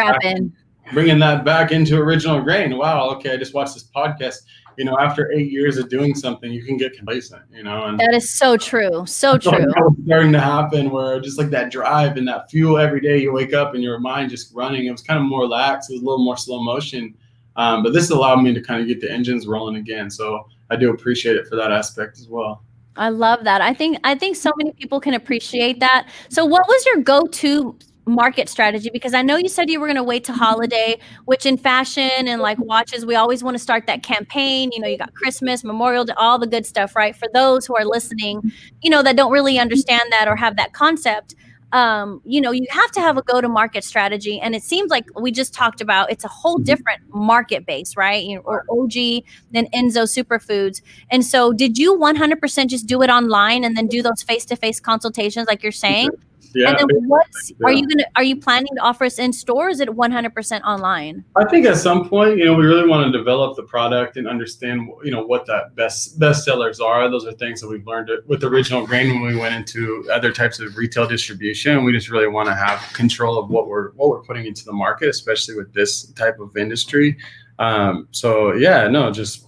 Bringing 0.93 1.19
that 1.19 1.43
back 1.43 1.71
into 1.71 1.97
original 1.97 2.41
grain. 2.41 2.77
Wow, 2.77 3.09
okay, 3.11 3.33
I 3.33 3.37
just 3.37 3.53
watched 3.53 3.73
this 3.73 3.89
podcast. 3.95 4.37
You 4.77 4.83
know, 4.83 4.97
after 4.99 5.31
eight 5.31 5.49
years 5.51 5.77
of 5.77 5.87
doing 5.89 6.13
something, 6.13 6.51
you 6.51 6.61
can 6.61 6.75
get 6.75 6.97
complacent. 6.97 7.43
You 7.49 7.63
know, 7.63 7.85
and 7.85 7.97
That 7.97 8.13
is 8.13 8.33
so 8.33 8.57
true. 8.57 9.05
So 9.05 9.37
true. 9.37 9.51
that 9.51 9.67
was 9.77 9.95
starting 10.05 10.33
to 10.33 10.39
happen 10.39 10.89
where 10.89 11.21
just 11.21 11.37
like 11.37 11.49
that 11.51 11.71
drive 11.71 12.17
and 12.17 12.27
that 12.27 12.51
fuel 12.51 12.77
every 12.77 12.99
day 12.99 13.17
you 13.21 13.31
wake 13.31 13.53
up 13.53 13.73
and 13.73 13.81
your 13.81 13.99
mind 13.99 14.31
just 14.31 14.53
running. 14.53 14.85
It 14.85 14.91
was 14.91 15.01
kind 15.01 15.17
of 15.17 15.25
more 15.25 15.47
lax. 15.47 15.89
It 15.89 15.93
was 15.93 16.01
a 16.01 16.05
little 16.05 16.23
more 16.23 16.35
slow 16.35 16.61
motion. 16.61 17.15
Um, 17.55 17.83
but 17.83 17.93
this 17.93 18.09
allowed 18.09 18.41
me 18.41 18.53
to 18.53 18.61
kind 18.61 18.81
of 18.81 18.87
get 18.87 18.99
the 18.99 19.09
engines 19.09 19.47
rolling 19.47 19.77
again. 19.77 20.11
So 20.11 20.45
I 20.69 20.75
do 20.75 20.91
appreciate 20.91 21.37
it 21.37 21.47
for 21.47 21.55
that 21.55 21.71
aspect 21.71 22.19
as 22.19 22.27
well. 22.27 22.61
I 22.97 23.09
love 23.09 23.43
that. 23.43 23.61
I 23.61 23.73
think 23.73 23.97
I 24.03 24.15
think 24.15 24.35
so 24.35 24.51
many 24.57 24.71
people 24.73 24.99
can 24.99 25.13
appreciate 25.13 25.79
that. 25.79 26.09
So 26.29 26.45
what 26.45 26.67
was 26.67 26.85
your 26.85 26.97
go-to 26.97 27.77
market 28.05 28.47
strategy 28.49 28.89
because 28.91 29.13
I 29.13 29.21
know 29.21 29.37
you 29.37 29.49
said 29.49 29.69
you 29.69 29.79
were 29.79 29.87
going 29.87 29.95
to 29.95 30.03
wait 30.03 30.23
to 30.25 30.31
mm-hmm. 30.31 30.41
holiday, 30.41 30.99
which 31.25 31.45
in 31.45 31.57
fashion 31.57 32.27
and 32.27 32.41
like 32.41 32.57
mm-hmm. 32.57 32.67
watches 32.67 33.05
we 33.05 33.15
always 33.15 33.43
want 33.43 33.55
to 33.55 33.59
start 33.59 33.87
that 33.87 34.03
campaign, 34.03 34.71
you 34.71 34.79
know, 34.79 34.87
you 34.87 34.97
got 34.97 35.13
Christmas, 35.13 35.63
Memorial 35.63 36.05
Day, 36.05 36.13
all 36.17 36.39
the 36.39 36.47
good 36.47 36.65
stuff, 36.65 36.95
right? 36.95 37.15
For 37.15 37.27
those 37.33 37.65
who 37.65 37.75
are 37.75 37.85
listening, 37.85 38.39
mm-hmm. 38.39 38.49
you 38.81 38.89
know, 38.89 39.01
that 39.03 39.15
don't 39.15 39.31
really 39.31 39.59
understand 39.59 40.11
that 40.11 40.27
or 40.27 40.35
have 40.35 40.55
that 40.57 40.73
concept, 40.73 41.35
um, 41.71 42.21
you 42.23 42.39
know, 42.39 42.51
you 42.51 42.65
have 42.69 42.91
to 42.91 43.01
have 43.01 43.17
a 43.17 43.21
go-to-market 43.23 43.83
strategy 43.83 44.39
and 44.39 44.55
it 44.55 44.63
seems 44.63 44.91
like 44.91 45.05
we 45.19 45.31
just 45.31 45.53
talked 45.53 45.81
about 45.81 46.11
it's 46.11 46.23
a 46.23 46.29
whole 46.29 46.57
different 46.57 47.01
market 47.13 47.65
base, 47.65 47.97
right? 47.97 48.23
You 48.23 48.35
know, 48.35 48.41
or 48.45 48.65
OG 48.69 49.23
than 49.51 49.65
Enso 49.73 50.05
Superfoods. 50.05 50.81
And 51.09 51.25
so, 51.25 51.51
did 51.51 51.77
you 51.77 51.97
100% 51.97 52.67
just 52.67 52.85
do 52.85 53.01
it 53.01 53.09
online 53.09 53.63
and 53.63 53.75
then 53.75 53.87
do 53.87 54.01
those 54.01 54.23
face-to-face 54.23 54.79
consultations, 54.79 55.47
like 55.47 55.63
you're 55.63 55.71
saying? 55.71 56.11
Yeah. 56.55 56.69
and 56.69 56.89
then, 56.89 57.07
what's 57.07 57.51
are 57.63 57.71
you 57.71 57.87
gonna 57.87 58.05
are 58.15 58.23
you 58.23 58.37
planning 58.37 58.73
to 58.75 58.81
offer 58.81 59.05
us 59.05 59.19
in 59.19 59.33
stores? 59.33 59.81
At 59.81 59.89
100% 59.89 60.61
online? 60.63 61.23
I 61.35 61.45
think 61.45 61.65
at 61.65 61.77
some 61.77 62.07
point, 62.07 62.37
you 62.37 62.45
know, 62.45 62.55
we 62.55 62.65
really 62.65 62.87
want 62.87 63.11
to 63.11 63.17
develop 63.17 63.57
the 63.57 63.63
product 63.63 64.15
and 64.17 64.27
understand, 64.27 64.89
you 65.03 65.11
know, 65.11 65.25
what 65.25 65.45
that 65.47 65.75
best 65.75 66.17
best 66.17 66.45
sellers 66.45 66.79
are. 66.79 67.09
Those 67.09 67.25
are 67.25 67.33
things 67.33 67.59
that 67.61 67.67
we've 67.67 67.85
learned 67.85 68.09
with 68.25 68.43
original 68.43 68.85
grain 68.85 69.09
when 69.09 69.33
we 69.33 69.37
went 69.37 69.53
into 69.53 70.07
other 70.11 70.31
types 70.31 70.59
of 70.59 70.77
retail 70.77 71.07
distribution. 71.07 71.83
We 71.83 71.91
just 71.91 72.09
really 72.09 72.27
want 72.27 72.47
to 72.47 72.55
have 72.55 72.81
control 72.93 73.37
of 73.37 73.49
what 73.49 73.67
we're 73.67 73.91
what 73.91 74.09
we're 74.09 74.23
putting 74.23 74.45
into 74.45 74.63
the 74.63 74.73
market, 74.73 75.09
especially 75.09 75.55
with 75.55 75.73
this 75.73 76.05
type 76.13 76.39
of 76.39 76.55
industry. 76.55 77.17
Um, 77.59 78.07
so 78.11 78.53
yeah, 78.53 78.87
no, 78.87 79.11
just 79.11 79.47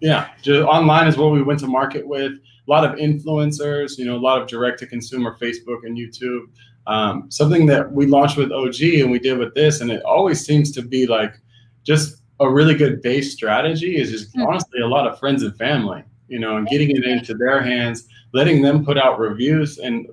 yeah, 0.00 0.30
just 0.42 0.62
online 0.62 1.06
is 1.06 1.16
what 1.16 1.32
we 1.32 1.42
went 1.42 1.60
to 1.60 1.66
market 1.66 2.06
with. 2.06 2.32
A 2.68 2.70
lot 2.70 2.84
of 2.84 2.98
influencers, 2.98 3.96
you 3.98 4.04
know, 4.04 4.16
a 4.16 4.18
lot 4.18 4.40
of 4.40 4.46
direct 4.48 4.78
to 4.80 4.86
consumer, 4.86 5.36
Facebook 5.40 5.84
and 5.84 5.96
YouTube 5.96 6.48
um, 6.88 7.30
something 7.30 7.66
that 7.66 7.92
we 7.92 8.06
launched 8.06 8.38
with 8.38 8.50
OG 8.50 8.80
and 9.02 9.10
we 9.10 9.18
did 9.18 9.38
with 9.38 9.54
this, 9.54 9.82
and 9.82 9.90
it 9.90 10.02
always 10.04 10.44
seems 10.44 10.72
to 10.72 10.82
be 10.82 11.06
like 11.06 11.34
just 11.84 12.22
a 12.40 12.50
really 12.50 12.74
good 12.74 13.02
base 13.02 13.32
strategy 13.34 13.96
is 13.96 14.10
just 14.10 14.34
Mhm. 14.34 14.46
honestly 14.48 14.80
a 14.80 14.86
lot 14.86 15.06
of 15.06 15.18
friends 15.18 15.42
and 15.42 15.54
family, 15.56 16.02
you 16.28 16.38
know, 16.38 16.56
and 16.56 16.66
getting 16.68 16.90
it 16.90 17.04
into 17.04 17.34
their 17.34 17.60
hands, 17.60 18.08
letting 18.32 18.62
them 18.62 18.84
put 18.86 18.96
out 18.96 19.18
reviews, 19.18 19.78
and 19.78 20.06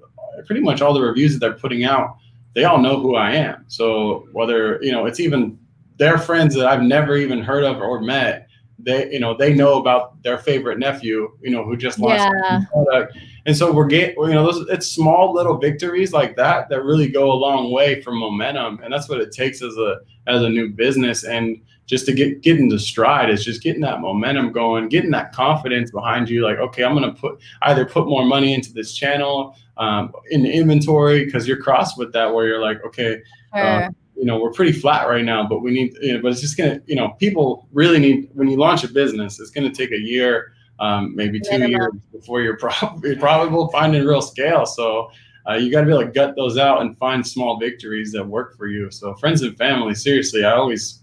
pretty 0.46 0.62
much 0.62 0.82
all 0.82 0.94
the 0.94 1.00
reviews 1.02 1.32
that 1.34 1.40
they're 1.40 1.54
putting 1.58 1.86
out, 1.86 2.18
they 2.56 2.66
all 2.66 2.78
know 2.78 3.00
who 3.00 3.16
I 3.16 3.32
am. 3.32 3.64
So 3.68 4.28
whether 4.34 4.78
you 4.82 4.92
know, 4.92 5.06
it's 5.06 5.22
even 5.22 5.58
their 5.98 6.18
friends 6.18 6.56
that 6.56 6.68
I've 6.68 6.84
never 6.84 7.16
even 7.16 7.42
heard 7.42 7.64
of 7.64 7.78
or 7.78 8.02
met. 8.02 8.50
They, 8.78 9.12
you 9.12 9.20
know, 9.20 9.36
they 9.36 9.54
know 9.54 9.78
about 9.80 10.22
their 10.22 10.38
favorite 10.38 10.80
nephew, 10.80 11.32
you 11.42 11.52
know, 11.52 11.64
who 11.64 11.78
just 11.78 11.98
launched 12.00 12.26
Yeah. 12.44 12.62
product. 12.72 13.18
And 13.46 13.56
so 13.56 13.72
we're 13.72 13.88
getting, 13.88 14.16
you 14.18 14.34
know, 14.34 14.52
those 14.52 14.68
it's 14.70 14.88
small 14.88 15.34
little 15.34 15.58
victories 15.58 16.12
like 16.14 16.36
that 16.36 16.68
that 16.70 16.84
really 16.84 17.08
go 17.08 17.32
a 17.32 17.34
long 17.34 17.72
way 17.72 18.02
for 18.02 18.12
momentum, 18.12 18.80
and 18.84 18.92
that's 18.92 19.08
what 19.08 19.22
it 19.22 19.32
takes 19.32 19.62
as 19.62 19.78
a 19.78 20.00
as 20.28 20.42
a 20.42 20.50
new 20.50 20.70
business. 20.70 21.24
And 21.24 21.62
just 21.86 22.06
to 22.08 22.14
get 22.14 22.42
get 22.42 22.60
into 22.60 22.80
stride 22.80 23.30
is 23.30 23.46
just 23.46 23.62
getting 23.62 23.82
that 23.82 24.02
momentum 24.02 24.52
going, 24.52 24.90
getting 24.90 25.12
that 25.12 25.32
confidence 25.32 25.92
behind 25.92 26.30
you. 26.30 26.44
Like, 26.44 26.58
okay, 26.58 26.84
I'm 26.84 26.96
gonna 26.96 27.14
put 27.14 27.40
either 27.62 27.86
put 27.86 28.08
more 28.08 28.26
money 28.26 28.54
into 28.54 28.74
this 28.74 28.94
channel, 28.94 29.56
um, 29.78 30.12
in 30.32 30.46
inventory 30.46 31.26
because 31.26 31.48
you're 31.48 31.62
crossed 31.62 31.98
with 31.98 32.12
that 32.14 32.34
where 32.34 32.48
you're 32.48 32.62
like, 32.62 32.84
okay, 32.86 33.22
Sure. 33.56 33.90
You 34.18 34.26
know 34.26 34.40
we're 34.40 34.52
pretty 34.52 34.72
flat 34.72 35.08
right 35.08 35.26
now 35.26 35.46
but 35.48 35.60
we 35.60 35.72
need 35.72 35.94
you 36.02 36.14
know 36.14 36.22
but 36.22 36.32
it's 36.32 36.42
just 36.42 36.58
gonna 36.58 36.80
you 36.86 36.96
know 36.96 37.10
people 37.20 37.68
really 37.72 38.00
need 38.00 38.30
when 38.34 38.48
you 38.48 38.58
launch 38.58 38.84
a 38.84 38.88
business 38.88 39.40
it's 39.40 39.52
gonna 39.52 39.74
take 39.74 39.92
a 39.92 40.00
year 40.00 40.54
um, 40.80 41.16
maybe 41.16 41.40
two 41.40 41.68
years 41.68 41.94
before 42.12 42.42
you're 42.42 42.58
probably 42.58 43.16
probably 43.20 43.68
finding 43.72 44.04
real 44.04 44.22
scale. 44.22 44.66
So 44.66 45.12
uh, 45.48 45.54
you 45.54 45.72
got 45.72 45.82
to 45.82 45.86
be 45.86 45.94
able 45.94 46.04
to 46.04 46.12
gut 46.12 46.36
those 46.36 46.58
out 46.58 46.82
and 46.82 46.98
find 46.98 47.26
small 47.26 47.60
victories 47.60 48.12
that 48.12 48.26
work 48.26 48.58
for 48.58 48.68
you. 48.68 48.90
So 48.92 49.14
friends 49.16 49.42
and 49.42 49.58
family 49.58 49.96
seriously 49.96 50.44
i 50.44 50.52
always 50.52 51.02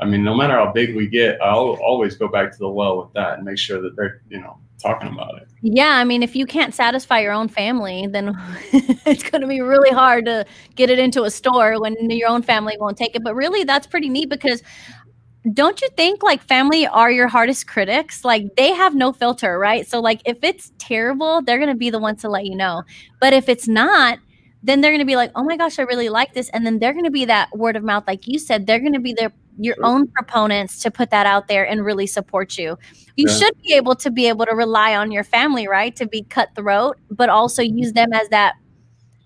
i 0.00 0.04
mean 0.04 0.24
no 0.24 0.34
matter 0.34 0.54
how 0.54 0.72
big 0.72 0.94
we 0.94 1.06
get 1.06 1.40
i'll 1.42 1.78
always 1.82 2.16
go 2.16 2.28
back 2.28 2.50
to 2.50 2.58
the 2.58 2.68
well 2.68 2.98
with 2.98 3.12
that 3.12 3.34
and 3.34 3.44
make 3.44 3.58
sure 3.58 3.80
that 3.80 3.96
they're 3.96 4.20
you 4.28 4.40
know 4.40 4.58
talking 4.80 5.08
about 5.08 5.36
it 5.40 5.48
Yeah, 5.62 5.96
I 5.96 6.04
mean, 6.04 6.22
if 6.22 6.36
you 6.36 6.44
can't 6.44 6.74
satisfy 6.74 7.20
your 7.20 7.32
own 7.32 7.48
family, 7.48 8.06
then 8.06 8.38
it's 9.06 9.22
going 9.22 9.40
to 9.40 9.46
be 9.46 9.62
really 9.62 9.88
hard 9.88 10.26
to 10.26 10.44
get 10.74 10.90
it 10.90 10.98
into 10.98 11.22
a 11.22 11.30
store 11.30 11.80
when 11.80 11.94
your 12.10 12.28
own 12.28 12.42
family 12.42 12.76
won't 12.78 12.98
take 12.98 13.16
it. 13.16 13.24
But 13.24 13.34
really, 13.34 13.64
that's 13.64 13.86
pretty 13.86 14.10
neat 14.10 14.28
because 14.28 14.62
don't 15.52 15.80
you 15.80 15.88
think 15.96 16.22
like 16.22 16.42
family 16.42 16.86
are 16.86 17.10
your 17.10 17.28
hardest 17.28 17.66
critics? 17.66 18.24
Like 18.24 18.56
they 18.56 18.74
have 18.74 18.94
no 18.94 19.12
filter, 19.12 19.58
right? 19.58 19.86
So 19.86 20.00
like 20.00 20.20
if 20.24 20.38
it's 20.42 20.72
terrible, 20.78 21.40
they're 21.42 21.58
going 21.58 21.70
to 21.70 21.74
be 21.74 21.88
the 21.88 21.98
ones 21.98 22.20
to 22.22 22.28
let 22.28 22.44
you 22.44 22.56
know. 22.56 22.82
But 23.20 23.32
if 23.32 23.48
it's 23.48 23.68
not, 23.68 24.18
then 24.64 24.80
they're 24.80 24.90
going 24.90 24.98
to 25.00 25.04
be 25.04 25.14
like, 25.16 25.30
"Oh 25.36 25.44
my 25.44 25.56
gosh, 25.56 25.78
I 25.78 25.82
really 25.82 26.08
like 26.08 26.34
this." 26.34 26.48
And 26.50 26.66
then 26.66 26.78
they're 26.78 26.92
going 26.92 27.04
to 27.04 27.10
be 27.10 27.24
that 27.26 27.56
word 27.56 27.76
of 27.76 27.84
mouth 27.84 28.04
like 28.06 28.26
you 28.26 28.38
said, 28.38 28.66
they're 28.66 28.80
going 28.80 28.94
to 28.94 29.00
be 29.00 29.12
their 29.12 29.32
your 29.58 29.76
own 29.84 30.08
proponents 30.08 30.82
to 30.82 30.90
put 30.90 31.10
that 31.10 31.26
out 31.26 31.46
there 31.46 31.64
and 31.68 31.84
really 31.84 32.08
support 32.08 32.58
you. 32.58 32.76
You 33.16 33.26
Yeah. 33.28 33.34
should 33.36 33.62
be 33.62 33.74
able 33.74 33.94
to 33.96 34.10
be 34.10 34.26
able 34.26 34.46
to 34.46 34.54
rely 34.54 34.96
on 34.96 35.12
your 35.12 35.22
family, 35.22 35.68
right? 35.68 35.94
To 35.96 36.06
be 36.06 36.22
cutthroat, 36.24 36.96
but 37.10 37.28
also 37.28 37.62
use 37.62 37.92
them 37.92 38.12
as 38.12 38.28
that 38.30 38.54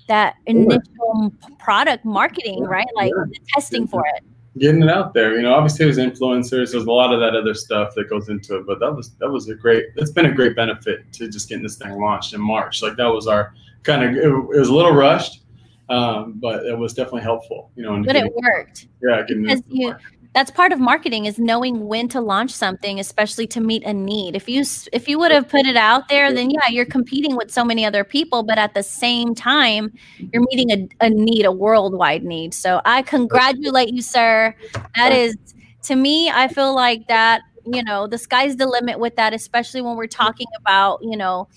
that 0.08 0.34
initial 0.46 1.32
product 1.58 2.04
marketing, 2.04 2.64
right? 2.64 2.86
Like 2.96 3.12
Yeah. 3.16 3.24
the 3.28 3.38
testing 3.54 3.86
for 3.86 4.02
it. 4.16 4.24
getting 4.58 4.82
it 4.82 4.88
out 4.90 5.14
there. 5.14 5.36
You 5.36 5.42
know, 5.42 5.54
obviously 5.54 5.84
there's 5.84 5.98
influencers, 5.98 6.72
there's 6.72 6.74
a 6.74 6.90
lot 6.92 7.14
of 7.14 7.20
that 7.20 7.36
other 7.36 7.54
stuff 7.54 7.94
that 7.94 8.10
goes 8.10 8.28
into 8.28 8.56
it, 8.56 8.66
but 8.66 8.80
that 8.80 8.92
was 8.94 9.10
that 9.20 9.30
was 9.30 9.48
a 9.48 9.54
great. 9.54 9.86
It's 9.96 10.10
been 10.10 10.26
a 10.26 10.32
great 10.32 10.56
benefit 10.56 11.10
to 11.12 11.28
just 11.28 11.48
getting 11.48 11.62
this 11.62 11.76
thing 11.76 11.92
launched 12.00 12.34
in 12.34 12.40
March. 12.40 12.82
Like 12.82 12.96
that 12.96 13.06
was 13.06 13.26
our 13.28 13.54
kind 13.82 14.04
of. 14.04 14.16
It, 14.16 14.24
it 14.24 14.58
was 14.58 14.68
a 14.68 14.74
little 14.74 14.92
rushed, 14.92 15.42
um, 15.88 16.34
but 16.36 16.66
it 16.66 16.76
was 16.76 16.94
definitely 16.94 17.22
helpful. 17.22 17.70
You 17.76 17.84
know, 17.84 18.02
But 18.04 18.16
it 18.16 18.32
worked 18.34 18.88
yeah, 19.02 19.22
because 19.26 19.62
you 19.68 19.94
that's 20.34 20.50
part 20.50 20.72
of 20.72 20.78
marketing 20.78 21.24
is 21.24 21.38
knowing 21.38 21.86
when 21.86 22.08
to 22.08 22.20
launch 22.20 22.50
something 22.50 23.00
especially 23.00 23.46
to 23.46 23.60
meet 23.60 23.82
a 23.84 23.92
need 23.92 24.36
if 24.36 24.48
you 24.48 24.62
if 24.92 25.08
you 25.08 25.18
would 25.18 25.30
have 25.30 25.48
put 25.48 25.66
it 25.66 25.76
out 25.76 26.08
there 26.08 26.32
then 26.32 26.50
yeah 26.50 26.68
you're 26.68 26.84
competing 26.84 27.36
with 27.36 27.50
so 27.50 27.64
many 27.64 27.84
other 27.84 28.04
people 28.04 28.42
but 28.42 28.58
at 28.58 28.74
the 28.74 28.82
same 28.82 29.34
time 29.34 29.92
you're 30.32 30.44
meeting 30.50 30.70
a, 30.70 31.06
a 31.06 31.10
need 31.10 31.44
a 31.44 31.52
worldwide 31.52 32.24
need 32.24 32.52
so 32.52 32.80
i 32.84 33.02
congratulate 33.02 33.92
you 33.92 34.02
sir 34.02 34.54
that 34.94 35.12
is 35.12 35.36
to 35.82 35.96
me 35.96 36.30
i 36.30 36.46
feel 36.46 36.74
like 36.74 37.06
that 37.08 37.42
you 37.64 37.82
know 37.82 38.06
the 38.06 38.18
sky's 38.18 38.56
the 38.56 38.66
limit 38.66 38.98
with 38.98 39.16
that 39.16 39.32
especially 39.32 39.80
when 39.80 39.96
we're 39.96 40.06
talking 40.06 40.46
about 40.60 41.00
you 41.02 41.16
know 41.16 41.48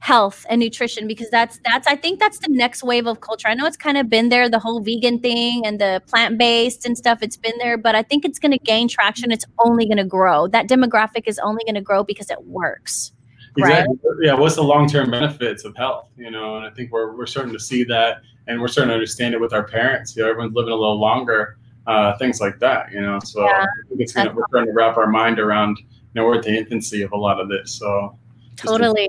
health 0.00 0.46
and 0.48 0.60
nutrition 0.60 1.08
because 1.08 1.28
that's 1.30 1.58
that's 1.64 1.86
I 1.86 1.96
think 1.96 2.20
that's 2.20 2.38
the 2.38 2.48
next 2.48 2.82
wave 2.82 3.06
of 3.06 3.20
culture. 3.20 3.48
I 3.48 3.54
know 3.54 3.66
it's 3.66 3.76
kind 3.76 3.98
of 3.98 4.08
been 4.08 4.28
there 4.28 4.48
the 4.48 4.58
whole 4.58 4.80
vegan 4.80 5.18
thing 5.18 5.66
and 5.66 5.80
the 5.80 6.02
plant-based 6.06 6.86
and 6.86 6.96
stuff 6.96 7.18
it's 7.20 7.36
been 7.36 7.56
there 7.58 7.76
but 7.76 7.94
I 7.94 8.02
think 8.02 8.24
it's 8.24 8.38
going 8.38 8.52
to 8.52 8.58
gain 8.58 8.88
traction 8.88 9.32
it's 9.32 9.44
only 9.64 9.86
going 9.86 9.98
to 9.98 10.04
grow. 10.04 10.46
That 10.46 10.68
demographic 10.68 11.24
is 11.26 11.38
only 11.40 11.64
going 11.64 11.74
to 11.74 11.80
grow 11.80 12.04
because 12.04 12.30
it 12.30 12.44
works. 12.44 13.12
Exactly. 13.56 13.96
Right? 14.04 14.16
Yeah, 14.22 14.34
what's 14.34 14.54
the 14.54 14.62
long-term 14.62 15.10
benefits 15.10 15.64
of 15.64 15.76
health, 15.76 16.08
you 16.16 16.30
know? 16.30 16.56
And 16.56 16.66
I 16.66 16.70
think 16.70 16.92
we're 16.92 17.16
we're 17.16 17.26
starting 17.26 17.52
to 17.52 17.60
see 17.60 17.82
that 17.84 18.22
and 18.46 18.60
we're 18.60 18.68
starting 18.68 18.90
to 18.90 18.94
understand 18.94 19.34
it 19.34 19.40
with 19.40 19.52
our 19.52 19.64
parents. 19.64 20.16
You 20.16 20.22
know, 20.22 20.30
everyone's 20.30 20.54
living 20.54 20.72
a 20.72 20.76
little 20.76 21.00
longer. 21.00 21.58
Uh, 21.88 22.14
things 22.18 22.38
like 22.38 22.58
that, 22.58 22.92
you 22.92 23.00
know. 23.00 23.18
So 23.24 23.46
yeah. 23.46 23.64
it's 23.98 24.12
gonna, 24.12 24.30
we're 24.34 24.46
trying 24.50 24.66
to 24.66 24.72
wrap 24.72 24.98
our 24.98 25.06
mind 25.06 25.38
around, 25.38 25.78
you 25.78 25.86
know, 26.14 26.26
we're 26.26 26.36
at 26.36 26.42
the 26.42 26.54
infancy 26.54 27.00
of 27.00 27.12
a 27.12 27.16
lot 27.16 27.40
of 27.40 27.48
this. 27.48 27.76
So 27.76 28.18
Totally. 28.58 29.08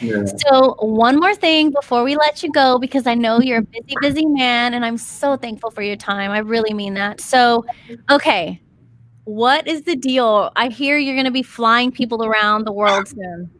Yeah. 0.00 0.24
So, 0.24 0.76
one 0.80 1.18
more 1.18 1.34
thing 1.34 1.70
before 1.70 2.04
we 2.04 2.16
let 2.16 2.42
you 2.42 2.52
go, 2.52 2.78
because 2.78 3.06
I 3.06 3.14
know 3.14 3.40
you're 3.40 3.58
a 3.58 3.62
busy, 3.62 3.94
busy 4.00 4.26
man, 4.26 4.74
and 4.74 4.84
I'm 4.84 4.98
so 4.98 5.36
thankful 5.36 5.70
for 5.70 5.82
your 5.82 5.96
time. 5.96 6.30
I 6.30 6.38
really 6.38 6.74
mean 6.74 6.94
that. 6.94 7.20
So, 7.20 7.64
okay, 8.10 8.60
what 9.24 9.66
is 9.66 9.82
the 9.82 9.96
deal? 9.96 10.52
I 10.56 10.68
hear 10.68 10.98
you're 10.98 11.14
going 11.14 11.24
to 11.24 11.30
be 11.30 11.42
flying 11.42 11.92
people 11.92 12.24
around 12.24 12.66
the 12.66 12.72
world 12.72 13.08
soon. 13.08 13.50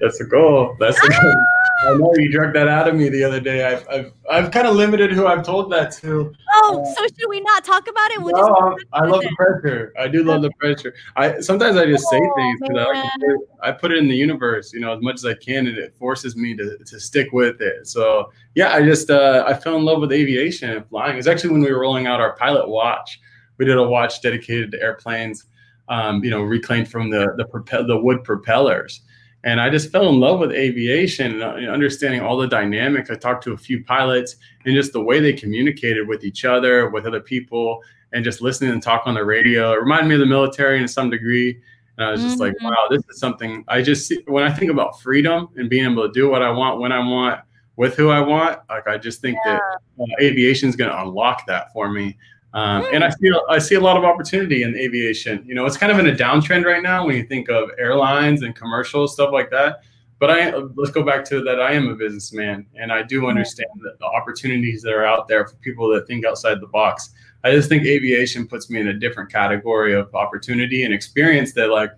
That's 0.00 0.20
a 0.20 0.24
goal. 0.24 0.76
That's 0.78 0.98
a 0.98 1.10
ah! 1.12 1.20
goal. 1.22 1.34
I 1.82 1.94
know 1.94 2.12
you 2.16 2.30
drug 2.30 2.52
that 2.54 2.68
out 2.68 2.88
of 2.88 2.94
me 2.94 3.08
the 3.08 3.24
other 3.24 3.40
day. 3.40 3.64
I've 3.64 3.88
I've, 3.88 4.12
I've 4.30 4.50
kind 4.50 4.66
of 4.66 4.76
limited 4.76 5.12
who 5.12 5.26
I've 5.26 5.42
told 5.42 5.72
that 5.72 5.92
to. 5.98 6.34
Oh, 6.52 6.82
uh, 6.82 6.94
so 6.94 7.06
should 7.06 7.28
we 7.28 7.40
not 7.40 7.64
talk 7.64 7.88
about 7.88 8.10
it? 8.10 8.20
We'll 8.20 8.32
no, 8.32 8.76
I 8.92 9.06
love 9.06 9.22
the 9.22 9.34
pressure. 9.36 9.94
I 9.98 10.08
do 10.08 10.22
love 10.22 10.42
the 10.42 10.50
pressure. 10.58 10.94
I 11.16 11.40
sometimes 11.40 11.76
I 11.76 11.86
just 11.86 12.08
say 12.10 12.20
oh, 12.20 12.34
things 12.36 12.60
because 12.60 12.86
I, 12.86 12.92
like 12.92 13.10
put, 13.20 13.48
I 13.62 13.72
put 13.72 13.92
it 13.92 13.98
in 13.98 14.08
the 14.08 14.14
universe, 14.14 14.72
you 14.72 14.80
know, 14.80 14.94
as 14.94 15.00
much 15.00 15.16
as 15.16 15.24
I 15.24 15.34
can, 15.34 15.66
and 15.66 15.78
it 15.78 15.94
forces 15.96 16.36
me 16.36 16.54
to, 16.56 16.76
to 16.78 17.00
stick 17.00 17.28
with 17.32 17.62
it. 17.62 17.86
So 17.86 18.30
yeah, 18.54 18.74
I 18.74 18.82
just 18.82 19.10
uh, 19.10 19.44
I 19.46 19.54
fell 19.54 19.76
in 19.76 19.84
love 19.84 20.00
with 20.00 20.12
aviation 20.12 20.70
and 20.70 20.86
flying. 20.86 21.16
It's 21.16 21.26
actually 21.26 21.50
when 21.50 21.62
we 21.62 21.72
were 21.72 21.80
rolling 21.80 22.06
out 22.06 22.20
our 22.20 22.36
pilot 22.36 22.68
watch. 22.68 23.20
We 23.56 23.64
did 23.64 23.78
a 23.78 23.82
watch 23.82 24.20
dedicated 24.22 24.70
to 24.72 24.82
airplanes, 24.82 25.46
um, 25.88 26.22
you 26.22 26.30
know, 26.30 26.42
reclaimed 26.42 26.90
from 26.90 27.08
the 27.08 27.32
the 27.38 27.46
propel 27.46 27.86
the 27.86 27.98
wood 27.98 28.22
propellers 28.22 29.00
and 29.44 29.60
I 29.60 29.70
just 29.70 29.90
fell 29.90 30.08
in 30.08 30.20
love 30.20 30.38
with 30.38 30.52
aviation 30.52 31.40
and 31.40 31.68
understanding 31.68 32.20
all 32.20 32.36
the 32.36 32.46
dynamics. 32.46 33.10
I 33.10 33.14
talked 33.14 33.42
to 33.44 33.52
a 33.52 33.56
few 33.56 33.82
pilots 33.82 34.36
and 34.64 34.74
just 34.74 34.92
the 34.92 35.00
way 35.00 35.20
they 35.20 35.32
communicated 35.32 36.06
with 36.06 36.24
each 36.24 36.44
other, 36.44 36.90
with 36.90 37.06
other 37.06 37.20
people, 37.20 37.82
and 38.12 38.22
just 38.22 38.42
listening 38.42 38.70
and 38.70 38.82
talk 38.82 39.02
on 39.06 39.14
the 39.14 39.24
radio. 39.24 39.72
It 39.72 39.80
reminded 39.80 40.08
me 40.08 40.14
of 40.16 40.20
the 40.20 40.26
military 40.26 40.80
in 40.80 40.88
some 40.88 41.08
degree. 41.08 41.60
And 41.96 42.06
I 42.06 42.12
was 42.12 42.22
just 42.22 42.38
mm-hmm. 42.38 42.42
like, 42.42 42.62
wow, 42.62 42.86
this 42.90 43.02
is 43.10 43.18
something 43.18 43.64
I 43.68 43.82
just 43.82 44.06
see 44.06 44.22
when 44.26 44.44
I 44.44 44.52
think 44.52 44.70
about 44.70 45.00
freedom 45.00 45.48
and 45.56 45.70
being 45.70 45.90
able 45.90 46.06
to 46.06 46.12
do 46.12 46.28
what 46.28 46.42
I 46.42 46.50
want 46.50 46.80
when 46.80 46.92
I 46.92 46.98
want 46.98 47.40
with 47.76 47.96
who 47.96 48.10
I 48.10 48.20
want. 48.20 48.60
Like, 48.68 48.86
I 48.86 48.98
just 48.98 49.22
think 49.22 49.38
yeah. 49.46 49.58
that 49.98 50.02
uh, 50.02 50.06
aviation 50.20 50.68
is 50.68 50.76
going 50.76 50.90
to 50.90 51.00
unlock 51.00 51.46
that 51.46 51.72
for 51.72 51.90
me. 51.90 52.16
Um, 52.52 52.84
and 52.92 53.04
I 53.04 53.10
feel 53.10 53.42
I 53.48 53.58
see 53.58 53.76
a 53.76 53.80
lot 53.80 53.96
of 53.96 54.04
opportunity 54.04 54.64
in 54.64 54.76
aviation. 54.76 55.44
You 55.46 55.54
know, 55.54 55.66
it's 55.66 55.76
kind 55.76 55.92
of 55.92 55.98
in 55.98 56.08
a 56.08 56.12
downtrend 56.12 56.64
right 56.64 56.82
now 56.82 57.06
when 57.06 57.16
you 57.16 57.24
think 57.24 57.48
of 57.48 57.70
airlines 57.78 58.42
and 58.42 58.54
commercial 58.56 59.06
stuff 59.06 59.30
like 59.32 59.50
that. 59.50 59.82
But 60.18 60.30
I 60.30 60.54
let's 60.74 60.90
go 60.90 61.02
back 61.02 61.24
to 61.26 61.42
that. 61.44 61.60
I 61.60 61.72
am 61.72 61.88
a 61.88 61.94
businessman, 61.94 62.66
and 62.74 62.92
I 62.92 63.02
do 63.02 63.28
understand 63.28 63.70
that 63.82 63.98
the 63.98 64.04
opportunities 64.04 64.82
that 64.82 64.92
are 64.92 65.06
out 65.06 65.28
there 65.28 65.46
for 65.46 65.56
people 65.56 65.88
that 65.94 66.06
think 66.06 66.26
outside 66.26 66.60
the 66.60 66.66
box. 66.66 67.10
I 67.42 67.52
just 67.52 67.68
think 67.70 67.84
aviation 67.84 68.46
puts 68.46 68.68
me 68.68 68.80
in 68.80 68.88
a 68.88 68.92
different 68.92 69.32
category 69.32 69.94
of 69.94 70.14
opportunity 70.14 70.84
and 70.84 70.92
experience 70.92 71.54
that 71.54 71.70
like 71.70 71.92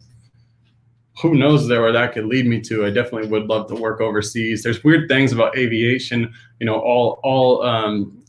who 1.20 1.34
knows 1.34 1.66
there 1.66 1.82
where 1.82 1.92
that 1.92 2.12
could 2.12 2.26
lead 2.26 2.46
me 2.46 2.60
to. 2.60 2.86
I 2.86 2.90
definitely 2.90 3.28
would 3.28 3.46
love 3.46 3.68
to 3.68 3.74
work 3.74 4.00
overseas. 4.00 4.62
There's 4.62 4.84
weird 4.84 5.08
things 5.08 5.32
about 5.32 5.56
aviation, 5.58 6.32
you 6.60 6.66
know, 6.66 6.78
all 6.78 7.20
all 7.24 7.62
um, 7.62 8.22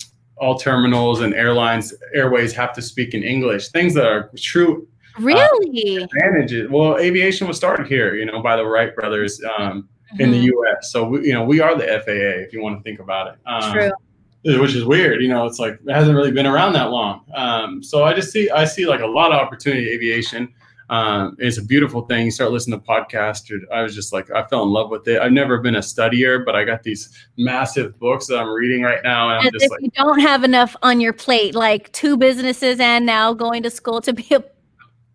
all 0.44 0.58
terminals 0.58 1.22
and 1.22 1.34
airlines 1.34 1.94
airways 2.14 2.54
have 2.54 2.74
to 2.74 2.82
speak 2.82 3.14
in 3.14 3.24
english. 3.24 3.70
Things 3.70 3.94
that 3.94 4.06
are 4.06 4.30
true 4.38 4.88
uh, 5.18 5.22
really? 5.22 6.02
uh, 6.02 6.06
advantages. 6.06 6.70
Well 6.70 6.98
aviation 6.98 7.48
was 7.48 7.58
started 7.58 7.88
here 7.88 8.16
you 8.16 8.26
know 8.26 8.42
by 8.42 8.56
the 8.56 8.66
wright 8.66 8.96
brothers 8.96 9.42
um, 9.58 9.84
mm-hmm. 9.84 10.22
in 10.22 10.32
the 10.32 10.48
mm-hmm. 10.48 10.78
us 10.78 10.92
so 10.92 11.08
we, 11.08 11.28
you 11.28 11.34
know 11.34 11.44
we 11.44 11.62
are 11.62 11.76
the 11.76 11.86
faa 11.86 12.44
if 12.46 12.54
you 12.54 12.62
want 12.62 12.78
to 12.78 12.84
think 12.84 13.00
about 13.00 13.34
it. 13.34 13.40
Um, 13.46 13.74
true. 13.74 14.62
which 14.62 14.76
is 14.76 14.86
weird 14.86 15.22
you 15.22 15.30
know 15.30 15.46
it's 15.46 15.60
like 15.60 15.80
it 15.86 15.94
hasn't 15.94 16.16
really 16.16 16.32
been 16.32 16.48
around 16.48 16.74
that 16.74 16.92
long. 16.92 17.22
Um, 17.34 17.82
so 17.82 18.04
i 18.04 18.14
just 18.14 18.32
see 18.32 18.50
i 18.50 18.66
see 18.66 18.86
like 18.86 19.02
a 19.02 19.08
lot 19.08 19.32
of 19.32 19.40
opportunity 19.40 19.90
aviation 19.90 20.54
um, 20.90 21.36
it's 21.40 21.58
a 21.58 21.64
beautiful 21.64 22.02
thing. 22.06 22.26
You 22.26 22.32
start 22.32 22.52
listening 22.52 22.80
to 22.80 22.86
podcasts. 22.86 23.50
I 23.72 23.82
was 23.82 23.96
just 23.96 24.14
like, 24.14 24.30
I 24.32 24.46
fell 24.48 24.64
in 24.64 24.70
love 24.70 24.90
with 24.90 25.08
it. 25.08 25.22
I've 25.22 25.32
never 25.32 25.58
been 25.60 25.76
a 25.76 25.80
studier, 25.80 26.44
but 26.44 26.56
I 26.56 26.64
got 26.64 26.84
these 26.84 27.10
massive 27.38 27.98
books 28.00 28.28
that 28.28 28.38
I'm 28.38 28.50
reading 28.50 28.84
right 28.84 29.02
now. 29.04 29.30
And 29.30 29.46
I'm 29.48 29.52
just 29.52 29.66
if 29.66 29.72
like, 29.72 29.82
you 29.82 29.92
don't 29.96 30.20
have 30.20 30.44
enough 30.44 30.76
on 30.82 31.00
your 31.00 31.14
plate, 31.14 31.56
like 31.56 31.92
two 31.94 32.18
businesses 32.18 32.80
and 32.80 33.06
now 33.06 33.34
going 33.34 33.64
to 33.64 33.70
school 33.70 34.02
to 34.02 34.14
be 34.14 34.28
a 34.32 34.44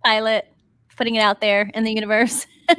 pilot, 0.05 0.47
putting 0.97 1.17
it 1.17 1.21
out 1.21 1.41
there 1.41 1.71
in 1.75 1.85
the 1.85 1.93
universe. 1.93 2.47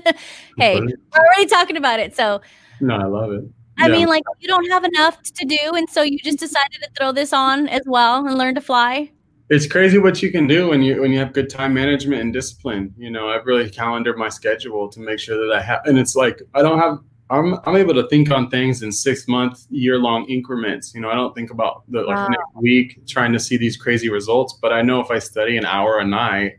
hey, 0.58 0.80
we're 0.80 0.98
already 1.16 1.46
talking 1.46 1.78
about 1.78 2.00
it. 2.00 2.16
So, 2.16 2.42
no, 2.82 2.96
I 2.96 3.06
love 3.06 3.32
it. 3.32 3.44
I 3.78 3.88
yeah. 3.88 3.94
mean, 3.94 4.08
like 4.08 4.24
you 4.40 4.48
don't 4.48 4.70
have 4.70 4.84
enough 4.84 5.22
to 5.24 5.46
do, 5.46 5.58
and 5.74 5.90
so 5.90 6.02
you 6.02 6.20
just 6.20 6.38
decided 6.38 6.82
to 6.82 6.90
throw 6.98 7.14
this 7.14 7.32
on 7.32 7.70
as 7.70 7.82
well 7.86 8.26
and 8.26 8.38
learn 8.38 8.56
to 8.56 8.62
fly 8.62 9.10
it's 9.50 9.66
crazy 9.66 9.97
what 9.97 10.22
you 10.22 10.32
can 10.32 10.45
do 10.45 10.70
when 10.70 10.82
you 10.82 11.02
when 11.02 11.12
you 11.12 11.20
have 11.20 11.34
good 11.34 11.50
time 11.50 11.74
management 11.74 12.22
and 12.22 12.32
discipline. 12.32 12.93
You 12.97 13.10
know, 13.10 13.30
I've 13.30 13.45
really 13.45 13.70
calendared 13.70 14.18
my 14.18 14.30
schedule 14.30 14.88
to 14.89 15.00
make 15.00 15.20
sure 15.20 15.45
that 15.45 15.54
I 15.56 15.62
have, 15.62 15.82
and 15.86 15.97
it's 15.97 16.16
like 16.16 16.41
I 16.54 16.62
don't 16.62 16.80
have. 16.80 17.00
I'm 17.32 17.60
I'm 17.66 17.76
able 17.76 17.93
to 17.95 18.08
think 18.10 18.32
on 18.32 18.50
things 18.50 18.82
in 18.82 18.91
six 18.91 19.28
month, 19.28 19.66
year 19.70 19.97
long 19.97 20.26
increments. 20.26 20.93
You 20.93 21.02
know, 21.02 21.10
I 21.10 21.16
don't 21.16 21.34
think 21.36 21.52
about 21.52 21.84
the 21.89 22.02
like 22.02 22.16
wow. 22.16 22.28
next 22.28 22.56
week 22.56 23.08
trying 23.08 23.34
to 23.34 23.39
see 23.39 23.58
these 23.58 23.78
crazy 23.78 24.10
results. 24.10 24.58
But 24.62 24.72
I 24.72 24.82
know 24.82 25.00
if 25.00 25.12
I 25.12 25.20
study 25.20 25.58
an 25.58 25.66
hour 25.66 26.00
a 26.00 26.06
night 26.06 26.54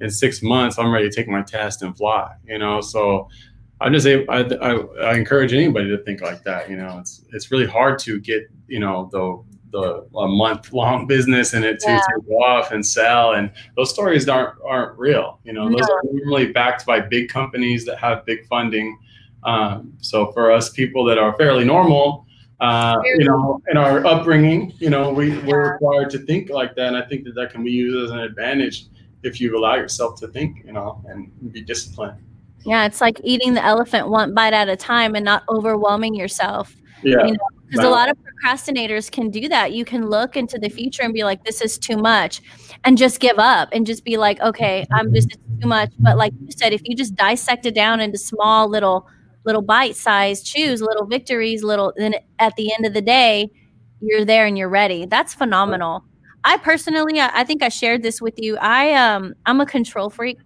in 0.00 0.10
six 0.10 0.42
months, 0.42 0.78
I'm 0.78 0.92
ready 0.92 1.08
to 1.08 1.14
take 1.14 1.28
my 1.28 1.42
test 1.42 1.82
and 1.82 1.96
fly. 1.96 2.34
You 2.46 2.58
know, 2.58 2.80
so 2.80 3.28
I'm 3.80 3.92
just 3.92 4.06
I, 4.06 4.40
I, 4.62 4.76
I 5.02 5.14
encourage 5.14 5.52
anybody 5.52 5.88
to 5.88 6.02
think 6.04 6.22
like 6.22 6.42
that. 6.44 6.70
You 6.70 6.76
know, 6.76 6.98
it's 6.98 7.22
it's 7.32 7.50
really 7.50 7.66
hard 7.66 7.98
to 8.00 8.18
get 8.20 8.44
you 8.66 8.80
know 8.80 9.08
the 9.12 9.42
the 9.74 10.06
a 10.16 10.28
month 10.28 10.72
long 10.72 11.06
business 11.14 11.52
and 11.52 11.64
it 11.64 11.80
to, 11.80 11.90
yeah. 11.90 12.00
go 12.28 12.36
off 12.36 12.70
and 12.70 12.86
sell 12.86 13.32
and 13.34 13.50
those 13.76 13.90
stories 13.90 14.28
aren't 14.28 14.54
aren't 14.64 14.96
real 14.98 15.40
you 15.44 15.52
know 15.52 15.68
no. 15.68 15.76
those 15.76 15.88
are 15.90 16.00
normally 16.12 16.52
backed 16.52 16.86
by 16.86 17.00
big 17.00 17.28
companies 17.28 17.84
that 17.84 17.98
have 17.98 18.24
big 18.24 18.46
funding 18.46 18.96
um, 19.42 19.92
so 20.00 20.32
for 20.32 20.50
us 20.50 20.70
people 20.70 21.04
that 21.04 21.18
are 21.18 21.36
fairly 21.36 21.64
normal 21.64 22.24
uh, 22.60 22.96
you 23.04 23.24
know 23.24 23.60
in 23.68 23.76
our 23.76 24.06
upbringing 24.06 24.72
you 24.78 24.88
know 24.88 25.12
we, 25.12 25.36
we're 25.40 25.72
required 25.72 26.08
to 26.08 26.18
think 26.20 26.48
like 26.48 26.74
that 26.76 26.86
and 26.86 26.96
i 26.96 27.02
think 27.02 27.24
that 27.24 27.34
that 27.34 27.50
can 27.50 27.64
be 27.64 27.72
used 27.72 28.04
as 28.04 28.10
an 28.10 28.20
advantage 28.20 28.86
if 29.24 29.40
you 29.40 29.58
allow 29.58 29.74
yourself 29.74 30.18
to 30.20 30.28
think 30.28 30.64
you 30.64 30.72
know 30.72 31.02
and 31.08 31.30
be 31.52 31.60
disciplined 31.60 32.16
yeah 32.64 32.86
it's 32.86 33.00
like 33.00 33.20
eating 33.24 33.54
the 33.54 33.64
elephant 33.64 34.08
one 34.08 34.32
bite 34.32 34.52
at 34.52 34.68
a 34.68 34.76
time 34.76 35.16
and 35.16 35.24
not 35.24 35.42
overwhelming 35.48 36.14
yourself 36.14 36.76
yeah. 37.04 37.26
You 37.26 37.32
know, 37.32 37.48
because 37.74 37.86
wow. 37.86 37.90
a 37.90 37.94
lot 37.94 38.08
of 38.08 38.16
procrastinators 38.18 39.10
can 39.10 39.30
do 39.30 39.48
that. 39.48 39.72
You 39.72 39.84
can 39.84 40.08
look 40.08 40.36
into 40.36 40.58
the 40.58 40.68
future 40.68 41.02
and 41.02 41.12
be 41.12 41.24
like, 41.24 41.42
this 41.42 41.60
is 41.60 41.76
too 41.76 41.96
much, 41.96 42.40
and 42.84 42.96
just 42.96 43.18
give 43.18 43.38
up 43.38 43.68
and 43.72 43.84
just 43.84 44.04
be 44.04 44.16
like, 44.16 44.40
okay, 44.40 44.86
I'm 44.92 45.12
just 45.12 45.30
too 45.60 45.66
much. 45.66 45.90
But 45.98 46.16
like 46.16 46.32
you 46.40 46.52
said, 46.56 46.72
if 46.72 46.82
you 46.84 46.94
just 46.94 47.16
dissect 47.16 47.66
it 47.66 47.74
down 47.74 48.00
into 48.00 48.16
small 48.16 48.68
little 48.68 49.08
little 49.44 49.60
bite 49.60 49.96
size 49.96 50.42
choose 50.42 50.80
little 50.80 51.04
victories, 51.04 51.64
little 51.64 51.92
then 51.96 52.14
at 52.38 52.54
the 52.54 52.72
end 52.72 52.86
of 52.86 52.94
the 52.94 53.02
day, 53.02 53.50
you're 54.00 54.24
there 54.24 54.46
and 54.46 54.56
you're 54.56 54.68
ready. 54.68 55.04
That's 55.06 55.34
phenomenal. 55.34 56.04
I 56.44 56.58
personally, 56.58 57.18
I, 57.18 57.40
I 57.40 57.44
think 57.44 57.62
I 57.62 57.70
shared 57.70 58.02
this 58.04 58.22
with 58.22 58.34
you. 58.38 58.56
I 58.58 58.92
um 58.92 59.34
I'm 59.46 59.60
a 59.60 59.66
control 59.66 60.10
freak 60.10 60.38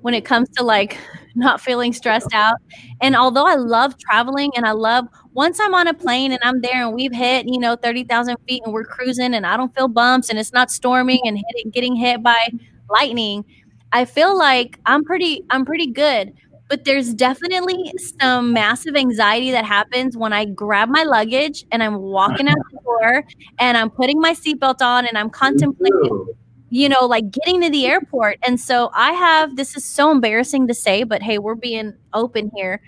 when 0.00 0.14
it 0.14 0.24
comes 0.24 0.48
to 0.56 0.64
like 0.64 0.96
not 1.34 1.60
feeling 1.60 1.92
stressed 1.92 2.32
out. 2.32 2.56
And 3.02 3.14
although 3.14 3.46
I 3.46 3.56
love 3.56 3.98
traveling 3.98 4.52
and 4.56 4.64
I 4.64 4.72
love 4.72 5.06
once 5.32 5.60
I'm 5.60 5.74
on 5.74 5.86
a 5.86 5.94
plane 5.94 6.32
and 6.32 6.40
I'm 6.42 6.60
there 6.60 6.86
and 6.86 6.94
we've 6.94 7.14
hit, 7.14 7.46
you 7.46 7.58
know, 7.58 7.76
30,000 7.76 8.36
feet 8.48 8.62
and 8.64 8.72
we're 8.72 8.84
cruising 8.84 9.34
and 9.34 9.46
I 9.46 9.56
don't 9.56 9.74
feel 9.74 9.88
bumps 9.88 10.28
and 10.28 10.38
it's 10.38 10.52
not 10.52 10.70
storming 10.70 11.20
and 11.24 11.36
hit, 11.36 11.72
getting 11.72 11.94
hit 11.94 12.22
by 12.22 12.48
lightning, 12.88 13.44
I 13.92 14.04
feel 14.04 14.36
like 14.36 14.78
I'm 14.86 15.04
pretty, 15.04 15.44
I'm 15.50 15.64
pretty 15.64 15.86
good. 15.86 16.32
But 16.68 16.84
there's 16.84 17.14
definitely 17.14 17.92
some 18.20 18.52
massive 18.52 18.94
anxiety 18.94 19.50
that 19.50 19.64
happens 19.64 20.16
when 20.16 20.32
I 20.32 20.44
grab 20.44 20.88
my 20.88 21.02
luggage 21.02 21.64
and 21.72 21.82
I'm 21.82 21.96
walking 21.96 22.46
out 22.46 22.58
the 22.70 22.78
door 22.84 23.24
and 23.58 23.76
I'm 23.76 23.90
putting 23.90 24.20
my 24.20 24.34
seatbelt 24.34 24.80
on 24.80 25.04
and 25.06 25.18
I'm 25.18 25.30
contemplating 25.30 26.26
you 26.70 26.88
know, 26.88 27.04
like 27.04 27.30
getting 27.30 27.60
to 27.60 27.68
the 27.68 27.86
airport. 27.86 28.38
And 28.46 28.58
so 28.58 28.90
I 28.94 29.12
have 29.12 29.56
this 29.56 29.76
is 29.76 29.84
so 29.84 30.10
embarrassing 30.10 30.68
to 30.68 30.74
say, 30.74 31.02
but 31.02 31.20
hey, 31.20 31.38
we're 31.38 31.56
being 31.56 31.94
open 32.14 32.50
here. 32.54 32.80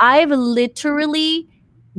I've 0.00 0.30
literally 0.30 1.48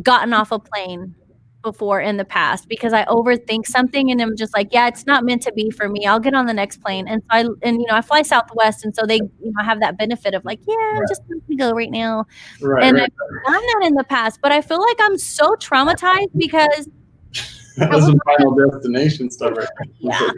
gotten 0.02 0.34
off 0.34 0.52
a 0.52 0.60
plane 0.60 1.16
before 1.62 2.00
in 2.00 2.18
the 2.18 2.26
past 2.26 2.70
because 2.70 2.94
I 2.94 3.04
overthink 3.06 3.68
something 3.68 4.12
and 4.12 4.22
I'm 4.22 4.36
just 4.38 4.54
like, 4.54 4.70
yeah, 4.72 4.88
it's 4.88 5.06
not 5.06 5.26
meant 5.26 5.42
to 5.44 5.52
be 5.52 5.70
for 5.72 5.90
me. 5.90 6.06
I'll 6.06 6.20
get 6.20 6.34
on 6.34 6.46
the 6.46 6.54
next 6.54 6.82
plane. 6.82 7.08
And 7.08 7.22
so 7.24 7.28
I 7.32 7.40
and 7.62 7.82
you 7.82 7.88
know, 7.88 7.96
I 7.96 8.02
fly 8.02 8.22
Southwest 8.22 8.86
and 8.86 8.96
so 8.96 9.06
they 9.06 9.16
you 9.16 9.52
know 9.52 9.64
have 9.64 9.80
that 9.82 9.98
benefit 9.98 10.34
of 10.34 10.46
like, 10.46 10.60
yeah, 10.68 10.76
right. 10.76 10.98
I'm 10.98 11.04
just 11.10 11.22
let 11.30 11.48
me 11.50 11.56
go 11.56 11.72
right 11.72 11.92
now. 11.92 12.26
Right, 12.62 12.84
and 12.84 12.98
right. 12.98 13.12
I've 13.48 13.54
done 13.54 13.62
that 13.62 13.88
in 13.88 13.94
the 13.96 14.04
past, 14.04 14.40
but 14.42 14.52
I 14.52 14.62
feel 14.62 14.82
like 14.82 14.98
I'm 15.02 15.18
so 15.18 15.56
traumatized 15.56 16.30
because 16.38 16.88
that 17.78 17.92
was 17.92 18.06
some 18.06 18.20
final 18.26 18.56
destination 18.56 19.30
stuff 19.30 19.58
right 19.58 19.68
Yeah. 20.00 20.32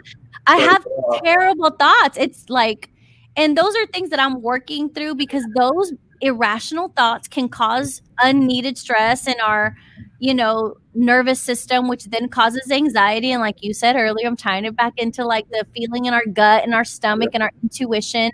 I 0.48 0.56
have 0.56 0.84
uh, 0.84 1.20
terrible 1.20 1.70
thoughts. 1.70 2.18
It's 2.18 2.48
like 2.50 2.90
and 3.36 3.56
those 3.56 3.74
are 3.76 3.86
things 3.86 4.10
that 4.10 4.20
I'm 4.20 4.42
working 4.42 4.90
through 4.90 5.14
because 5.14 5.44
those 5.56 5.92
irrational 6.22 6.88
thoughts 6.88 7.28
can 7.28 7.48
cause 7.48 8.00
unneeded 8.20 8.78
stress 8.78 9.26
in 9.26 9.34
our 9.44 9.76
you 10.20 10.32
know 10.32 10.74
nervous 10.94 11.40
system 11.40 11.88
which 11.88 12.04
then 12.06 12.28
causes 12.28 12.70
anxiety. 12.70 13.32
And 13.32 13.42
like 13.42 13.62
you 13.62 13.74
said 13.74 13.96
earlier 13.96 14.26
i'm 14.26 14.36
tying 14.36 14.64
it 14.64 14.76
back 14.76 14.94
into 14.96 15.24
like 15.26 15.48
the 15.50 15.66
feeling 15.74 16.06
in 16.06 16.14
our 16.14 16.24
gut 16.26 16.62
and 16.64 16.74
our 16.74 16.84
stomach 16.84 17.30
and 17.34 17.42
our 17.42 17.50
intuition. 17.62 18.30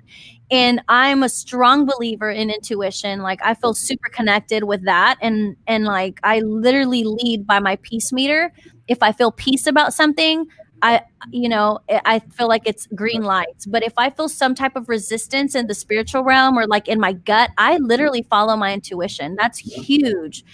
And 0.51 0.83
i'm 0.89 1.23
a 1.23 1.29
strong 1.29 1.87
believer 1.87 2.31
in 2.31 2.51
intuition. 2.51 3.23
Like 3.23 3.41
i 3.43 3.55
feel 3.55 3.75
super 3.75 4.09
connected 4.11 4.65
with 4.65 4.85
that. 4.85 5.17
And 5.23 5.57
and 5.67 5.85
like 5.85 6.21
i 6.23 6.41
literally 6.41 7.05
lead 7.05 7.47
by 7.47 7.59
my 7.59 7.77
peace 7.77 8.13
meter. 8.13 8.53
If 8.87 9.03
i 9.03 9.13
feel 9.13 9.33
peace 9.33 9.67
about 9.67 9.95
something 9.95 10.47
I, 10.83 11.03
you 11.31 11.49
know, 11.49 11.81
I 11.89 12.21
feel 12.21 12.49
like 12.49 12.63
it's 12.67 12.87
green 12.89 13.23
lights. 13.23 13.67
But 13.67 13.83
if 13.83 13.93
I 13.97 14.11
feel 14.11 14.29
some 14.29 14.55
type 14.55 14.77
of 14.77 14.89
resistance 14.89 15.55
in 15.55 15.67
the 15.67 15.75
spiritual 15.75 16.25
realm 16.25 16.59
or 16.59 16.67
like 16.67 16.89
in 16.89 17.01
my 17.01 17.13
gut, 17.13 17.51
I 17.59 17.79
literally 17.79 18.23
follow 18.31 18.57
my 18.57 18.73
intuition. 18.73 19.37
That's 19.39 19.59
huge. 19.59 20.45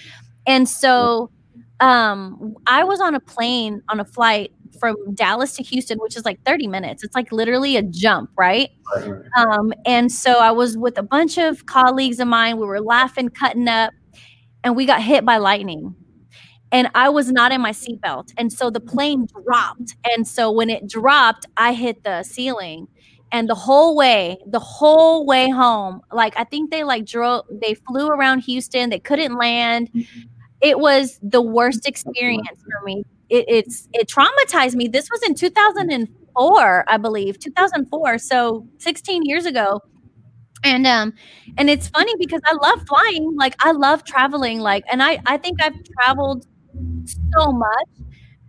And 0.47 0.68
so 0.68 1.31
um, 1.81 2.57
I 2.66 2.85
was 2.85 3.01
on 3.01 3.14
a 3.14 3.20
plane 3.20 3.83
on 3.89 4.01
a 4.01 4.05
flight 4.05 4.53
from 4.81 4.97
Dallas 5.14 5.55
to 5.57 5.62
Houston, 5.62 5.99
which 5.99 6.16
is 6.16 6.25
like 6.25 6.43
30 6.45 6.66
minutes. 6.66 7.05
It's 7.05 7.14
like 7.14 7.31
literally 7.31 7.77
a 7.77 7.83
jump, 7.83 8.31
right? 8.37 8.70
Um, 9.37 9.72
and 9.87 10.11
so 10.11 10.39
I 10.39 10.51
was 10.51 10.77
with 10.77 10.99
a 10.99 11.03
bunch 11.03 11.39
of 11.39 11.66
colleagues 11.66 12.18
of 12.18 12.29
mine. 12.29 12.59
We 12.59 12.66
were 12.66 12.81
laughing, 12.81 13.29
cutting 13.29 13.68
up, 13.68 13.93
and 14.62 14.75
we 14.75 14.87
got 14.87 15.03
hit 15.03 15.25
by 15.25 15.37
lightning 15.37 15.95
and 16.75 16.91
I 16.97 17.09
was 17.09 17.31
not 17.31 17.53
in 17.53 17.61
my 17.61 17.70
seatbelt. 17.70 18.33
And 18.37 18.53
so 18.53 18.68
the 18.68 18.81
plane 18.81 19.29
dropped. 19.45 19.95
And 20.05 20.27
so 20.27 20.51
when 20.51 20.68
it 20.68 20.89
dropped, 20.89 21.47
I 21.57 21.72
hit 21.72 22.03
the 22.03 22.25
ceiling. 22.25 22.89
And 23.31 23.49
the 23.49 23.55
whole 23.55 23.97
way, 23.97 24.39
the 24.45 24.59
whole 24.59 25.25
way 25.25 25.49
home, 25.51 26.01
like 26.12 26.35
I 26.37 26.43
think 26.43 26.72
they 26.72 26.83
like 26.83 27.07
drove, 27.07 27.45
they 27.49 27.75
flew 27.75 28.09
around 28.09 28.41
Houston, 28.41 28.91
they 28.91 28.99
couldn't 28.99 29.37
land. 29.39 29.89
It 30.61 30.81
was 30.81 31.18
the 31.22 31.43
worst 31.43 31.87
experience 31.87 32.49
for 32.64 32.85
me. 32.85 33.05
It, 33.29 33.45
it's 33.49 33.89
it 33.93 34.09
traumatized 34.09 34.75
me. 34.75 34.89
This 34.89 35.09
was 35.11 35.22
in 35.22 35.35
2004, 35.35 36.85
I 36.89 36.97
believe, 36.97 37.39
2004. 37.39 38.18
So 38.18 38.66
16 38.79 39.22
years 39.25 39.47
ago 39.47 39.81
and 40.64 40.87
um 40.87 41.12
and 41.59 41.68
it's 41.68 41.89
funny 41.89 42.12
because 42.18 42.41
i 42.47 42.55
love 42.55 42.83
flying 42.89 43.35
like 43.37 43.55
i 43.61 43.70
love 43.72 44.05
traveling 44.05 44.61
like 44.61 44.85
and 44.91 45.03
i 45.03 45.20
i 45.27 45.37
think 45.37 45.62
i've 45.62 45.75
traveled 46.01 46.47
so 47.37 47.53
much 47.53 47.89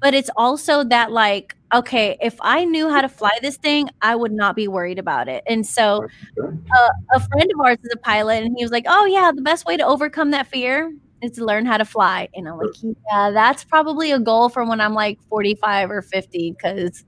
but 0.02 0.14
it's 0.14 0.30
also 0.38 0.84
that 0.84 1.12
like 1.12 1.56
okay 1.74 2.18
if 2.22 2.36
i 2.42 2.64
knew 2.66 2.90
how 2.90 3.02
to 3.02 3.10
fly 3.10 3.32
this 3.42 3.58
thing 3.58 3.90
i 4.02 4.16
would 4.16 4.32
not 4.32 4.56
be 4.56 4.68
worried 4.68 5.00
about 5.00 5.28
it. 5.28 5.44
And 5.48 5.66
so 5.66 6.06
uh, 6.42 6.90
a 7.14 7.20
friend 7.20 7.52
of 7.54 7.60
ours 7.66 7.78
is 7.84 7.92
a 7.94 7.98
pilot 7.98 8.44
and 8.44 8.56
he 8.58 8.64
was 8.64 8.72
like 8.72 8.86
oh 8.88 9.06
yeah 9.06 9.32
the 9.34 9.42
best 9.42 9.66
way 9.66 9.78
to 9.78 9.86
overcome 9.86 10.32
that 10.32 10.48
fear 10.48 10.94
is 11.22 11.32
to 11.32 11.46
learn 11.46 11.66
how 11.66 11.78
to 11.78 11.86
fly. 11.86 12.30
And 12.36 12.48
i'm 12.48 12.58
like 12.58 12.76
yeah 13.12 13.32
that's 13.32 13.64
probably 13.64 14.12
a 14.12 14.20
goal 14.20 14.50
for 14.50 14.66
when 14.66 14.82
i'm 14.82 14.94
like 14.94 15.20
45 15.30 15.92
or 15.92 16.02
50 16.02 16.52
because 16.52 17.04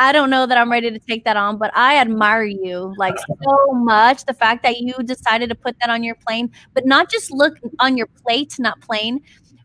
I 0.00 0.12
don't 0.12 0.30
know 0.30 0.46
that 0.46 0.56
I'm 0.56 0.70
ready 0.70 0.92
to 0.92 0.98
take 1.00 1.24
that 1.24 1.36
on, 1.36 1.58
but 1.58 1.72
I 1.76 1.96
admire 1.96 2.44
you 2.44 2.94
like 2.96 3.16
so 3.18 3.72
much. 3.72 4.24
The 4.26 4.32
fact 4.32 4.62
that 4.62 4.78
you 4.78 4.94
decided 5.04 5.48
to 5.48 5.56
put 5.56 5.76
that 5.80 5.90
on 5.90 6.04
your 6.04 6.14
plane, 6.14 6.52
but 6.72 6.86
not 6.86 7.10
just 7.10 7.32
look 7.32 7.58
on 7.80 7.96
your 7.96 8.06
plate, 8.24 8.54
not 8.60 8.80
plane, 8.80 9.20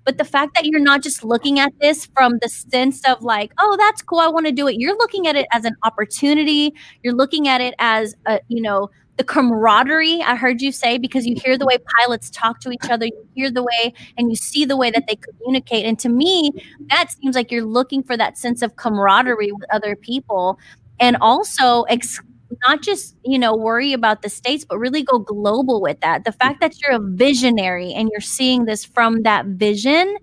but 0.06 0.18
the 0.18 0.26
fact 0.26 0.56
that 0.56 0.66
you're 0.66 0.80
not 0.80 1.02
just 1.02 1.24
looking 1.24 1.60
at 1.60 1.74
this 1.80 2.06
from 2.08 2.40
the 2.42 2.50
sense 2.50 3.02
of 3.08 3.22
like, 3.22 3.52
oh, 3.60 3.76
that's 3.78 4.02
cool, 4.02 4.20
I 4.20 4.28
want 4.28 4.46
to 4.46 4.52
do 4.52 4.68
it. 4.68 4.76
You're 4.76 4.98
looking 4.98 5.28
at 5.28 5.36
it 5.36 5.46
as 5.52 5.66
an 5.66 5.76
opportunity. 5.84 6.74
You're 7.04 7.14
looking 7.14 7.48
at 7.48 7.62
it 7.62 7.74
as 7.80 8.16
a, 8.26 8.40
you 8.48 8.62
know, 8.62 8.90
the 9.18 9.24
camaraderie 9.24 10.24
I 10.24 10.36
heard 10.36 10.62
you 10.62 10.72
say 10.72 10.98
because 10.98 11.26
you 11.26 11.36
hear 11.44 11.58
the 11.58 11.66
way 11.66 11.78
pilots 12.00 12.30
talk 12.32 12.60
to 12.62 12.72
each 12.72 12.90
other, 12.90 13.06
you 13.06 13.28
hear 13.36 13.52
the 13.52 13.64
way 13.64 13.94
and 14.18 14.30
you 14.30 14.36
see 14.36 14.66
the 14.66 14.76
way 14.76 14.90
that 14.90 15.06
they 15.08 15.16
communicate. 15.16 15.86
And 15.86 16.00
to 16.00 16.10
me, 16.10 16.52
that 16.90 17.12
seems 17.12 17.36
like 17.36 17.52
you're 17.52 17.64
looking 17.64 18.02
for 18.02 18.18
that 18.18 18.38
sense 18.38 18.62
of 18.62 18.76
camaraderie 18.76 19.52
with 19.52 19.70
other 19.72 19.96
people 19.96 20.58
and 21.00 21.16
also 21.22 21.84
ex- 21.84 22.22
not 22.68 22.82
just 22.82 23.16
you 23.24 23.40
know 23.40 23.56
worry 23.56 23.94
about 23.94 24.22
the 24.22 24.30
states 24.30 24.66
but 24.66 24.78
really 24.78 25.04
go 25.04 25.20
global 25.20 25.82
with 25.82 26.00
that. 26.02 26.26
The 26.26 26.32
fact 26.32 26.60
that 26.62 26.80
you're 26.82 26.96
a 26.96 27.00
visionary 27.00 27.94
and 27.94 28.10
you're 28.12 28.22
seeing 28.22 28.66
this 28.66 28.84
from 28.86 29.24
that 29.24 29.46
vision 29.46 30.16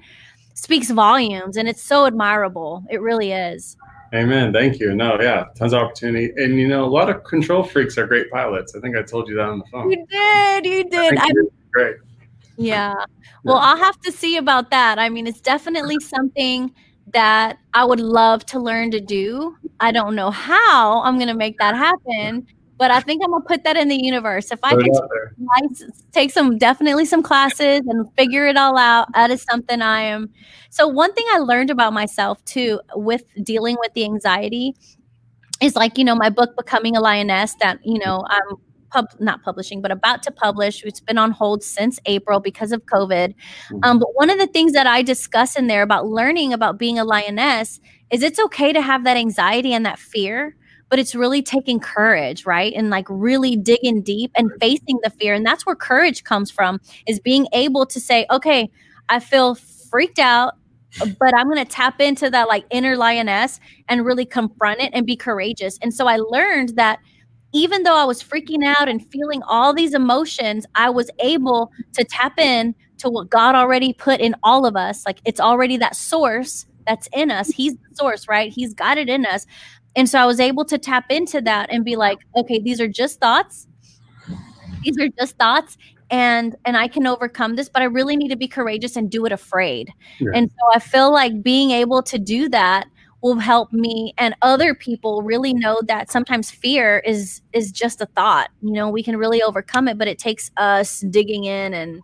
speaks 0.54 0.90
volumes 0.90 1.56
and 1.56 1.68
it's 1.68 1.82
so 1.82 2.06
admirable. 2.06 2.84
It 2.90 3.00
really 3.00 3.32
is. 3.32 3.76
Amen. 4.14 4.52
Thank 4.52 4.80
you. 4.80 4.94
No 4.94 5.20
yeah 5.20 5.46
tons 5.56 5.72
of 5.72 5.82
opportunity. 5.82 6.32
And 6.36 6.58
you 6.58 6.68
know 6.68 6.84
a 6.84 6.92
lot 6.92 7.08
of 7.08 7.24
control 7.24 7.62
freaks 7.62 7.96
are 7.98 8.06
great 8.06 8.30
pilots. 8.30 8.74
I 8.74 8.80
think 8.80 8.96
i 8.96 9.02
told 9.02 9.28
you 9.28 9.36
that 9.36 9.48
on 9.48 9.58
the 9.58 9.64
phone. 9.70 9.90
You 9.90 10.06
did 10.10 10.66
you 10.66 10.84
did. 10.84 11.18
I, 11.18 11.30
great. 11.72 11.96
Yeah. 12.56 12.94
Well 13.42 13.56
i'll 13.56 13.78
have 13.78 13.98
to 14.00 14.12
see 14.12 14.36
about 14.36 14.70
that. 14.70 14.98
I 14.98 15.08
mean 15.08 15.26
it's 15.26 15.40
definitely 15.40 15.98
something 16.00 16.74
that 17.12 17.58
I 17.74 17.84
would 17.84 18.00
love 18.00 18.44
to 18.46 18.58
learn 18.58 18.90
to 18.92 19.00
do. 19.00 19.56
I 19.80 19.92
don't 19.92 20.14
know 20.14 20.30
how 20.30 21.02
I'm 21.02 21.16
going 21.16 21.28
to 21.28 21.34
make 21.34 21.58
that 21.58 21.74
happen, 21.74 22.46
but 22.78 22.90
I 22.90 23.00
think 23.00 23.22
I'm 23.22 23.30
going 23.30 23.42
to 23.42 23.48
put 23.48 23.64
that 23.64 23.76
in 23.76 23.88
the 23.88 24.02
universe. 24.02 24.50
If 24.50 24.60
I 24.62 24.74
can 24.74 24.90
take 26.12 26.30
some, 26.30 26.58
definitely 26.58 27.04
some 27.04 27.22
classes 27.22 27.82
and 27.86 28.06
figure 28.16 28.46
it 28.46 28.56
all 28.56 28.78
out, 28.78 29.08
that 29.14 29.30
is 29.30 29.42
something 29.42 29.82
I 29.82 30.02
am. 30.02 30.30
So, 30.70 30.88
one 30.88 31.12
thing 31.12 31.26
I 31.32 31.38
learned 31.38 31.70
about 31.70 31.92
myself 31.92 32.44
too 32.44 32.80
with 32.94 33.24
dealing 33.42 33.76
with 33.80 33.92
the 33.94 34.04
anxiety 34.04 34.74
is 35.60 35.76
like, 35.76 35.98
you 35.98 36.04
know, 36.04 36.14
my 36.14 36.30
book, 36.30 36.56
Becoming 36.56 36.96
a 36.96 37.00
Lioness, 37.00 37.54
that, 37.60 37.78
you 37.84 37.98
know, 37.98 38.24
I'm 38.28 38.56
pub 38.90 39.06
not 39.18 39.42
publishing, 39.42 39.80
but 39.80 39.90
about 39.90 40.22
to 40.24 40.30
publish. 40.30 40.82
It's 40.84 41.00
been 41.00 41.18
on 41.18 41.30
hold 41.30 41.62
since 41.62 41.98
April 42.06 42.40
because 42.40 42.72
of 42.72 42.84
COVID. 42.86 43.34
Mm-hmm. 43.34 43.78
Um, 43.82 43.98
but 43.98 44.08
one 44.14 44.30
of 44.30 44.38
the 44.38 44.46
things 44.46 44.72
that 44.72 44.86
I 44.86 45.02
discuss 45.02 45.56
in 45.56 45.66
there 45.66 45.82
about 45.82 46.06
learning 46.06 46.52
about 46.52 46.78
being 46.78 46.98
a 46.98 47.04
lioness 47.04 47.80
is 48.10 48.22
it's 48.22 48.40
okay 48.40 48.72
to 48.72 48.82
have 48.82 49.04
that 49.04 49.16
anxiety 49.16 49.72
and 49.72 49.86
that 49.86 49.98
fear 49.98 50.56
but 50.90 50.98
it's 50.98 51.14
really 51.14 51.40
taking 51.40 51.80
courage 51.80 52.44
right 52.44 52.74
and 52.74 52.90
like 52.90 53.06
really 53.08 53.56
digging 53.56 54.02
deep 54.02 54.30
and 54.34 54.50
facing 54.60 54.98
the 55.02 55.10
fear 55.10 55.32
and 55.32 55.46
that's 55.46 55.64
where 55.64 55.76
courage 55.76 56.24
comes 56.24 56.50
from 56.50 56.80
is 57.06 57.18
being 57.18 57.46
able 57.52 57.86
to 57.86 57.98
say 57.98 58.26
okay 58.30 58.68
i 59.08 59.18
feel 59.18 59.54
freaked 59.54 60.18
out 60.18 60.56
but 61.18 61.34
i'm 61.34 61.48
going 61.48 61.64
to 61.64 61.70
tap 61.70 62.00
into 62.00 62.28
that 62.28 62.48
like 62.48 62.64
inner 62.70 62.96
lioness 62.96 63.60
and 63.88 64.04
really 64.04 64.26
confront 64.26 64.80
it 64.80 64.90
and 64.92 65.06
be 65.06 65.16
courageous 65.16 65.78
and 65.80 65.94
so 65.94 66.06
i 66.06 66.16
learned 66.16 66.70
that 66.70 66.98
even 67.52 67.82
though 67.82 67.96
I 67.96 68.04
was 68.04 68.22
freaking 68.22 68.64
out 68.64 68.88
and 68.88 69.04
feeling 69.10 69.42
all 69.46 69.74
these 69.74 69.94
emotions, 69.94 70.66
I 70.74 70.90
was 70.90 71.10
able 71.18 71.72
to 71.94 72.04
tap 72.04 72.38
in 72.38 72.74
to 72.98 73.08
what 73.08 73.30
God 73.30 73.54
already 73.54 73.92
put 73.92 74.20
in 74.20 74.34
all 74.42 74.66
of 74.66 74.76
us. 74.76 75.04
Like 75.04 75.20
it's 75.24 75.40
already 75.40 75.76
that 75.78 75.96
source 75.96 76.66
that's 76.86 77.08
in 77.12 77.30
us. 77.30 77.48
He's 77.48 77.74
the 77.74 77.94
source, 77.94 78.28
right? 78.28 78.52
He's 78.52 78.74
got 78.74 78.98
it 78.98 79.08
in 79.08 79.26
us. 79.26 79.46
And 79.96 80.08
so 80.08 80.18
I 80.20 80.26
was 80.26 80.38
able 80.38 80.64
to 80.66 80.78
tap 80.78 81.10
into 81.10 81.40
that 81.40 81.68
and 81.72 81.84
be 81.84 81.96
like, 81.96 82.18
okay, 82.36 82.60
these 82.60 82.80
are 82.80 82.88
just 82.88 83.20
thoughts. 83.20 83.66
These 84.82 84.98
are 84.98 85.08
just 85.18 85.36
thoughts 85.36 85.76
and 86.10 86.56
and 86.64 86.76
I 86.76 86.88
can 86.88 87.06
overcome 87.06 87.56
this, 87.56 87.68
but 87.68 87.82
I 87.82 87.86
really 87.86 88.16
need 88.16 88.28
to 88.28 88.36
be 88.36 88.48
courageous 88.48 88.96
and 88.96 89.10
do 89.10 89.24
it 89.26 89.32
afraid. 89.32 89.92
Yeah. 90.18 90.30
And 90.34 90.50
so 90.50 90.76
I 90.76 90.78
feel 90.78 91.12
like 91.12 91.42
being 91.42 91.70
able 91.70 92.02
to 92.02 92.18
do 92.18 92.48
that 92.48 92.86
will 93.22 93.38
help 93.38 93.72
me 93.72 94.14
and 94.18 94.34
other 94.42 94.74
people 94.74 95.22
really 95.22 95.52
know 95.52 95.80
that 95.86 96.10
sometimes 96.10 96.50
fear 96.50 96.98
is 97.00 97.42
is 97.52 97.70
just 97.70 98.00
a 98.00 98.06
thought 98.06 98.50
you 98.62 98.72
know 98.72 98.88
we 98.88 99.02
can 99.02 99.16
really 99.16 99.42
overcome 99.42 99.88
it 99.88 99.98
but 99.98 100.08
it 100.08 100.18
takes 100.18 100.50
us 100.56 101.00
digging 101.10 101.44
in 101.44 101.74
and 101.74 102.02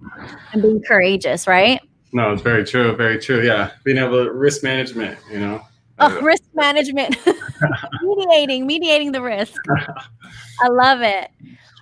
and 0.53 0.63
being 0.63 0.83
courageous 0.87 1.47
right 1.47 1.81
no 2.13 2.33
it's 2.33 2.43
very 2.43 2.65
true 2.65 2.95
very 2.97 3.19
true 3.19 3.43
yeah 3.43 3.71
being 3.85 3.99
able 3.99 4.25
to 4.25 4.33
risk 4.33 4.63
management 4.63 5.19
you 5.31 5.39
know 5.39 5.61
oh, 5.99 6.21
risk 6.21 6.45
management 6.55 7.17
mediating 8.03 8.67
mediating 8.67 9.13
the 9.13 9.23
risk 9.23 9.61
i 10.63 10.69
love 10.69 11.01
it 11.01 11.31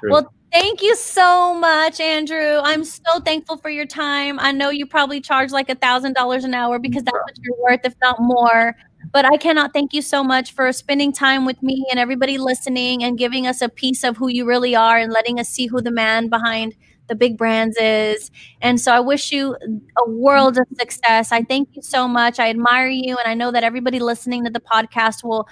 true. 0.01 0.11
well 0.11 0.33
Thank 0.55 0.83
you 0.83 0.95
so 0.95 1.53
much, 1.53 1.99
Andrew. 1.99 2.61
I'm 2.63 2.85
so 2.85 3.19
thankful 3.25 3.57
for 3.57 3.71
your 3.71 3.87
time. 3.87 4.39
I 4.39 4.53
know 4.53 4.71
you 4.71 4.87
probably 4.87 5.21
charge 5.21 5.51
like 5.51 5.69
a 5.69 5.75
thousand 5.75 6.13
dollars 6.13 6.45
an 6.45 6.55
hour 6.55 6.79
because 6.79 7.03
that's 7.03 7.13
what 7.13 7.35
you're 7.43 7.57
worth, 7.61 7.81
if 7.83 7.95
not 8.01 8.21
more. 8.21 8.77
But 9.13 9.25
I 9.25 9.37
cannot 9.37 9.73
thank 9.73 9.93
you 9.93 10.03
so 10.03 10.25
much 10.25 10.53
for 10.53 10.73
spending 10.73 11.13
time 11.13 11.45
with 11.45 11.63
me 11.63 11.85
and 11.91 11.99
everybody 12.01 12.39
listening 12.39 13.05
and 13.05 13.17
giving 13.19 13.47
us 13.47 13.63
a 13.63 13.69
piece 13.69 14.05
of 14.05 14.17
who 14.17 14.29
you 14.29 14.45
really 14.47 14.75
are 14.75 14.97
and 14.99 15.13
letting 15.13 15.39
us 15.39 15.49
see 15.49 15.67
who 15.67 15.81
the 15.81 15.91
man 15.91 16.29
behind 16.29 16.75
the 17.09 17.15
big 17.15 17.37
brands 17.37 17.77
is. 17.79 18.31
And 18.63 18.81
so 18.81 18.93
I 18.93 19.01
wish 19.01 19.31
you 19.31 19.57
a 19.99 20.11
world 20.11 20.57
of 20.57 20.67
success. 20.79 21.33
I 21.33 21.43
thank 21.43 21.69
you 21.75 21.83
so 21.83 22.09
much. 22.09 22.39
I 22.39 22.49
admire 22.49 22.89
you. 22.89 23.17
And 23.19 23.29
I 23.29 23.35
know 23.35 23.53
that 23.53 23.63
everybody 23.63 23.99
listening 24.01 24.45
to 24.45 24.51
the 24.51 24.61
podcast 24.61 25.23
will 25.23 25.47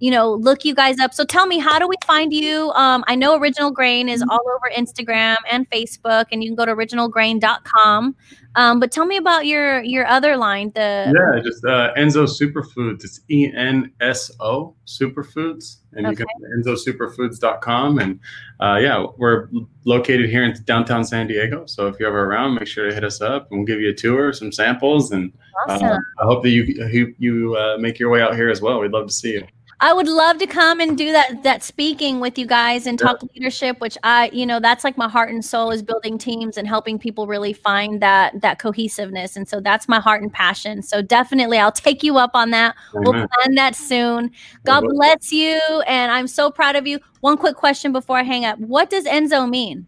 you 0.00 0.10
know, 0.10 0.32
look 0.32 0.64
you 0.64 0.74
guys 0.74 0.98
up. 1.00 1.12
So 1.12 1.24
tell 1.24 1.46
me, 1.46 1.58
how 1.58 1.78
do 1.78 1.88
we 1.88 1.96
find 2.04 2.32
you? 2.32 2.70
Um, 2.72 3.04
I 3.08 3.14
know 3.14 3.36
Original 3.36 3.70
Grain 3.70 4.08
is 4.08 4.22
all 4.22 4.40
over 4.54 4.70
Instagram 4.76 5.36
and 5.50 5.68
Facebook, 5.70 6.26
and 6.30 6.42
you 6.42 6.50
can 6.50 6.56
go 6.56 6.64
to 6.64 6.74
originalgrain.com. 6.74 8.14
Um, 8.54 8.80
but 8.80 8.90
tell 8.90 9.06
me 9.06 9.16
about 9.16 9.46
your 9.46 9.82
your 9.82 10.06
other 10.06 10.36
line. 10.36 10.72
The 10.74 11.12
yeah, 11.14 11.40
just 11.42 11.64
uh, 11.64 11.92
Enso 11.96 12.26
Superfoods. 12.26 13.04
It's 13.04 13.20
E 13.30 13.52
N 13.54 13.92
S 14.00 14.30
O 14.40 14.74
Superfoods, 14.86 15.76
and 15.92 16.06
okay. 16.06 16.10
you 16.10 16.16
can 16.16 16.74
ensosuperfoods.com. 16.74 17.98
And 17.98 18.20
uh, 18.60 18.78
yeah, 18.80 19.04
we're 19.16 19.48
located 19.84 20.30
here 20.30 20.44
in 20.44 20.54
downtown 20.64 21.04
San 21.04 21.26
Diego. 21.26 21.66
So 21.66 21.86
if 21.86 22.00
you're 22.00 22.08
ever 22.08 22.24
around, 22.24 22.54
make 22.54 22.66
sure 22.66 22.88
to 22.88 22.94
hit 22.94 23.04
us 23.04 23.20
up, 23.20 23.48
and 23.50 23.60
we'll 23.60 23.66
give 23.66 23.80
you 23.80 23.90
a 23.90 23.94
tour, 23.94 24.32
some 24.32 24.50
samples, 24.50 25.12
and 25.12 25.32
awesome. 25.68 25.86
uh, 25.86 25.98
I 26.20 26.24
hope 26.24 26.42
that 26.42 26.50
you 26.50 26.62
you, 26.62 27.14
you 27.18 27.56
uh, 27.56 27.78
make 27.78 27.98
your 27.98 28.10
way 28.10 28.22
out 28.22 28.34
here 28.34 28.48
as 28.48 28.60
well. 28.60 28.80
We'd 28.80 28.92
love 28.92 29.06
to 29.08 29.12
see 29.12 29.34
you. 29.34 29.46
I 29.80 29.92
would 29.92 30.08
love 30.08 30.38
to 30.38 30.46
come 30.46 30.80
and 30.80 30.98
do 30.98 31.12
that 31.12 31.44
that 31.44 31.62
speaking 31.62 32.18
with 32.18 32.36
you 32.36 32.46
guys 32.46 32.86
and 32.86 32.98
talk 32.98 33.18
yeah. 33.22 33.28
leadership, 33.34 33.80
which 33.80 33.96
I, 34.02 34.28
you 34.32 34.44
know, 34.44 34.58
that's 34.58 34.82
like 34.82 34.96
my 34.98 35.08
heart 35.08 35.30
and 35.30 35.44
soul 35.44 35.70
is 35.70 35.82
building 35.82 36.18
teams 36.18 36.56
and 36.56 36.66
helping 36.66 36.98
people 36.98 37.28
really 37.28 37.52
find 37.52 38.02
that 38.02 38.40
that 38.40 38.58
cohesiveness. 38.58 39.36
And 39.36 39.48
so 39.48 39.60
that's 39.60 39.88
my 39.88 40.00
heart 40.00 40.20
and 40.22 40.32
passion. 40.32 40.82
So 40.82 41.00
definitely 41.00 41.58
I'll 41.58 41.70
take 41.70 42.02
you 42.02 42.18
up 42.18 42.32
on 42.34 42.50
that. 42.50 42.74
Amen. 42.92 43.04
We'll 43.04 43.28
plan 43.28 43.54
that 43.54 43.76
soon. 43.76 44.32
God 44.64 44.84
bless 44.84 45.30
you. 45.32 45.60
And 45.86 46.10
I'm 46.10 46.26
so 46.26 46.50
proud 46.50 46.74
of 46.74 46.86
you. 46.86 46.98
One 47.20 47.36
quick 47.36 47.54
question 47.54 47.92
before 47.92 48.18
I 48.18 48.24
hang 48.24 48.44
up. 48.44 48.58
What 48.58 48.90
does 48.90 49.04
Enso 49.04 49.48
mean? 49.48 49.86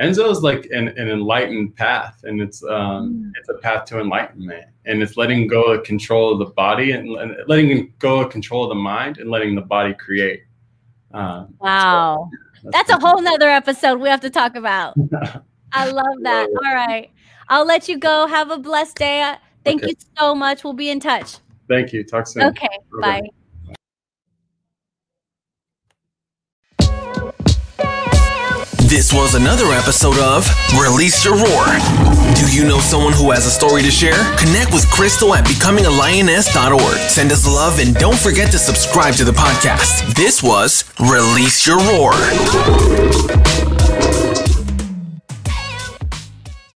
Enso 0.00 0.30
is 0.30 0.42
like 0.42 0.66
an, 0.66 0.88
an 0.88 1.08
enlightened 1.08 1.74
path, 1.74 2.20
and 2.22 2.40
it's 2.40 2.62
um, 2.62 3.14
mm. 3.14 3.32
it's 3.38 3.48
a 3.48 3.54
path 3.54 3.84
to 3.86 4.00
enlightenment, 4.00 4.66
and 4.84 5.02
it's 5.02 5.16
letting 5.16 5.48
go 5.48 5.64
of 5.64 5.82
control 5.82 6.32
of 6.32 6.38
the 6.38 6.54
body 6.54 6.92
and, 6.92 7.08
and 7.16 7.36
letting 7.48 7.92
go 7.98 8.20
of 8.20 8.30
control 8.30 8.64
of 8.64 8.68
the 8.68 8.76
mind 8.76 9.18
and 9.18 9.30
letting 9.30 9.54
the 9.54 9.60
body 9.60 9.94
create. 9.94 10.44
Um, 11.12 11.54
wow, 11.60 12.30
so 12.54 12.70
that's, 12.70 12.88
that's 12.88 13.02
a 13.02 13.06
whole 13.06 13.20
nother 13.20 13.48
episode 13.48 14.00
we 14.00 14.08
have 14.08 14.20
to 14.20 14.30
talk 14.30 14.54
about. 14.54 14.94
I 15.72 15.90
love 15.90 16.16
that. 16.22 16.48
All 16.48 16.74
right, 16.74 17.10
I'll 17.48 17.66
let 17.66 17.88
you 17.88 17.98
go. 17.98 18.28
Have 18.28 18.52
a 18.52 18.58
blessed 18.58 18.98
day. 18.98 19.34
Thank 19.64 19.82
okay. 19.82 19.90
you 19.90 19.96
so 20.16 20.34
much. 20.34 20.62
We'll 20.62 20.74
be 20.74 20.90
in 20.90 21.00
touch. 21.00 21.38
Thank 21.68 21.92
you. 21.92 22.04
Talk 22.04 22.28
soon. 22.28 22.44
Okay. 22.44 22.68
Bye. 23.00 23.20
bye. 23.20 23.28
This 28.88 29.12
was 29.12 29.34
another 29.34 29.66
episode 29.66 30.16
of 30.18 30.48
Release 30.80 31.22
Your 31.22 31.34
Roar. 31.34 31.66
Do 32.34 32.50
you 32.50 32.64
know 32.64 32.78
someone 32.78 33.12
who 33.12 33.30
has 33.32 33.44
a 33.44 33.50
story 33.50 33.82
to 33.82 33.90
share? 33.90 34.16
Connect 34.38 34.72
with 34.72 34.90
Crystal 34.90 35.34
at 35.34 35.44
becomingalioness.org. 35.44 36.96
Send 37.10 37.30
us 37.30 37.46
love 37.46 37.80
and 37.80 37.94
don't 37.94 38.18
forget 38.18 38.50
to 38.52 38.58
subscribe 38.58 39.12
to 39.16 39.24
the 39.24 39.32
podcast. 39.32 40.14
This 40.14 40.42
was 40.42 40.84
Release 40.98 41.66
Your 41.66 41.78
Roar. 41.80 43.67